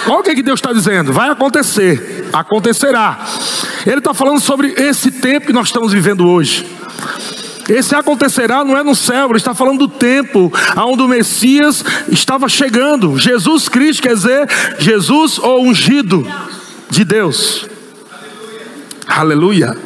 Olha 0.08 0.18
o 0.18 0.22
que, 0.24 0.34
que 0.34 0.42
Deus 0.42 0.58
está 0.58 0.72
dizendo: 0.72 1.12
vai 1.12 1.30
acontecer, 1.30 2.28
acontecerá. 2.32 3.18
Ele 3.86 3.98
está 3.98 4.12
falando 4.12 4.40
sobre 4.40 4.74
esse 4.76 5.12
tempo 5.12 5.46
que 5.46 5.52
nós 5.52 5.68
estamos 5.68 5.92
vivendo 5.92 6.26
hoje. 6.26 6.66
Esse 7.68 7.94
acontecerá 7.94 8.64
não 8.64 8.76
é 8.76 8.82
no 8.82 8.94
céu, 8.94 9.28
ele 9.28 9.38
está 9.38 9.54
falando 9.54 9.86
do 9.86 9.88
tempo 9.88 10.52
onde 10.76 11.02
o 11.02 11.08
Messias 11.08 11.84
estava 12.08 12.48
chegando. 12.48 13.18
Jesus 13.18 13.68
Cristo 13.68 14.02
quer 14.02 14.14
dizer 14.14 14.48
Jesus 14.78 15.38
ou 15.38 15.64
ungido 15.64 16.26
de 16.90 17.04
Deus. 17.04 17.66
Aleluia. 19.06 19.76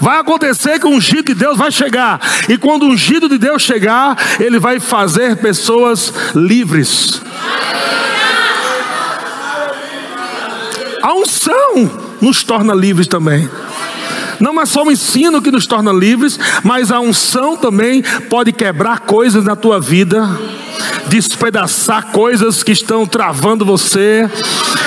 Vai 0.00 0.18
acontecer 0.18 0.80
que 0.80 0.86
o 0.86 0.90
ungido 0.90 1.26
de 1.26 1.34
Deus 1.34 1.56
vai 1.56 1.70
chegar, 1.70 2.20
e 2.48 2.58
quando 2.58 2.82
o 2.82 2.88
ungido 2.88 3.28
de 3.28 3.38
Deus 3.38 3.62
chegar, 3.62 4.16
ele 4.40 4.58
vai 4.58 4.80
fazer 4.80 5.36
pessoas 5.36 6.12
livres. 6.34 7.22
A 11.00 11.14
unção 11.14 12.01
nos 12.22 12.44
torna 12.44 12.72
livres 12.72 13.08
também. 13.08 13.50
Não 14.40 14.60
é 14.60 14.66
só 14.66 14.82
o 14.82 14.90
ensino 14.90 15.42
que 15.42 15.50
nos 15.50 15.66
torna 15.66 15.92
livres, 15.92 16.38
mas 16.62 16.90
a 16.90 16.98
unção 17.00 17.56
também 17.56 18.02
pode 18.28 18.52
quebrar 18.52 19.00
coisas 19.00 19.44
na 19.44 19.54
tua 19.54 19.80
vida, 19.80 20.28
despedaçar 21.08 22.06
coisas 22.06 22.62
que 22.62 22.72
estão 22.72 23.06
travando 23.06 23.64
você, 23.64 24.28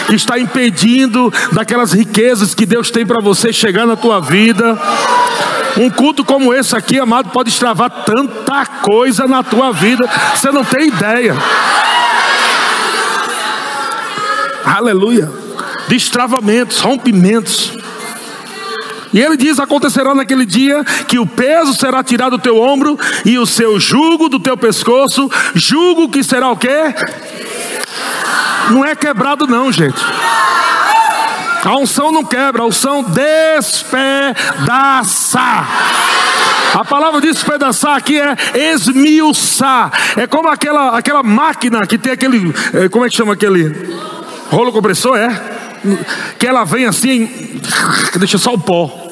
que 0.08 0.16
está 0.16 0.40
impedindo 0.40 1.32
daquelas 1.52 1.94
riquezas 1.94 2.54
que 2.54 2.66
Deus 2.66 2.90
tem 2.90 3.06
para 3.06 3.22
você 3.22 3.54
chegar 3.54 3.86
na 3.86 3.96
tua 3.96 4.20
vida. 4.20 4.78
Um 5.78 5.90
culto 5.90 6.24
como 6.24 6.54
esse 6.54 6.76
aqui, 6.76 7.00
amado, 7.00 7.30
pode 7.30 7.50
destravar 7.50 7.90
tanta 8.06 8.66
coisa 8.66 9.28
na 9.28 9.44
tua 9.44 9.72
vida, 9.72 10.10
você 10.36 10.52
não 10.52 10.64
tem 10.64 10.88
ideia. 10.88 11.36
Aleluia 14.66 15.45
destravamentos, 15.88 16.80
rompimentos. 16.80 17.74
E 19.14 19.22
ele 19.22 19.38
diz: 19.38 19.60
acontecerá 19.60 20.14
naquele 20.14 20.46
dia 20.46 20.84
que 21.08 21.18
o 21.18 21.26
peso 21.26 21.74
será 21.74 22.04
tirado 22.04 22.38
do 22.38 22.42
teu 22.44 22.62
ombro 22.62 23.00
e 23.24 23.38
o 23.38 23.46
seu 23.46 23.80
jugo 23.80 24.28
do 24.28 24.40
teu 24.40 24.58
pescoço, 24.58 25.32
jugo 25.54 26.10
que 26.10 26.22
será 26.22 26.50
o 26.50 26.58
quê? 26.58 26.94
Não 28.72 28.84
é 28.84 28.94
quebrado, 28.96 29.48
não, 29.48 29.72
gente. 29.72 30.04
A 31.64 31.78
unção 31.78 32.12
não 32.12 32.26
quebra, 32.26 32.62
a 32.62 32.66
unção 32.66 33.04
despedaça. 33.04 34.36
A 36.74 36.84
palavra 36.84 37.22
despedaçar 37.22 37.96
aqui 37.96 38.20
é 38.20 38.36
esmiuçar. 38.74 39.92
É 40.18 40.28
como 40.28 40.50
aquela, 40.50 40.98
aquela 40.98 41.24
máquina 41.24 41.88
que 41.88 41.98
tem 41.98 42.12
aquele. 42.12 42.54
É, 42.74 42.90
como 42.90 43.06
é 43.06 43.10
que 43.10 43.16
chama 43.16 43.32
aquele? 43.34 43.96
Rolo 44.52 44.74
compressor, 44.74 45.18
é? 45.18 45.55
Que 46.38 46.48
ela 46.48 46.64
vem 46.64 46.86
assim, 46.86 47.60
deixa 48.18 48.38
só 48.38 48.54
o 48.54 48.60
pó. 48.60 49.06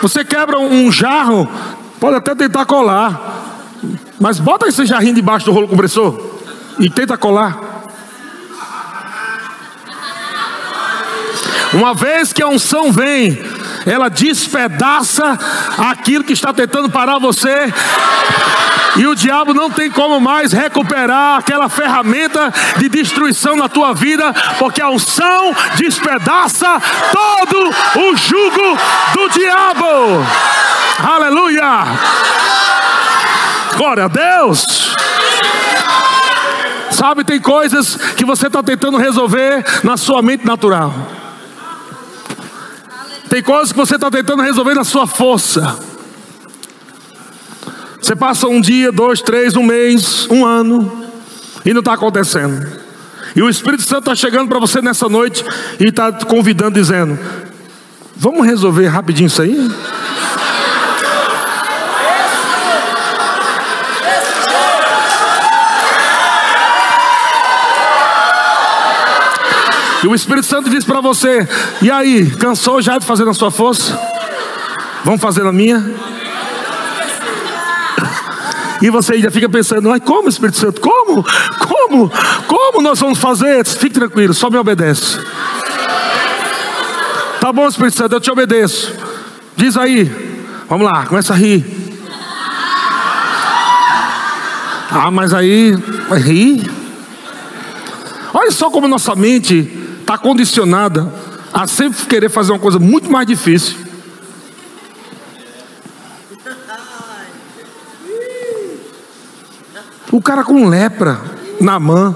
Você 0.00 0.24
quebra 0.24 0.58
um 0.58 0.90
jarro, 0.90 1.48
pode 2.00 2.16
até 2.16 2.34
tentar 2.34 2.66
colar. 2.66 3.32
Mas 4.20 4.38
bota 4.38 4.66
esse 4.68 4.84
jarrinho 4.86 5.14
debaixo 5.14 5.46
do 5.46 5.52
rolo 5.52 5.68
compressor 5.68 6.40
e 6.78 6.90
tenta 6.90 7.16
colar. 7.16 7.72
Uma 11.72 11.94
vez 11.94 12.32
que 12.32 12.42
a 12.42 12.48
unção 12.48 12.92
vem, 12.92 13.42
ela 13.86 14.08
despedaça 14.08 15.38
aquilo 15.90 16.24
que 16.24 16.32
está 16.32 16.52
tentando 16.52 16.90
parar 16.90 17.18
você. 17.18 17.72
E 18.96 19.06
o 19.06 19.14
diabo 19.14 19.54
não 19.54 19.70
tem 19.70 19.90
como 19.90 20.20
mais 20.20 20.52
recuperar 20.52 21.38
aquela 21.38 21.68
ferramenta 21.68 22.52
de 22.76 22.88
destruição 22.88 23.56
na 23.56 23.68
tua 23.68 23.94
vida, 23.94 24.32
porque 24.58 24.82
a 24.82 24.90
unção 24.90 25.54
despedaça 25.76 26.80
todo 27.10 27.70
o 28.00 28.16
jugo 28.16 28.78
do 29.14 29.28
diabo. 29.30 30.26
Aleluia! 31.10 31.84
Glória 33.76 34.04
a 34.04 34.08
Deus! 34.08 34.94
Sabe, 36.90 37.24
tem 37.24 37.40
coisas 37.40 37.96
que 37.96 38.24
você 38.24 38.46
está 38.46 38.62
tentando 38.62 38.98
resolver 38.98 39.64
na 39.82 39.96
sua 39.96 40.20
mente 40.20 40.46
natural. 40.46 40.92
Tem 43.32 43.42
coisas 43.42 43.72
que 43.72 43.78
você 43.78 43.94
está 43.94 44.10
tentando 44.10 44.42
resolver 44.42 44.74
na 44.74 44.84
sua 44.84 45.06
força. 45.06 45.78
Você 47.98 48.14
passa 48.14 48.46
um 48.46 48.60
dia, 48.60 48.92
dois, 48.92 49.22
três, 49.22 49.56
um 49.56 49.62
mês, 49.62 50.28
um 50.30 50.44
ano, 50.44 51.06
e 51.64 51.72
não 51.72 51.78
está 51.78 51.94
acontecendo. 51.94 52.70
E 53.34 53.40
o 53.40 53.48
Espírito 53.48 53.84
Santo 53.84 54.00
está 54.00 54.14
chegando 54.14 54.50
para 54.50 54.58
você 54.58 54.82
nessa 54.82 55.08
noite 55.08 55.42
e 55.80 55.84
está 55.84 56.12
convidando, 56.12 56.78
dizendo: 56.78 57.18
Vamos 58.14 58.44
resolver 58.44 58.86
rapidinho 58.88 59.28
isso 59.28 59.40
aí? 59.40 59.70
E 70.02 70.06
o 70.06 70.14
Espírito 70.14 70.46
Santo 70.46 70.68
diz 70.68 70.84
para 70.84 71.00
você: 71.00 71.48
E 71.80 71.90
aí, 71.90 72.28
cansou 72.32 72.82
já 72.82 72.98
de 72.98 73.06
fazer 73.06 73.24
na 73.24 73.32
sua 73.32 73.50
força? 73.50 73.98
Vamos 75.04 75.20
fazer 75.20 75.44
na 75.44 75.52
minha? 75.52 75.94
E 78.80 78.90
você 78.90 79.14
ainda 79.14 79.30
fica 79.30 79.48
pensando: 79.48 79.92
Ai, 79.92 80.00
como 80.00 80.28
Espírito 80.28 80.58
Santo? 80.58 80.80
Como? 80.80 81.24
Como? 81.58 82.10
Como 82.48 82.82
nós 82.82 82.98
vamos 82.98 83.18
fazer? 83.18 83.64
Fique 83.64 83.94
tranquilo, 83.94 84.34
só 84.34 84.50
me 84.50 84.56
obedece. 84.56 85.20
Tá 87.40 87.52
bom, 87.52 87.68
Espírito 87.68 87.96
Santo, 87.96 88.14
eu 88.14 88.20
te 88.20 88.30
obedeço. 88.30 88.92
Diz 89.56 89.76
aí, 89.76 90.10
vamos 90.68 90.84
lá, 90.84 91.06
começa 91.06 91.32
a 91.32 91.36
rir. 91.36 91.64
Ah, 94.90 95.10
mas 95.10 95.32
aí, 95.32 95.76
rir? 96.16 96.70
Olha 98.34 98.50
só 98.50 98.70
como 98.70 98.88
nossa 98.88 99.14
mente 99.14 99.81
está 100.12 100.18
condicionada 100.18 101.10
a 101.52 101.66
sempre 101.66 102.04
querer 102.04 102.28
fazer 102.28 102.52
uma 102.52 102.58
coisa 102.58 102.78
muito 102.78 103.10
mais 103.10 103.26
difícil. 103.26 103.76
O 110.10 110.20
cara 110.20 110.44
com 110.44 110.68
lepra 110.68 111.18
na 111.58 111.80
mão, 111.80 112.14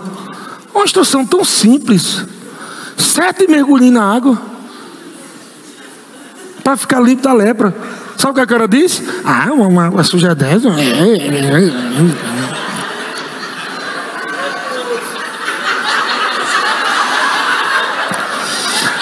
uma 0.74 0.84
instrução 0.84 1.24
tão 1.24 1.42
simples: 1.42 2.22
sete 2.98 3.46
mergulhinhos 3.48 3.94
na 3.94 4.14
água 4.14 4.38
para 6.62 6.76
ficar 6.76 7.00
limpo 7.00 7.22
da 7.22 7.32
lepra. 7.32 7.74
Sabe 8.18 8.32
o 8.32 8.34
que 8.34 8.40
a 8.40 8.46
cara 8.46 8.68
diz? 8.68 9.02
Ah, 9.24 9.50
uma, 9.52 9.88
uma 9.88 10.04
suja 10.04 10.34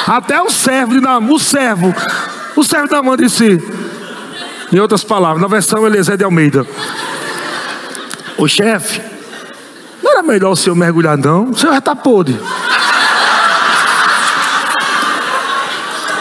Até 0.06 0.40
o 0.40 0.50
servo 0.50 0.94
o 1.32 1.38
servo, 1.38 1.94
o 2.54 2.62
servo 2.62 2.86
de 2.86 2.92
Naamã 2.92 3.16
disse, 3.16 3.58
em 4.70 4.78
outras 4.78 5.02
palavras, 5.02 5.40
na 5.40 5.48
versão 5.48 5.86
Eliezer 5.86 6.16
de 6.16 6.24
Almeida, 6.24 6.66
o 8.36 8.46
chefe, 8.46 9.00
não 10.02 10.12
era 10.12 10.22
melhor 10.22 10.50
o 10.50 10.56
senhor 10.56 10.76
mergulhar 10.76 11.16
não, 11.16 11.50
o 11.50 11.56
senhor 11.56 11.72
já 11.72 11.78
está 11.78 11.96
podre. 11.96 12.38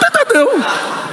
Entendeu? 0.08 0.64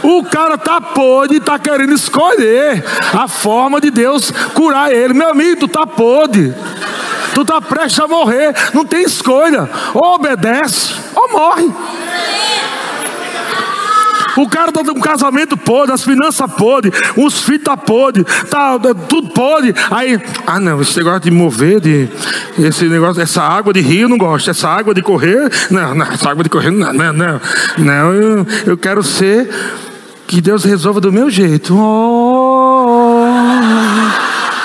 O 0.04 0.24
cara 0.24 0.58
tá 0.58 0.80
podre 0.80 1.38
e 1.38 1.42
tá 1.42 1.60
querendo 1.60 1.94
escolher 1.94 2.84
a 3.14 3.28
forma 3.28 3.82
de 3.82 3.92
Deus 3.92 4.32
curar 4.54 4.92
ele. 4.92 5.14
Meu 5.14 5.30
amigo, 5.30 5.60
tu 5.60 5.68
tá 5.68 5.86
podre. 5.86 6.56
Tu 7.34 7.46
tá 7.46 7.62
prestes 7.62 8.00
a 8.00 8.08
morrer, 8.08 8.54
não 8.74 8.86
tem 8.86 9.04
escolha. 9.04 9.70
Ou 9.94 10.16
obedece 10.16 10.96
ou 11.16 11.32
morre. 11.32 11.72
O 14.38 14.48
cara 14.48 14.70
está 14.70 14.84
com 14.84 14.92
um 14.92 15.02
casamento 15.02 15.58
podre, 15.58 15.94
as 15.94 16.04
finanças 16.04 16.52
podres, 16.54 16.94
os 17.18 17.42
filhos 17.42 17.64
tá 17.64 17.76
podre, 17.76 18.24
tá 18.50 18.78
tudo 19.08 19.30
podre. 19.30 19.74
Aí, 19.90 20.20
ah 20.48 20.60
não, 20.60 20.82
esse 20.82 20.98
negócio 20.98 21.22
de 21.22 21.32
mover, 21.32 21.80
de 21.80 22.08
esse 22.58 22.86
negócio, 22.86 23.22
essa 23.22 23.42
água 23.42 23.74
de 23.74 23.82
rio 23.82 24.02
eu 24.04 24.10
não 24.10 24.18
gosto, 24.18 24.50
essa 24.50 24.70
água 24.70 24.94
de 24.94 25.02
correr, 25.02 25.52
não, 25.70 25.96
não 25.96 26.06
essa 26.06 26.30
água 26.30 26.44
de 26.44 26.50
correr 26.50 26.72
não, 26.72 26.94
não, 26.94 27.14
não, 27.14 27.42
não 27.78 28.14
eu, 28.14 28.48
eu 28.66 28.78
quero 28.78 29.04
ser 29.04 29.50
que 30.28 30.40
Deus 30.40 30.64
resolva 30.64 31.02
do 31.02 31.12
meu 31.12 31.30
jeito. 31.30 31.76
Oh, 31.76 33.26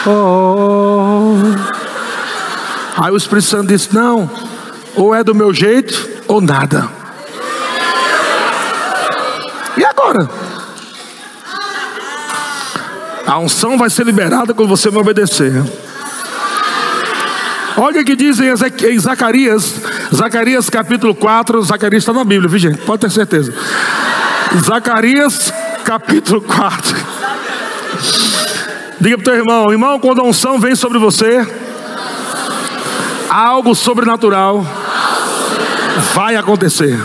oh, 0.06 0.10
oh. 0.10 1.76
Aí 2.96 3.10
o 3.10 3.16
Espírito 3.16 3.46
Santo 3.46 3.66
disse: 3.68 3.94
Não, 3.94 4.30
ou 4.94 5.14
é 5.14 5.24
do 5.24 5.34
meu 5.34 5.52
jeito 5.52 6.08
ou 6.28 6.40
nada. 6.40 6.88
E 9.76 9.84
agora? 9.84 10.28
A 13.26 13.38
unção 13.38 13.76
vai 13.76 13.90
ser 13.90 14.06
liberada 14.06 14.54
quando 14.54 14.68
você 14.68 14.90
me 14.90 14.98
obedecer. 14.98 15.52
Olha 17.76 18.00
o 18.00 18.04
que 18.04 18.16
diz 18.16 18.40
em 18.40 18.98
Zacarias, 18.98 19.74
Zacarias 20.14 20.70
capítulo 20.70 21.14
4, 21.14 21.62
Zacarias 21.62 22.02
está 22.02 22.12
na 22.12 22.24
Bíblia, 22.24 22.48
viu 22.48 22.58
gente? 22.58 22.78
Pode 22.78 23.00
ter 23.00 23.10
certeza. 23.10 23.52
Zacarias 24.64 25.52
capítulo 25.84 26.40
4. 26.40 26.96
Diga 28.98 29.18
para 29.18 29.22
o 29.22 29.24
teu 29.24 29.34
irmão, 29.34 29.70
irmão, 29.70 30.00
quando 30.00 30.22
a 30.22 30.24
unção 30.24 30.58
vem 30.58 30.74
sobre 30.74 30.98
você, 30.98 31.46
algo 33.28 33.74
sobrenatural 33.74 34.64
vai 36.14 36.36
acontecer. 36.36 36.98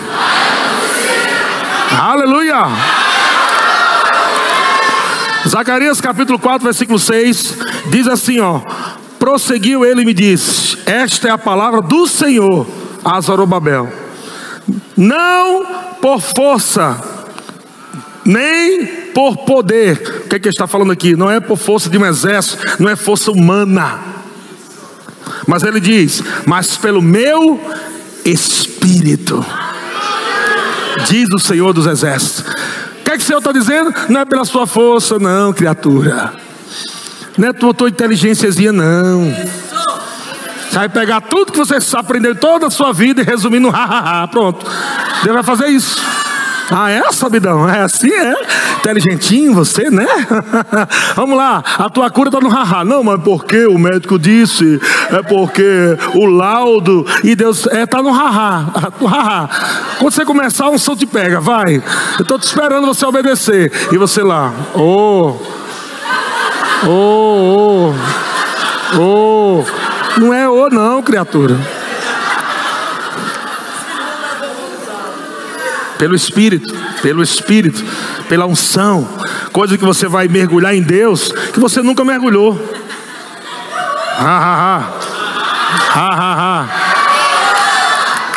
Aleluia! 1.99 2.63
Zacarias 5.47 5.99
capítulo 5.99 6.39
4, 6.39 6.63
versículo 6.63 6.97
6 6.97 7.57
diz 7.89 8.07
assim: 8.07 8.39
ó, 8.39 8.61
prosseguiu 9.19 9.85
ele 9.85 10.01
e 10.01 10.05
me 10.05 10.13
disse: 10.13 10.77
Esta 10.85 11.27
é 11.27 11.31
a 11.31 11.37
palavra 11.37 11.81
do 11.81 12.07
Senhor 12.07 12.65
a 13.03 13.19
Zorobabel, 13.19 13.91
não 14.95 15.65
por 16.01 16.21
força, 16.21 16.97
nem 18.23 18.85
por 19.13 19.37
poder. 19.45 20.21
O 20.25 20.29
que, 20.29 20.35
é 20.35 20.39
que 20.39 20.47
ele 20.47 20.53
está 20.53 20.67
falando 20.67 20.91
aqui? 20.91 21.15
Não 21.15 21.29
é 21.29 21.39
por 21.39 21.57
força 21.57 21.89
de 21.89 21.97
um 21.97 22.05
exército, 22.05 22.81
não 22.81 22.89
é 22.89 22.95
força 22.95 23.31
humana. 23.31 23.99
Mas 25.45 25.63
ele 25.63 25.79
diz: 25.79 26.23
Mas 26.45 26.77
pelo 26.77 27.01
meu 27.01 27.59
espírito 28.23 29.43
diz 31.05 31.29
o 31.29 31.39
Senhor 31.39 31.73
dos 31.73 31.85
Exércitos. 31.85 32.41
O 33.01 33.03
que, 33.03 33.11
é 33.11 33.17
que 33.17 33.23
o 33.23 33.25
Senhor 33.25 33.39
está 33.39 33.51
dizendo? 33.51 33.93
Não 34.09 34.21
é 34.21 34.25
pela 34.25 34.45
sua 34.45 34.65
força, 34.67 35.19
não, 35.19 35.51
criatura. 35.53 36.33
Não 37.37 37.49
é 37.49 37.53
tua, 37.53 37.73
tua 37.73 37.89
inteligênciazinha, 37.89 38.71
não. 38.71 39.33
Você 40.69 40.77
vai 40.77 40.89
pegar 40.89 41.21
tudo 41.21 41.51
que 41.51 41.57
você 41.57 41.75
aprendeu 41.97 42.33
toda 42.35 42.67
a 42.67 42.69
sua 42.69 42.93
vida 42.93 43.21
e 43.21 43.25
resumir 43.25 43.59
no 43.59 43.69
ha, 43.69 43.83
ha, 43.83 44.23
ha. 44.23 44.27
Pronto. 44.27 44.65
Deus 45.23 45.33
vai 45.33 45.43
fazer 45.43 45.67
isso. 45.67 46.01
Ah, 46.71 46.89
é, 46.89 47.11
sabidão? 47.11 47.69
É 47.69 47.81
assim, 47.81 48.11
é? 48.11 48.33
Inteligentinho 48.77 49.53
você, 49.53 49.89
né? 49.89 50.07
Vamos 51.15 51.37
lá, 51.37 51.61
a 51.77 51.89
tua 51.89 52.09
cura 52.09 52.29
está 52.29 52.39
no 52.39 52.47
haha. 52.49 52.85
Não, 52.85 53.03
mas 53.03 53.21
porque 53.21 53.65
o 53.65 53.77
médico 53.77 54.17
disse, 54.17 54.79
é 55.11 55.21
porque 55.21 55.97
o 56.15 56.25
laudo 56.25 57.05
e 57.23 57.35
Deus 57.35 57.67
é 57.67 57.85
tá 57.85 57.97
no 58.01 58.11
no 59.01 59.07
haha. 59.07 59.49
Quando 59.99 60.13
você 60.13 60.23
começar, 60.23 60.69
um 60.69 60.77
som 60.77 60.95
te 60.95 61.05
pega, 61.05 61.41
vai. 61.41 61.75
Eu 62.17 62.21
estou 62.21 62.39
te 62.39 62.45
esperando 62.45 62.87
você 62.87 63.05
obedecer. 63.05 63.71
E 63.91 63.97
você 63.97 64.23
lá, 64.23 64.53
oh, 64.73 65.35
oh, 66.87 67.93
oh, 68.97 68.97
oh. 68.97 69.63
Não 70.17 70.33
é 70.33 70.47
oh 70.47 70.69
não, 70.69 71.01
criatura. 71.01 71.80
Pelo 76.01 76.15
Espírito, 76.15 76.73
pelo 77.03 77.21
Espírito, 77.21 77.85
pela 78.27 78.47
unção, 78.47 79.07
coisa 79.53 79.77
que 79.77 79.85
você 79.85 80.07
vai 80.07 80.27
mergulhar 80.27 80.73
em 80.73 80.81
Deus 80.81 81.31
que 81.53 81.59
você 81.59 81.79
nunca 81.83 82.03
mergulhou. 82.03 82.59
Ha, 84.17 84.25
ha, 84.25 84.55
ha. 84.55 84.93
Ha, 85.93 86.09
ha, 86.09 86.33
ha. 86.39 86.67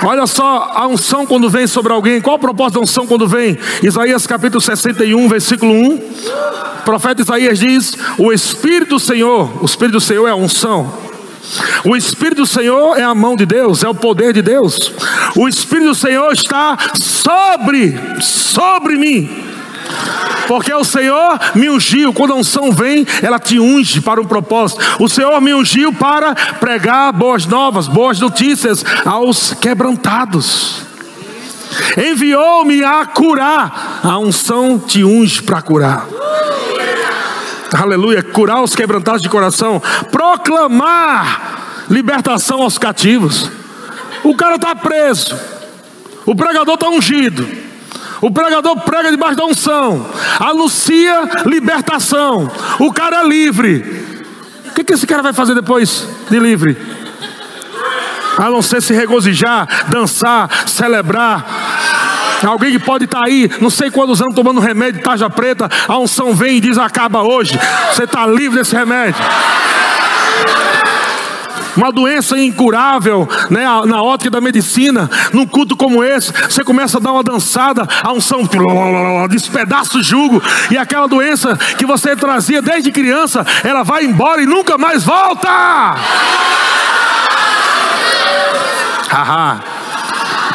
Olha 0.06 0.26
só 0.26 0.72
a 0.74 0.86
unção 0.86 1.24
quando 1.24 1.48
vem 1.48 1.66
sobre 1.66 1.90
alguém. 1.90 2.20
Qual 2.20 2.36
a 2.36 2.38
proposta 2.38 2.78
da 2.78 2.82
unção 2.82 3.06
quando 3.06 3.26
vem? 3.26 3.58
Isaías 3.82 4.26
capítulo 4.26 4.60
61, 4.60 5.26
versículo 5.26 5.72
1. 5.72 5.94
O 5.94 6.82
profeta 6.84 7.22
Isaías 7.22 7.58
diz: 7.58 7.96
O 8.18 8.30
Espírito 8.30 8.96
do 8.96 9.00
Senhor, 9.00 9.50
o 9.62 9.64
Espírito 9.64 9.94
do 9.94 10.00
Senhor 10.02 10.28
é 10.28 10.32
a 10.32 10.36
unção. 10.36 10.92
O 11.84 11.96
Espírito 11.96 12.42
do 12.42 12.46
Senhor 12.46 12.98
é 12.98 13.02
a 13.02 13.14
mão 13.14 13.36
de 13.36 13.44
Deus, 13.44 13.82
é 13.82 13.88
o 13.88 13.94
poder 13.94 14.32
de 14.32 14.42
Deus. 14.42 14.92
O 15.36 15.48
Espírito 15.48 15.88
do 15.88 15.94
Senhor 15.94 16.32
está 16.32 16.76
sobre, 16.94 17.98
sobre 18.20 18.96
mim. 18.96 19.28
Porque 20.46 20.72
o 20.72 20.84
Senhor 20.84 21.38
me 21.54 21.70
ungiu, 21.70 22.12
quando 22.12 22.32
a 22.32 22.36
unção 22.36 22.70
vem, 22.70 23.06
ela 23.22 23.38
te 23.38 23.58
unge 23.58 24.00
para 24.00 24.20
um 24.20 24.24
propósito. 24.24 24.80
O 24.98 25.08
Senhor 25.08 25.40
me 25.40 25.54
ungiu 25.54 25.92
para 25.92 26.34
pregar 26.34 27.12
boas 27.12 27.46
novas, 27.46 27.86
boas 27.86 28.20
notícias 28.20 28.84
aos 29.04 29.54
quebrantados. 29.54 30.82
Enviou-me 31.96 32.84
a 32.84 33.06
curar. 33.06 34.00
A 34.02 34.18
unção 34.18 34.78
te 34.78 35.02
unge 35.02 35.42
para 35.42 35.62
curar. 35.62 36.06
Aleluia, 37.76 38.22
curar 38.22 38.62
os 38.62 38.74
quebrantados 38.74 39.20
de 39.20 39.28
coração, 39.28 39.82
proclamar 40.12 41.86
libertação 41.90 42.62
aos 42.62 42.78
cativos. 42.78 43.50
O 44.22 44.36
cara 44.36 44.54
está 44.54 44.74
preso, 44.76 45.36
o 46.24 46.36
pregador 46.36 46.74
está 46.74 46.88
ungido. 46.88 47.64
O 48.20 48.30
pregador 48.30 48.80
prega 48.80 49.10
debaixo 49.10 49.36
da 49.36 49.44
unção, 49.44 50.06
anuncia 50.40 51.28
libertação. 51.44 52.50
O 52.78 52.92
cara 52.92 53.20
é 53.20 53.28
livre. 53.28 54.04
O 54.70 54.74
que, 54.74 54.84
que 54.84 54.94
esse 54.94 55.06
cara 55.06 55.22
vai 55.22 55.32
fazer 55.32 55.54
depois 55.54 56.08
de 56.30 56.38
livre? 56.38 56.76
A 58.38 58.50
não 58.50 58.62
ser 58.62 58.80
se 58.80 58.94
regozijar, 58.94 59.68
dançar, 59.90 60.48
celebrar. 60.66 61.44
Alguém 62.46 62.72
que 62.72 62.78
pode 62.78 63.04
estar 63.04 63.20
tá 63.20 63.24
aí, 63.24 63.50
não 63.60 63.70
sei 63.70 63.90
quantos 63.90 64.20
anos 64.20 64.34
tomando 64.34 64.60
remédio, 64.60 65.02
tarja 65.02 65.30
preta, 65.30 65.68
a 65.88 65.98
unção 65.98 66.34
vem 66.34 66.56
e 66.56 66.60
diz: 66.60 66.78
acaba 66.78 67.22
hoje. 67.22 67.58
Você 67.92 68.04
está 68.04 68.26
livre 68.26 68.58
desse 68.58 68.74
remédio 68.74 69.22
uma 71.76 71.90
doença 71.90 72.38
incurável, 72.38 73.28
né, 73.50 73.64
na 73.86 74.02
ótica 74.02 74.30
da 74.30 74.40
medicina, 74.40 75.10
num 75.32 75.46
culto 75.46 75.76
como 75.76 76.02
esse, 76.04 76.32
você 76.32 76.62
começa 76.62 76.98
a 76.98 77.00
dar 77.00 77.12
uma 77.12 77.22
dançada, 77.22 77.86
a 78.02 78.12
unção 78.12 78.42
despedaça 79.28 79.98
o 79.98 80.02
jugo, 80.02 80.42
e 80.70 80.78
aquela 80.78 81.06
doença 81.06 81.56
que 81.76 81.86
você 81.86 82.14
trazia 82.16 82.62
desde 82.62 82.92
criança, 82.92 83.44
ela 83.62 83.82
vai 83.82 84.04
embora 84.04 84.42
e 84.42 84.46
nunca 84.46 84.78
mais 84.78 85.04
volta. 85.04 85.48
Haha. 89.10 89.73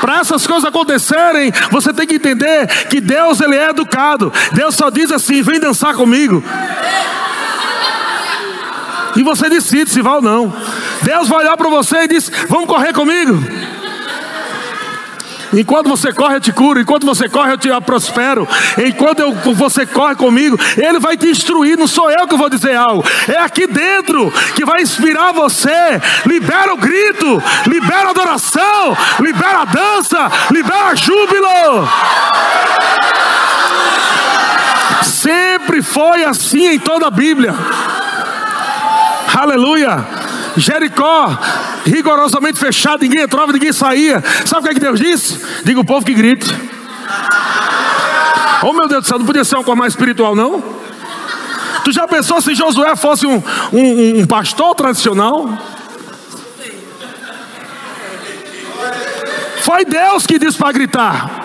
Para 0.02 0.20
essas 0.20 0.45
coisas 0.45 0.66
acontecerem, 0.66 1.52
você 1.72 1.93
tem 1.93 2.08
que 2.08 2.16
entender 2.16 2.68
que 2.88 3.00
Deus 3.02 3.41
ele 3.41 3.56
é 3.56 3.70
educado. 3.70 4.32
Deus 4.54 4.76
só 4.76 4.89
diz 4.89 5.12
assim: 5.12 5.41
vem 5.41 5.60
dançar 5.60 5.93
comigo. 5.93 6.43
E 9.16 9.24
você 9.24 9.50
decide 9.50 9.89
se 9.89 10.02
vai 10.02 10.14
ou 10.14 10.22
não. 10.22 10.54
Deus 11.02 11.28
vai 11.28 11.39
olhar 11.39 11.58
para 11.58 11.70
você 11.70 12.04
e 12.04 12.08
diz: 12.08 12.32
Vamos 12.47 12.68
correr 12.68 12.93
comigo. 12.93 13.38
Enquanto 15.54 15.89
você 15.89 16.14
corre, 16.14 16.36
eu 16.36 16.41
te 16.41 16.52
curo. 16.52 16.80
Enquanto 16.80 17.06
você 17.06 17.28
corre, 17.28 17.52
eu 17.52 17.58
te 17.58 17.70
prospero. 17.82 18.47
Enquanto 18.78 19.20
eu, 19.20 19.34
você 19.54 19.86
corre 19.86 20.16
comigo, 20.16 20.60
Ele 20.78 21.00
vai 21.00 21.18
te 21.18 21.28
instruir. 21.28 21.78
Não 21.78 21.88
sou 21.88 22.10
eu 22.12 22.28
que 22.28 22.36
vou 22.36 22.50
dizer 22.50 22.76
algo. 22.76 23.04
É 23.28 23.38
aqui 23.38 23.68
dentro 23.68 24.32
que 24.56 24.66
vai 24.66 24.82
inspirar 24.82 25.32
você. 25.32 25.70
Libera 26.26 26.74
o 26.74 26.78
grito, 26.78 27.41
libera 27.68 28.08
a 28.08 28.12
adoração, 28.12 28.97
libera 29.20 29.62
a 29.62 29.66
dança, 29.66 30.32
libera 30.52 30.95
júbilo. 30.95 31.88
Sempre 35.04 35.82
foi 35.82 36.24
assim 36.24 36.74
em 36.74 36.80
toda 36.80 37.08
a 37.08 37.12
Bíblia. 37.12 37.54
Aleluia. 39.36 40.29
Jericó, 40.58 41.38
rigorosamente 41.86 42.60
fechado, 42.60 43.02
ninguém 43.02 43.22
entrava, 43.22 43.52
ninguém 43.52 43.74
saía. 43.74 44.24
Sabe 44.45 44.62
o 44.62 44.64
que, 44.64 44.70
é 44.70 44.74
que 44.74 44.80
Deus 44.80 45.00
disse? 45.00 45.39
Diga 45.64 45.80
o 45.80 45.86
povo 45.86 46.06
que 46.06 46.14
grite. 46.14 46.54
Oh 48.62 48.74
meu 48.74 48.88
Deus 48.88 49.04
do 49.04 49.08
céu, 49.08 49.20
não 49.20 49.26
podia 49.26 49.43
ser 49.43 49.56
uma 49.56 49.64
coisa 49.64 49.80
mais 49.80 49.93
espiritual, 49.93 50.36
não? 50.36 50.62
Tu 51.84 51.91
já 51.91 52.08
pensou 52.08 52.41
se 52.41 52.54
Josué 52.54 52.95
fosse 52.95 53.26
um, 53.26 53.41
um, 53.72 54.20
um 54.20 54.26
pastor 54.26 54.76
tradicional? 54.76 55.58
Foi 59.62 59.86
Deus 59.86 60.28
que 60.28 60.38
disse 60.38 60.58
para 60.58 60.72
gritar. 60.72 61.39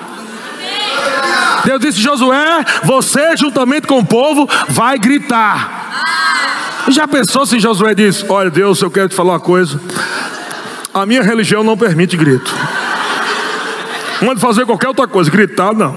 Deus 1.65 1.81
disse: 1.81 2.01
Josué, 2.01 2.65
você 2.83 3.37
juntamente 3.37 3.87
com 3.87 3.99
o 3.99 4.05
povo 4.05 4.49
vai 4.69 4.99
gritar. 4.99 5.84
Já 6.89 7.09
pensou 7.09 7.47
se 7.47 7.59
Josué 7.59 7.95
disse: 7.95 8.25
Olha, 8.29 8.51
Deus, 8.51 8.81
eu 8.83 8.91
quero 8.91 9.09
te 9.09 9.15
falar 9.15 9.33
uma 9.35 9.41
coisa. 9.41 9.81
A 10.93 11.07
minha 11.07 11.23
religião 11.23 11.65
não 11.65 11.77
permite 11.77 12.17
grito. 12.17 12.55
Mande 14.23 14.41
fazer 14.41 14.65
qualquer 14.67 14.89
outra 14.89 15.07
coisa, 15.07 15.31
gritar 15.31 15.73
não. 15.73 15.97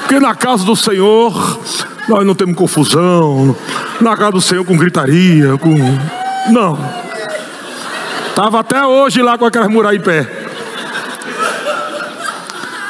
Porque 0.00 0.20
na 0.20 0.34
casa 0.34 0.64
do 0.64 0.76
Senhor 0.76 1.60
nós 2.08 2.26
não 2.26 2.34
temos 2.34 2.54
confusão. 2.54 3.56
Na 4.00 4.16
casa 4.16 4.32
do 4.32 4.40
Senhor 4.40 4.64
com 4.64 4.76
gritaria, 4.76 5.56
com. 5.58 5.74
Não. 6.52 6.78
Estava 8.28 8.60
até 8.60 8.84
hoje 8.84 9.22
lá 9.22 9.38
com 9.38 9.46
aquelas 9.46 9.68
muralhas 9.68 10.00
em 10.00 10.04
pé. 10.04 10.28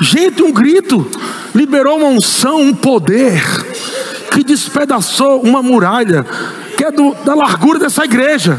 Gente, 0.00 0.42
um 0.42 0.52
grito 0.52 1.08
liberou 1.54 1.98
uma 1.98 2.08
unção, 2.08 2.60
um 2.60 2.74
poder 2.74 3.42
que 4.32 4.42
despedaçou 4.42 5.40
uma 5.40 5.62
muralha 5.62 6.26
é 6.84 6.90
do, 6.90 7.14
da 7.24 7.34
largura 7.34 7.78
dessa 7.78 8.04
igreja. 8.04 8.58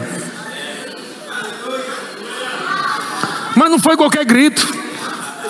Mas 3.56 3.72
não 3.72 3.80
foi 3.80 3.96
qualquer 3.96 4.26
grito, 4.26 4.68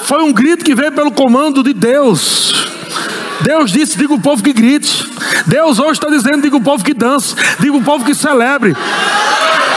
foi 0.03 0.21
um 0.21 0.31
grito 0.31 0.63
que 0.63 0.75
veio 0.75 0.91
pelo 0.91 1.11
comando 1.11 1.63
de 1.63 1.73
Deus. 1.73 2.53
Deus 3.41 3.71
disse: 3.71 3.97
diga 3.97 4.13
o 4.13 4.21
povo 4.21 4.43
que 4.43 4.53
grite. 4.53 5.09
Deus 5.47 5.79
hoje 5.79 5.93
está 5.93 6.09
dizendo: 6.09 6.41
diga 6.41 6.55
o 6.55 6.61
povo 6.61 6.83
que 6.83 6.93
dance, 6.93 7.35
diga 7.59 7.75
o 7.75 7.83
povo 7.83 8.05
que 8.05 8.13
celebre. 8.13 8.75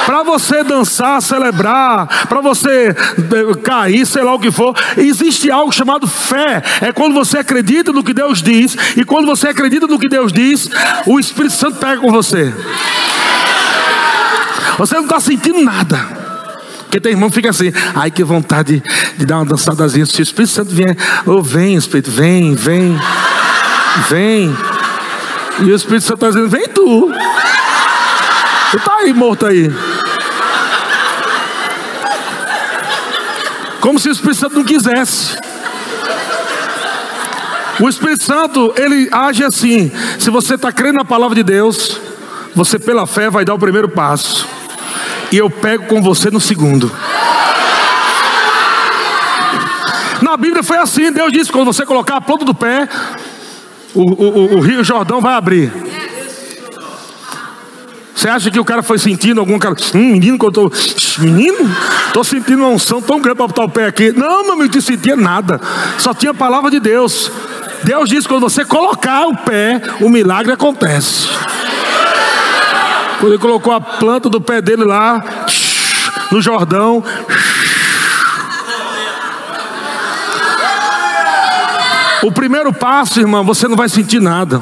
Para 0.08 0.22
você 0.22 0.64
dançar, 0.64 1.20
celebrar, 1.20 2.06
para 2.30 2.40
você 2.40 2.96
eh, 2.96 3.54
cair, 3.62 4.06
sei 4.06 4.22
lá 4.22 4.34
o 4.34 4.40
que 4.40 4.50
for, 4.50 4.74
existe 4.96 5.50
algo 5.50 5.70
chamado 5.70 6.06
fé. 6.06 6.62
É 6.80 6.92
quando 6.92 7.12
você 7.12 7.36
acredita 7.36 7.92
no 7.92 8.02
que 8.02 8.14
Deus 8.14 8.40
diz, 8.40 8.74
e 8.96 9.04
quando 9.04 9.26
você 9.26 9.48
acredita 9.48 9.86
no 9.86 9.98
que 9.98 10.08
Deus 10.08 10.32
diz, 10.32 10.70
o 11.04 11.20
Espírito 11.20 11.54
Santo 11.56 11.76
pega 11.76 12.00
com 12.00 12.10
você. 12.10 12.50
Você 14.78 14.94
não 14.94 15.02
está 15.02 15.20
sentindo 15.20 15.62
nada. 15.62 15.98
Porque 16.84 17.00
tem 17.00 17.12
irmão 17.12 17.28
que 17.28 17.34
fica 17.34 17.50
assim, 17.50 17.70
ai 17.94 18.10
que 18.10 18.24
vontade 18.24 18.82
de, 19.18 19.26
dar 19.26 19.36
uma 19.40 19.44
dançadazinha. 19.44 20.06
Se 20.06 20.20
o 20.20 20.22
Espírito 20.22 20.52
Santo 20.52 20.74
vier, 20.74 20.96
oh, 21.26 21.42
vem, 21.42 21.74
Espírito, 21.74 22.10
vem, 22.10 22.54
vem, 22.54 22.98
vem. 24.08 24.56
E 25.60 25.64
o 25.64 25.76
Espírito 25.76 26.06
Santo 26.06 26.24
está 26.24 26.28
dizendo, 26.28 26.48
vem 26.48 26.66
tu. 26.66 27.12
Tu 28.70 28.76
está 28.78 28.96
aí 28.96 29.12
morto 29.12 29.44
aí. 29.44 29.70
Como 33.80 33.98
se 33.98 34.08
o 34.08 34.12
Espírito 34.12 34.40
Santo 34.40 34.56
não 34.56 34.64
quisesse. 34.64 35.36
O 37.80 37.88
Espírito 37.88 38.24
Santo, 38.24 38.74
ele 38.76 39.08
age 39.12 39.44
assim. 39.44 39.90
Se 40.18 40.30
você 40.30 40.54
está 40.54 40.72
crendo 40.72 40.98
na 40.98 41.04
palavra 41.04 41.36
de 41.36 41.44
Deus, 41.44 42.00
você 42.54 42.78
pela 42.78 43.06
fé 43.06 43.30
vai 43.30 43.44
dar 43.44 43.54
o 43.54 43.58
primeiro 43.58 43.88
passo. 43.88 44.46
E 45.30 45.36
eu 45.36 45.48
pego 45.48 45.86
com 45.86 46.02
você 46.02 46.30
no 46.30 46.40
segundo. 46.40 46.90
Na 50.22 50.36
Bíblia 50.36 50.62
foi 50.62 50.78
assim: 50.78 51.12
Deus 51.12 51.32
disse: 51.32 51.52
quando 51.52 51.66
você 51.66 51.86
colocar 51.86 52.16
a 52.16 52.20
ponta 52.20 52.44
do 52.44 52.54
pé, 52.54 52.88
o, 53.94 54.02
o, 54.02 54.56
o 54.56 54.60
Rio 54.60 54.82
Jordão 54.82 55.20
vai 55.20 55.34
abrir. 55.34 55.72
Você 58.18 58.28
acha 58.28 58.50
que 58.50 58.58
o 58.58 58.64
cara 58.64 58.82
foi 58.82 58.98
sentindo 58.98 59.38
algum 59.38 59.60
cara? 59.60 59.76
Hum, 59.94 60.10
menino, 60.10 60.36
que 60.36 60.44
eu 60.44 60.50
tô. 60.50 60.72
Menino, 61.18 61.58
tô 62.12 62.24
sentindo 62.24 62.64
uma 62.64 62.70
unção 62.70 63.00
tão 63.00 63.20
grande 63.20 63.36
para 63.36 63.46
botar 63.46 63.62
o 63.62 63.68
pé 63.68 63.86
aqui. 63.86 64.10
Não, 64.10 64.42
meu 64.42 64.54
amigo, 64.54 64.74
não 64.74 64.82
sentia 64.82 65.14
nada. 65.14 65.60
Só 65.98 66.12
tinha 66.12 66.32
a 66.32 66.34
palavra 66.34 66.68
de 66.68 66.80
Deus. 66.80 67.30
Deus 67.84 68.08
diz: 68.08 68.26
quando 68.26 68.40
você 68.40 68.64
colocar 68.64 69.28
o 69.28 69.36
pé, 69.36 69.80
o 70.00 70.08
milagre 70.08 70.50
acontece. 70.50 71.28
Quando 73.20 73.34
ele 73.34 73.40
colocou 73.40 73.72
a 73.72 73.80
planta 73.80 74.28
do 74.28 74.40
pé 74.40 74.60
dele 74.60 74.82
lá, 74.82 75.24
no 76.32 76.42
Jordão. 76.42 77.04
O 82.24 82.32
primeiro 82.32 82.72
passo, 82.72 83.20
irmão, 83.20 83.44
você 83.44 83.68
não 83.68 83.76
vai 83.76 83.88
sentir 83.88 84.20
nada. 84.20 84.60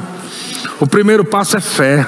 O 0.79 0.85
primeiro 0.85 1.25
passo 1.25 1.57
é 1.57 1.59
fé. 1.59 2.05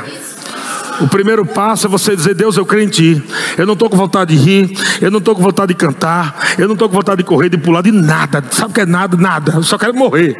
O 1.01 1.07
primeiro 1.07 1.45
passo 1.45 1.87
é 1.87 1.89
você 1.89 2.15
dizer: 2.15 2.33
Deus, 2.33 2.57
eu 2.57 2.65
creio 2.65 2.85
em 2.85 2.89
Ti. 2.89 3.23
Eu 3.57 3.65
não 3.65 3.73
estou 3.73 3.89
com 3.89 3.95
vontade 3.95 4.35
de 4.35 4.43
rir, 4.43 4.77
eu 5.01 5.09
não 5.09 5.19
estou 5.19 5.35
com 5.35 5.41
vontade 5.41 5.69
de 5.69 5.75
cantar, 5.75 6.35
eu 6.57 6.67
não 6.67 6.73
estou 6.73 6.89
com 6.89 6.95
vontade 6.95 7.19
de 7.19 7.23
correr, 7.23 7.49
de 7.49 7.57
pular, 7.57 7.81
de 7.81 7.91
nada. 7.91 8.43
Sabe 8.51 8.71
o 8.71 8.73
que 8.73 8.81
é 8.81 8.85
nada? 8.85 9.15
Nada. 9.15 9.53
Eu 9.55 9.63
só 9.63 9.77
quero 9.77 9.93
morrer. 9.93 10.37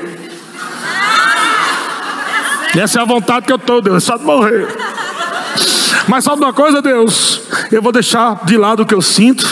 E 2.76 2.80
essa 2.80 3.00
é 3.00 3.02
a 3.02 3.06
vontade 3.06 3.46
que 3.46 3.52
eu 3.52 3.58
estou, 3.58 3.82
Deus, 3.82 3.98
é 3.98 4.00
só 4.06 4.18
de 4.18 4.24
morrer. 4.24 4.68
Mas 6.08 6.24
sabe 6.24 6.42
uma 6.42 6.54
coisa, 6.54 6.82
Deus? 6.82 7.42
Eu 7.72 7.82
vou 7.82 7.92
deixar 7.92 8.44
de 8.46 8.58
lado 8.58 8.84
o 8.84 8.86
que 8.86 8.94
eu 8.94 9.02
sinto, 9.02 9.46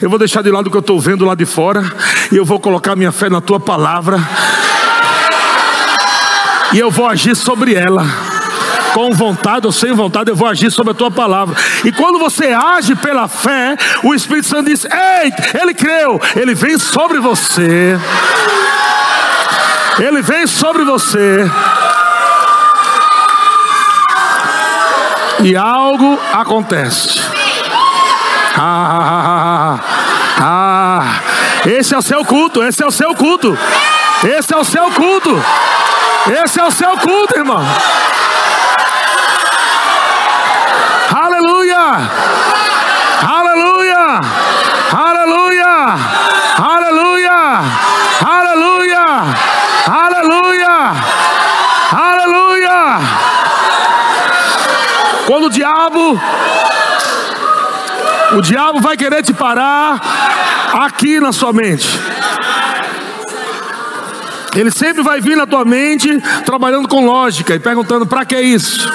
eu 0.00 0.08
vou 0.08 0.18
deixar 0.18 0.42
de 0.42 0.50
lado 0.50 0.68
o 0.68 0.70
que 0.70 0.76
eu 0.76 0.80
estou 0.80 0.98
vendo 0.98 1.24
lá 1.24 1.34
de 1.34 1.44
fora, 1.44 1.84
e 2.32 2.36
eu 2.36 2.44
vou 2.44 2.58
colocar 2.58 2.96
minha 2.96 3.12
fé 3.12 3.28
na 3.28 3.40
tua 3.40 3.60
palavra, 3.60 4.18
e 6.72 6.78
eu 6.78 6.90
vou 6.90 7.06
agir 7.06 7.36
sobre 7.36 7.74
ela 7.74 8.04
com 8.94 9.10
vontade 9.10 9.66
ou 9.66 9.72
sem 9.72 9.92
vontade, 9.92 10.30
eu 10.30 10.36
vou 10.36 10.46
agir 10.46 10.70
sobre 10.70 10.92
a 10.92 10.94
tua 10.94 11.10
palavra. 11.10 11.56
E 11.84 11.90
quando 11.90 12.18
você 12.18 12.46
age 12.46 12.94
pela 12.94 13.26
fé, 13.26 13.76
o 14.04 14.14
Espírito 14.14 14.46
Santo 14.46 14.70
diz: 14.70 14.84
Ei, 14.84 15.32
ele 15.60 15.74
creu, 15.74 16.20
ele 16.36 16.54
vem 16.54 16.78
sobre 16.78 17.18
você. 17.18 17.98
Ele 19.98 20.22
vem 20.22 20.46
sobre 20.46 20.84
você. 20.84 21.50
E 25.40 25.56
algo 25.56 26.18
acontece. 26.32 27.20
Ah, 28.56 28.60
ah, 28.60 29.80
ah, 30.40 30.40
ah, 30.40 31.68
esse 31.68 31.92
é 31.92 31.98
o 31.98 32.02
seu 32.02 32.24
culto, 32.24 32.62
esse 32.62 32.82
é 32.82 32.86
o 32.86 32.92
seu 32.92 33.12
culto. 33.14 33.58
Esse 34.22 34.54
é 34.54 34.56
o 34.56 34.64
seu 34.64 34.90
culto. 34.92 35.44
Esse 36.42 36.60
é 36.60 36.64
o 36.64 36.70
seu 36.70 36.96
culto, 36.96 37.36
irmão. 37.36 37.62
Aleluia! 41.14 42.10
Aleluia! 43.22 44.20
Aleluia! 44.92 45.94
Aleluia! 46.58 47.38
Aleluia! 49.86 50.94
Aleluia! 51.92 52.98
Quando 55.26 55.46
o 55.46 55.50
diabo 55.64 56.20
o 58.36 58.42
diabo 58.42 58.80
vai 58.80 58.96
querer 58.98 59.22
te 59.22 59.32
parar 59.32 59.98
aqui 60.84 61.18
na 61.20 61.32
sua 61.32 61.52
mente. 61.54 61.88
Ele 64.54 64.70
sempre 64.70 65.02
vai 65.02 65.20
vir 65.20 65.36
na 65.36 65.46
tua 65.46 65.64
mente 65.64 66.20
trabalhando 66.44 66.86
com 66.86 67.06
lógica 67.06 67.54
e 67.54 67.58
perguntando: 67.58 68.06
para 68.06 68.26
que 68.26 68.38
isso? 68.38 68.86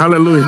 Aleluia. 0.00 0.46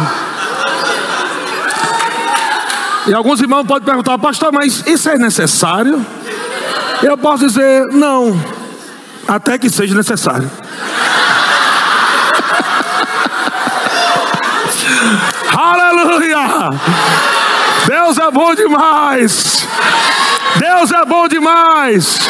E 3.07 3.15
alguns 3.15 3.41
irmãos 3.41 3.67
podem 3.67 3.85
perguntar, 3.85 4.19
pastor, 4.19 4.53
mas 4.53 4.85
isso 4.87 5.09
é 5.09 5.17
necessário? 5.17 6.05
Eu 7.03 7.17
posso 7.17 7.47
dizer, 7.47 7.87
não, 7.89 8.39
até 9.27 9.59
que 9.59 9.71
seja 9.71 9.95
necessário. 9.95 10.51
Aleluia! 15.71 16.71
Deus 17.87 18.19
é 18.19 18.31
bom 18.31 18.55
demais! 18.55 19.67
Deus 20.57 20.91
é 20.91 21.05
bom 21.05 21.29
demais! 21.29 22.29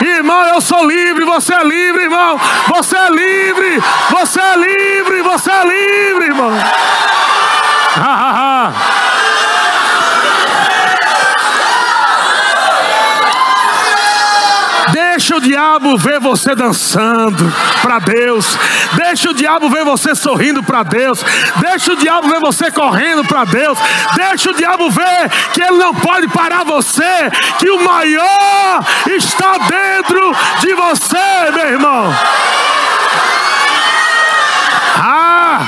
Irmão, 0.00 0.44
eu 0.44 0.60
sou 0.60 0.86
livre, 0.86 1.24
você 1.24 1.54
é 1.54 1.64
livre, 1.64 2.04
irmão. 2.04 2.38
Você 2.68 2.96
é 2.96 3.10
livre, 3.10 3.82
você 4.10 4.40
é 4.40 4.56
livre, 4.56 5.22
você 5.22 5.50
é 5.50 5.64
livre, 5.64 6.26
irmão. 6.26 6.52
Deixa 15.18 15.34
o 15.34 15.40
diabo 15.40 15.98
ver 15.98 16.20
você 16.20 16.54
dançando 16.54 17.52
para 17.82 17.98
Deus. 17.98 18.56
Deixa 18.92 19.28
o 19.30 19.34
diabo 19.34 19.68
ver 19.68 19.84
você 19.84 20.14
sorrindo 20.14 20.62
para 20.62 20.84
Deus. 20.84 21.24
Deixa 21.56 21.92
o 21.92 21.96
diabo 21.96 22.28
ver 22.28 22.38
você 22.38 22.70
correndo 22.70 23.24
para 23.24 23.44
Deus. 23.44 23.76
Deixa 24.14 24.52
o 24.52 24.54
diabo 24.54 24.88
ver 24.88 25.28
que 25.52 25.60
ele 25.60 25.76
não 25.76 25.92
pode 25.92 26.28
parar 26.28 26.62
você, 26.62 27.32
que 27.58 27.68
o 27.68 27.82
maior 27.84 28.84
está 29.08 29.58
dentro 29.58 30.36
de 30.60 30.72
você, 30.72 31.50
meu 31.52 31.66
irmão. 31.66 32.14
Ah! 35.02 35.66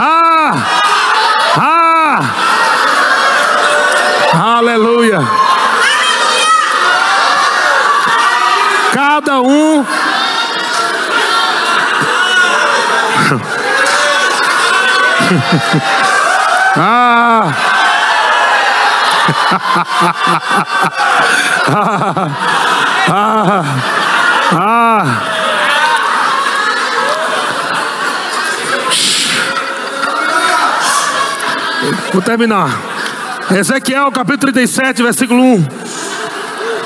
Ah! 0.00 0.54
Ah! 1.58 2.20
Aleluia! 4.56 5.41
Cada 9.24 9.40
um. 9.40 9.84
ah. 16.76 17.54
ah. 21.68 22.30
Ah. 23.08 23.64
Ah. 24.54 25.06
Vou 32.12 32.22
terminar. 32.22 32.70
Ezequiel 33.52 34.10
capítulo 34.10 34.52
37, 34.52 35.02
versículo 35.04 35.42
1. 35.42 35.81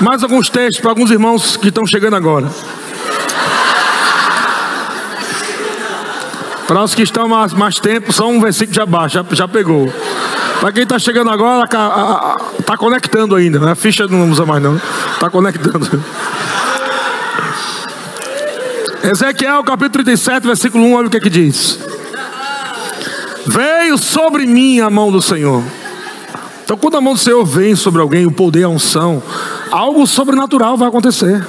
Mais 0.01 0.23
alguns 0.23 0.51
textos 0.51 0.81
para 0.81 0.91
alguns 0.91 1.11
irmãos 1.11 1.57
que 1.57 1.69
estão 1.69 1.87
chegando 1.87 2.17
agora. 2.17 2.51
Para 6.67 6.83
os 6.83 6.95
que 6.95 7.03
estão 7.03 7.29
mais, 7.29 7.53
mais 7.53 7.79
tempo, 7.79 8.13
só 8.13 8.29
um 8.29 8.41
versículo 8.41 8.73
de 8.73 8.81
abaixo, 8.81 9.15
já, 9.15 9.25
já 9.31 9.49
pegou. 9.49 9.93
Para 10.61 10.73
quem 10.73 10.83
está 10.83 10.99
chegando 10.99 11.31
agora, 11.31 11.65
está 11.65 12.77
conectando 12.77 13.37
ainda. 13.37 13.59
Né? 13.59 13.73
A 13.73 13.75
ficha 13.75 14.07
não 14.07 14.31
usa 14.31 14.45
mais, 14.45 14.63
não. 14.63 14.81
Está 15.15 15.31
conectando. 15.31 16.05
Ezequiel 19.05 19.63
capítulo 19.63 20.05
37, 20.05 20.47
versículo 20.47 20.85
1, 20.85 20.95
olha 20.95 21.07
o 21.07 21.11
que, 21.11 21.17
é 21.17 21.21
que 21.21 21.31
diz. 21.31 21.79
Veio 23.47 23.97
sobre 23.97 24.45
mim 24.45 24.81
a 24.81 24.91
mão 24.91 25.13
do 25.13 25.23
Senhor. 25.23 25.63
Então, 26.65 26.77
quando 26.77 26.97
a 26.97 27.01
mão 27.01 27.15
do 27.15 27.21
Senhor 27.21 27.45
vem 27.45 27.77
sobre 27.77 28.01
alguém, 28.01 28.27
o 28.27 28.33
poder, 28.33 28.65
a 28.65 28.69
unção, 28.69 29.23
algo 29.71 30.07
sobrenatural 30.07 30.77
vai 30.77 30.89
acontecer. 30.89 31.47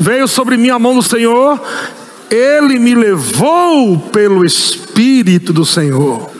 Veio 0.00 0.26
sobre 0.26 0.56
mim 0.56 0.70
a 0.70 0.78
mão 0.78 0.94
do 0.94 1.02
Senhor, 1.02 1.60
ele 2.30 2.78
me 2.78 2.94
levou 2.94 3.98
pelo 3.98 4.44
Espírito 4.44 5.52
do 5.52 5.64
Senhor. 5.64 6.30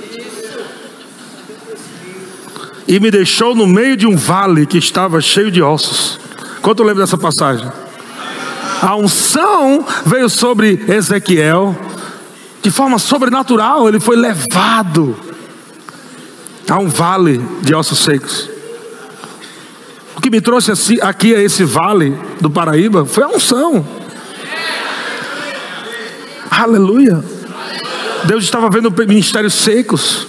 E 2.89 2.99
me 2.99 3.11
deixou 3.11 3.55
no 3.55 3.67
meio 3.67 3.97
de 3.97 4.07
um 4.07 4.17
vale 4.17 4.67
que 4.67 4.79
estava 4.79 5.21
cheio 5.21 5.51
de 5.51 5.63
ossos. 5.63 6.19
Quanto 6.63 6.83
lembra 6.83 7.05
dessa 7.05 7.19
passagem? 7.19 7.71
A 8.83 8.97
unção 8.97 9.85
veio 10.07 10.29
sobre 10.29 10.83
Ezequiel, 10.89 11.77
de 12.63 12.71
forma 12.71 12.99
sobrenatural, 12.99 13.89
ele 13.89 14.01
foi 14.01 14.17
levado 14.17 15.17
a 16.69 16.79
um 16.79 16.89
vale 16.89 17.41
de 17.63 17.75
ossos 17.75 17.99
secos. 17.99 18.49
O 20.21 20.23
que 20.23 20.29
me 20.29 20.43
trouxe 20.43 20.71
aqui 21.01 21.35
a 21.35 21.41
esse 21.41 21.65
vale 21.65 22.15
do 22.43 22.51
Paraíba 22.51 23.07
foi 23.07 23.25
a 23.25 23.29
unção. 23.29 23.83
Aleluia. 26.51 27.25
Deus 28.25 28.45
estava 28.45 28.69
vendo 28.69 28.93
ministérios 29.09 29.55
secos. 29.55 30.27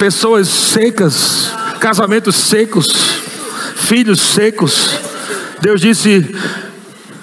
pessoas 0.00 0.48
secas, 0.48 1.52
casamentos 1.78 2.34
secos, 2.34 2.92
filhos 3.76 4.20
secos. 4.20 4.90
Deus 5.60 5.80
disse: 5.80 6.34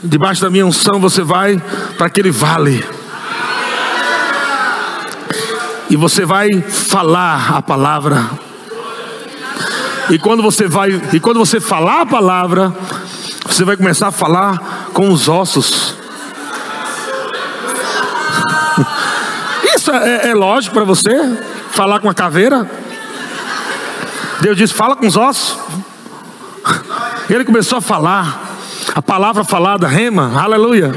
debaixo 0.02 0.42
da 0.42 0.50
minha 0.50 0.66
unção 0.66 0.98
você 0.98 1.24
vai 1.24 1.62
para 1.98 2.08
aquele 2.08 2.32
vale. 2.32 2.86
E 5.90 5.98
você 5.98 6.24
vai 6.24 6.62
falar 6.62 7.58
a 7.58 7.62
palavra. 7.62 8.51
E 10.12 10.20
quando 10.20 10.44
você 10.44 10.68
vai, 10.68 11.02
e 11.14 11.20
quando 11.22 11.40
você 11.40 11.62
falar 11.62 12.02
a 12.02 12.06
palavra, 12.06 12.76
você 13.46 13.64
vai 13.64 13.78
começar 13.78 14.10
a 14.10 14.12
falar 14.12 14.90
com 14.94 15.10
os 15.10 15.30
ossos. 15.30 15.96
Isso 19.74 19.90
é, 19.92 20.30
é 20.30 20.34
lógico 20.34 20.74
para 20.74 20.84
você? 20.84 21.16
Falar 21.72 22.02
com 22.02 22.10
a 22.10 22.14
caveira? 22.14 22.70
Deus 24.42 24.58
disse: 24.58 24.74
fala 24.74 24.98
com 24.98 25.08
os 25.08 25.16
ossos. 25.16 25.58
Ele 27.30 27.46
começou 27.46 27.78
a 27.78 27.82
falar. 27.82 28.50
A 28.94 29.02
palavra 29.02 29.46
falada, 29.46 29.88
rema, 29.88 30.34
aleluia. 30.42 30.92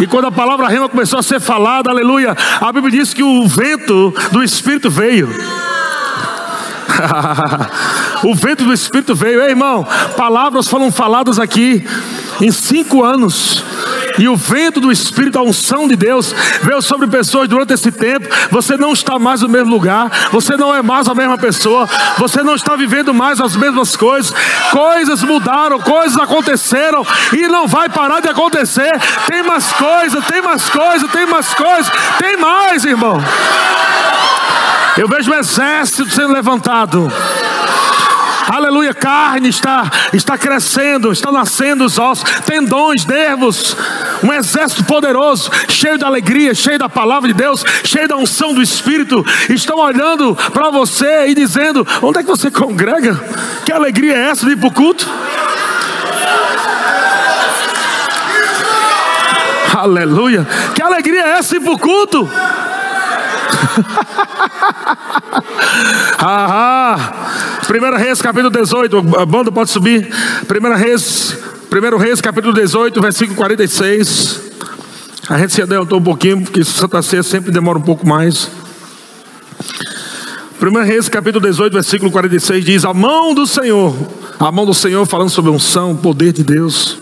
E 0.00 0.06
quando 0.08 0.26
a 0.26 0.32
palavra 0.32 0.66
rema 0.66 0.88
começou 0.88 1.20
a 1.20 1.22
ser 1.22 1.38
falada, 1.38 1.88
aleluia, 1.88 2.36
a 2.60 2.72
Bíblia 2.72 2.98
diz 2.98 3.14
que 3.14 3.22
o 3.22 3.46
vento 3.46 4.12
do 4.32 4.42
Espírito 4.42 4.90
veio. 4.90 5.28
o 8.24 8.34
vento 8.34 8.64
do 8.64 8.72
Espírito 8.72 9.14
veio, 9.14 9.42
Ei, 9.42 9.50
irmão. 9.50 9.86
Palavras 10.16 10.66
foram 10.66 10.90
faladas 10.90 11.38
aqui 11.38 11.84
em 12.40 12.50
cinco 12.50 13.04
anos. 13.04 13.62
E 14.18 14.28
o 14.28 14.36
vento 14.36 14.80
do 14.80 14.92
Espírito, 14.92 15.38
a 15.38 15.42
unção 15.42 15.88
de 15.88 15.96
Deus, 15.96 16.34
veio 16.62 16.80
sobre 16.80 17.06
pessoas 17.06 17.48
durante 17.48 17.74
esse 17.74 17.90
tempo. 17.90 18.28
Você 18.50 18.76
não 18.76 18.92
está 18.92 19.18
mais 19.18 19.42
no 19.42 19.48
mesmo 19.48 19.70
lugar, 19.70 20.10
você 20.30 20.56
não 20.56 20.74
é 20.74 20.82
mais 20.82 21.08
a 21.08 21.14
mesma 21.14 21.36
pessoa, 21.36 21.88
você 22.16 22.42
não 22.42 22.54
está 22.54 22.76
vivendo 22.76 23.12
mais 23.12 23.40
as 23.40 23.56
mesmas 23.56 23.96
coisas. 23.96 24.32
Coisas 24.70 25.22
mudaram, 25.22 25.80
coisas 25.80 26.16
aconteceram 26.16 27.04
e 27.32 27.48
não 27.48 27.66
vai 27.66 27.88
parar 27.88 28.20
de 28.20 28.28
acontecer. 28.28 28.92
Tem 29.26 29.42
mais 29.42 29.72
coisas, 29.72 30.24
tem 30.26 30.42
mais 30.42 30.68
coisas, 30.68 31.10
tem 31.10 31.26
mais 31.26 31.52
coisas, 31.54 31.92
tem 32.18 32.36
mais, 32.36 32.84
irmão. 32.84 33.20
Eu 34.96 35.08
vejo 35.08 35.32
o 35.32 35.34
exército 35.34 36.08
sendo 36.08 36.32
levantado 36.32 37.12
aleluia, 38.48 38.92
carne 38.92 39.48
está, 39.48 39.90
está 40.12 40.36
crescendo, 40.36 41.12
estão 41.12 41.32
nascendo 41.32 41.84
os 41.84 41.98
ossos, 41.98 42.24
tendões, 42.46 43.06
nervos, 43.06 43.76
um 44.22 44.32
exército 44.32 44.84
poderoso, 44.84 45.50
cheio 45.68 45.98
de 45.98 46.04
alegria, 46.04 46.54
cheio 46.54 46.78
da 46.78 46.88
palavra 46.88 47.28
de 47.28 47.34
Deus, 47.34 47.64
cheio 47.84 48.08
da 48.08 48.16
unção 48.16 48.54
do 48.54 48.62
Espírito, 48.62 49.24
estão 49.48 49.78
olhando 49.78 50.36
para 50.52 50.70
você 50.70 51.28
e 51.28 51.34
dizendo: 51.34 51.86
onde 52.02 52.18
é 52.18 52.22
que 52.22 52.28
você 52.28 52.50
congrega? 52.50 53.18
Que 53.64 53.72
alegria 53.72 54.16
é 54.16 54.30
essa 54.30 54.46
de 54.46 54.52
ir 54.52 54.56
para 54.56 54.68
o 54.68 54.72
culto? 54.72 55.08
Aleluia! 59.76 60.46
Que 60.74 60.82
alegria 60.82 61.22
é 61.22 61.38
essa 61.38 61.56
ir 61.56 61.60
para 61.60 61.72
o 61.72 61.78
culto? 61.78 62.28
Ahá. 66.18 66.96
Ah. 66.96 67.53
1 67.66 67.96
Reis, 67.96 68.20
capítulo 68.20 68.50
18, 68.50 69.16
a 69.18 69.24
banda 69.24 69.50
pode 69.50 69.70
subir. 69.70 70.06
1 70.06 70.76
Reis, 70.76 71.38
1 71.72 71.96
Reis, 71.96 72.20
capítulo 72.20 72.52
18, 72.52 73.00
versículo 73.00 73.36
46. 73.36 74.40
A 75.30 75.38
gente 75.38 75.54
se 75.54 75.62
adiantou 75.62 75.98
um 75.98 76.02
pouquinho, 76.02 76.42
porque 76.42 76.62
Santa 76.62 77.00
Ceia 77.00 77.22
sempre 77.22 77.50
demora 77.50 77.78
um 77.78 77.82
pouco 77.82 78.06
mais. 78.06 78.50
1 80.60 80.84
Reis 80.84 81.08
capítulo 81.08 81.46
18, 81.46 81.72
versículo 81.72 82.10
46 82.10 82.64
diz: 82.64 82.84
A 82.84 82.92
mão 82.92 83.34
do 83.34 83.46
Senhor, 83.46 83.96
a 84.38 84.52
mão 84.52 84.66
do 84.66 84.74
Senhor 84.74 85.06
falando 85.06 85.30
sobre 85.30 85.50
unção, 85.50 85.92
o 85.92 85.96
poder 85.96 86.32
de 86.32 86.44
Deus. 86.44 86.98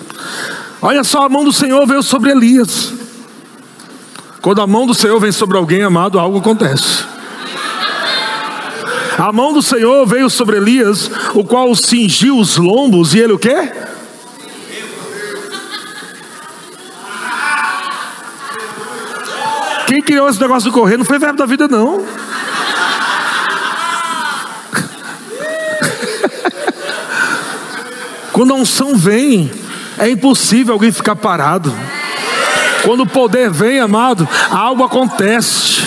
Olha 0.81 1.03
só, 1.03 1.27
a 1.27 1.29
mão 1.29 1.45
do 1.45 1.53
Senhor 1.53 1.85
veio 1.87 2.05
sobre 2.05 2.31
Elias. 2.31 2.93
Quando 4.41 4.61
a 4.61 4.67
mão 4.67 4.87
do 4.87 4.95
Senhor 4.95 5.19
vem 5.19 5.33
sobre 5.33 5.57
alguém 5.57 5.83
amado, 5.83 6.21
algo 6.21 6.39
acontece. 6.39 7.12
A 9.19 9.33
mão 9.33 9.53
do 9.53 9.63
Senhor 9.63 10.07
veio 10.07 10.31
sobre 10.31 10.57
Elias, 10.57 11.11
o 11.35 11.45
qual 11.45 11.75
cingiu 11.75 12.39
os 12.39 12.57
lombos, 12.57 13.15
e 13.15 13.19
ele 13.19 13.35
o 13.35 13.39
quê? 13.39 13.71
Quem 19.87 20.01
criou 20.01 20.29
esse 20.29 20.41
negócio 20.41 20.71
de 20.71 20.75
correr 20.75 20.97
não 20.97 21.05
foi 21.05 21.19
verbo 21.19 21.37
da 21.37 21.47
vida, 21.47 21.69
não. 21.69 22.05
Quando 28.33 28.55
a 28.55 28.57
unção 28.57 28.97
vem, 28.97 29.53
é 29.99 30.09
impossível 30.09 30.73
alguém 30.73 30.91
ficar 30.91 31.15
parado. 31.15 31.73
Quando 32.83 33.03
o 33.03 33.07
poder 33.07 33.51
vem, 33.51 33.79
amado, 33.79 34.27
algo 34.51 34.83
acontece. 34.83 35.83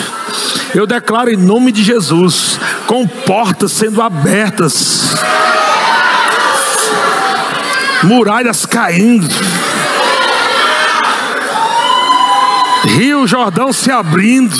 Eu 0.76 0.86
declaro 0.86 1.30
em 1.30 1.38
nome 1.38 1.72
de 1.72 1.82
Jesus, 1.82 2.60
com 2.86 3.06
portas 3.06 3.72
sendo 3.72 4.02
abertas, 4.02 5.14
muralhas 8.02 8.66
caindo, 8.66 9.26
Rio 12.84 13.26
Jordão 13.26 13.72
se 13.72 13.90
abrindo 13.90 14.54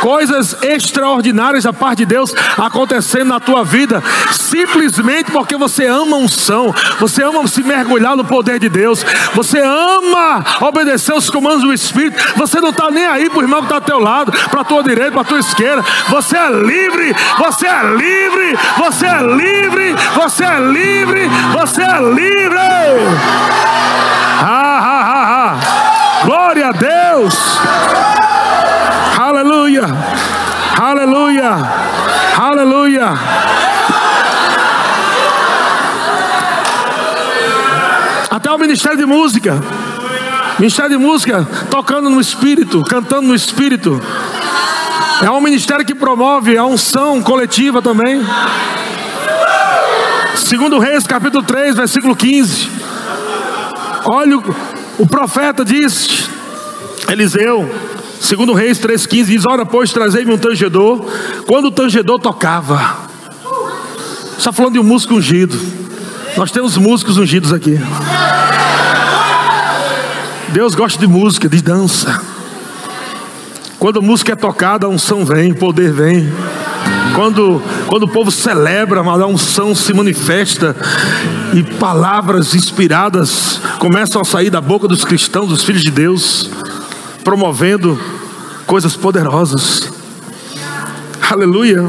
coisas 0.00 0.56
extraordinárias 0.62 1.64
da 1.64 1.72
parte 1.72 1.98
de 1.98 2.06
Deus 2.06 2.34
acontecendo 2.56 3.28
na 3.28 3.40
tua 3.40 3.64
vida, 3.64 4.02
simplesmente 4.32 5.30
porque 5.30 5.56
você 5.56 5.86
ama 5.86 6.16
unção, 6.16 6.74
você 7.00 7.22
ama 7.22 7.46
se 7.46 7.62
mergulhar 7.62 8.16
no 8.16 8.24
poder 8.24 8.58
de 8.58 8.68
Deus, 8.68 9.04
você 9.34 9.60
ama 9.60 10.44
obedecer 10.60 11.14
os 11.14 11.30
comandos 11.30 11.62
do 11.62 11.72
Espírito, 11.72 12.22
você 12.36 12.60
não 12.60 12.70
está 12.70 12.90
nem 12.90 13.06
aí 13.06 13.28
para 13.28 13.38
o 13.38 13.42
irmão 13.42 13.60
que 13.60 13.66
está 13.66 13.76
ao 13.76 13.80
teu 13.80 13.98
lado, 13.98 14.32
para 14.50 14.60
a 14.60 14.64
tua 14.64 14.82
direita, 14.82 15.12
para 15.12 15.20
a 15.22 15.24
tua 15.24 15.40
esquerda, 15.40 15.84
você 16.08 16.36
é 16.36 16.50
livre, 16.50 17.14
você 17.38 17.66
é 17.66 17.82
livre, 17.94 18.58
você 18.78 19.06
é 19.06 19.22
livre, 19.22 19.96
você 20.14 20.44
é 20.44 20.60
livre, 20.60 21.30
você 21.52 21.82
é 21.82 22.00
livre. 22.00 22.56
Ah, 24.38 24.80
ah, 24.82 25.04
ah, 25.08 25.52
ah. 25.52 26.24
Glória 26.24 26.68
a 26.68 26.72
Deus. 26.72 27.34
Aleluia. 30.86 31.50
Aleluia. 32.38 33.12
Até 38.30 38.52
o 38.52 38.56
ministério 38.56 38.96
de 38.96 39.04
música. 39.04 39.60
Ministério 40.60 40.96
de 40.96 41.04
música, 41.04 41.44
tocando 41.72 42.08
no 42.08 42.20
espírito, 42.20 42.84
cantando 42.84 43.26
no 43.26 43.34
espírito. 43.34 44.00
É 45.24 45.28
um 45.28 45.40
ministério 45.40 45.84
que 45.84 45.92
promove 45.92 46.56
a 46.56 46.64
unção 46.64 47.20
coletiva 47.20 47.82
também. 47.82 48.24
Segundo 50.36 50.78
Reis, 50.78 51.04
capítulo 51.04 51.42
3, 51.42 51.74
versículo 51.74 52.14
15. 52.14 52.70
Olha, 54.04 54.38
o 55.00 55.06
profeta 55.08 55.64
diz, 55.64 56.30
Eliseu, 57.08 57.68
Segundo 58.26 58.54
Reis 58.54 58.80
3,15 58.80 59.24
diz: 59.26 59.46
Ora, 59.46 59.64
pois, 59.64 59.92
trazei-me 59.92 60.32
um 60.32 60.36
tangedor. 60.36 61.00
Quando 61.46 61.66
o 61.66 61.70
tangedor 61.70 62.18
tocava, 62.18 62.96
está 64.36 64.52
falando 64.52 64.72
de 64.72 64.80
um 64.80 64.82
músico 64.82 65.14
ungido. 65.14 65.56
Nós 66.36 66.50
temos 66.50 66.76
músicos 66.76 67.18
ungidos 67.18 67.52
aqui. 67.52 67.78
Deus 70.48 70.74
gosta 70.74 70.98
de 70.98 71.06
música, 71.06 71.48
de 71.48 71.62
dança. 71.62 72.20
Quando 73.78 74.00
a 74.00 74.02
música 74.02 74.32
é 74.32 74.36
tocada, 74.36 74.86
a 74.86 74.88
unção 74.88 75.24
vem, 75.24 75.52
o 75.52 75.56
poder 75.56 75.92
vem. 75.92 76.28
Quando, 77.14 77.62
quando 77.86 78.02
o 78.02 78.08
povo 78.08 78.32
celebra, 78.32 79.02
a 79.02 79.26
unção 79.28 79.72
se 79.72 79.94
manifesta 79.94 80.74
e 81.54 81.62
palavras 81.62 82.56
inspiradas 82.56 83.60
começam 83.78 84.20
a 84.20 84.24
sair 84.24 84.50
da 84.50 84.60
boca 84.60 84.88
dos 84.88 85.04
cristãos, 85.04 85.48
dos 85.48 85.62
filhos 85.62 85.82
de 85.82 85.92
Deus 85.92 86.50
promovendo 87.26 87.98
coisas 88.68 88.94
poderosas. 88.94 89.90
Aleluia. 91.28 91.84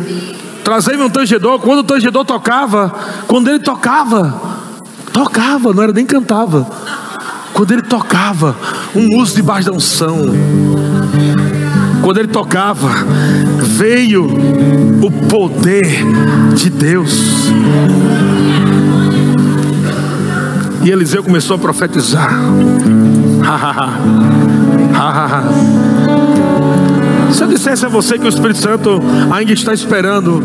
Trazei-me 0.63 1.03
um 1.03 1.11
tangedor. 1.11 1.59
Quando 1.59 1.79
o 1.81 1.83
tangedor 1.83 2.25
tocava, 2.25 2.91
quando 3.27 3.47
ele 3.47 3.59
tocava, 3.59 4.33
tocava, 5.13 5.75
não 5.75 5.83
era 5.83 5.93
nem 5.93 6.07
cantava. 6.07 6.67
Quando 7.53 7.71
ele 7.71 7.83
tocava, 7.83 8.55
um 8.95 9.09
músico 9.09 9.35
debaixo 9.35 9.69
da 9.69 9.77
unção. 9.77 10.17
Quando 12.01 12.17
ele 12.17 12.29
tocava, 12.29 12.89
veio 13.61 14.25
o 15.03 15.11
poder 15.27 16.03
de 16.55 16.71
Deus. 16.71 17.13
E 20.83 20.89
Eliseu 20.89 21.23
começou 21.23 21.57
a 21.57 21.59
profetizar. 21.59 22.31
Se 27.31 27.43
eu 27.43 27.47
dissesse 27.47 27.85
a 27.85 27.89
você 27.89 28.17
que 28.17 28.25
o 28.25 28.29
Espírito 28.29 28.59
Santo 28.59 29.01
ainda 29.31 29.53
está 29.53 29.73
esperando 29.73 30.43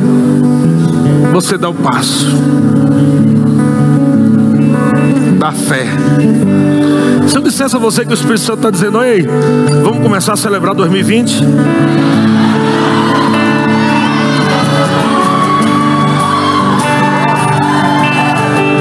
você 1.32 1.56
dar 1.56 1.70
o 1.70 1.74
passo 1.74 2.26
da 5.38 5.52
fé. 5.52 5.86
Se 7.26 7.36
eu 7.36 7.42
dissesse 7.42 7.74
a 7.74 7.78
você 7.78 8.04
que 8.04 8.10
o 8.10 8.14
Espírito 8.14 8.40
Santo 8.40 8.58
está 8.58 8.70
dizendo, 8.70 9.02
ei, 9.02 9.26
vamos 9.82 10.02
começar 10.02 10.34
a 10.34 10.36
celebrar 10.36 10.74
2020? 10.74 11.42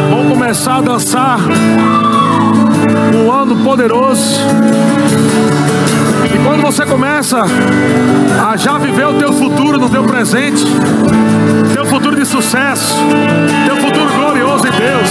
Vamos 0.10 0.34
começar 0.34 0.78
a 0.78 0.82
dançar 0.82 1.40
um 3.16 3.32
ano 3.32 3.56
poderoso. 3.64 4.42
E 6.34 6.40
quando 6.44 6.62
você 6.62 6.86
começa 6.86 7.42
a 8.50 8.58
já 8.58 8.78
viver 8.78 9.06
o 9.06 9.14
teu 9.14 9.34
futuro 9.34 9.78
no 9.78 9.90
teu 9.90 10.04
presente, 10.04 10.64
teu 11.74 11.86
futuro 11.86 12.16
de 12.16 12.26
sucesso, 12.26 12.96
teu 13.66 13.78
futuro 13.78 14.10
glorioso 14.14 14.68
em 14.68 14.72
Deus. 14.72 15.10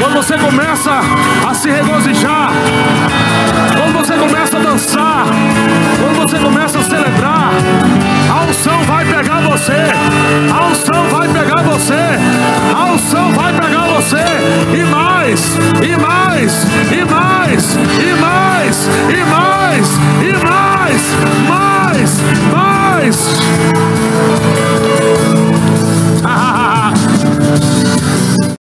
Quando 0.00 0.14
você 0.14 0.36
começa 0.38 1.00
a 1.48 1.54
se 1.54 1.70
regozijar, 1.70 2.50
quando 3.76 3.92
você 3.92 4.14
começa 4.14 4.56
a 4.56 4.60
dançar, 4.60 5.26
quando 6.00 6.16
você 6.16 6.38
começa 6.38 6.78
a 6.78 6.82
celebrar, 6.82 7.50
a 8.30 8.44
unção 8.44 8.82
vai 8.84 9.04
pegar 9.04 9.40
você, 9.40 9.92
a 10.52 10.66
unção 10.66 11.08
vai 11.10 11.28
pegar 11.28 11.62
você, 11.62 11.94
a 12.74 12.84
unção 12.92 13.32
vai 13.32 13.52
pegar 13.52 13.67
você, 14.08 14.16
e 14.74 14.84
mais, 14.86 15.58
e 15.82 15.96
mais, 16.00 16.64
e 16.90 17.04
mais, 17.04 17.76
e 17.76 18.14
mais, 18.14 18.88
e 19.10 19.24
mais, 19.24 19.88
e 20.22 20.32
mais, 20.44 21.02
mais, 21.46 22.22
mais. 22.50 23.87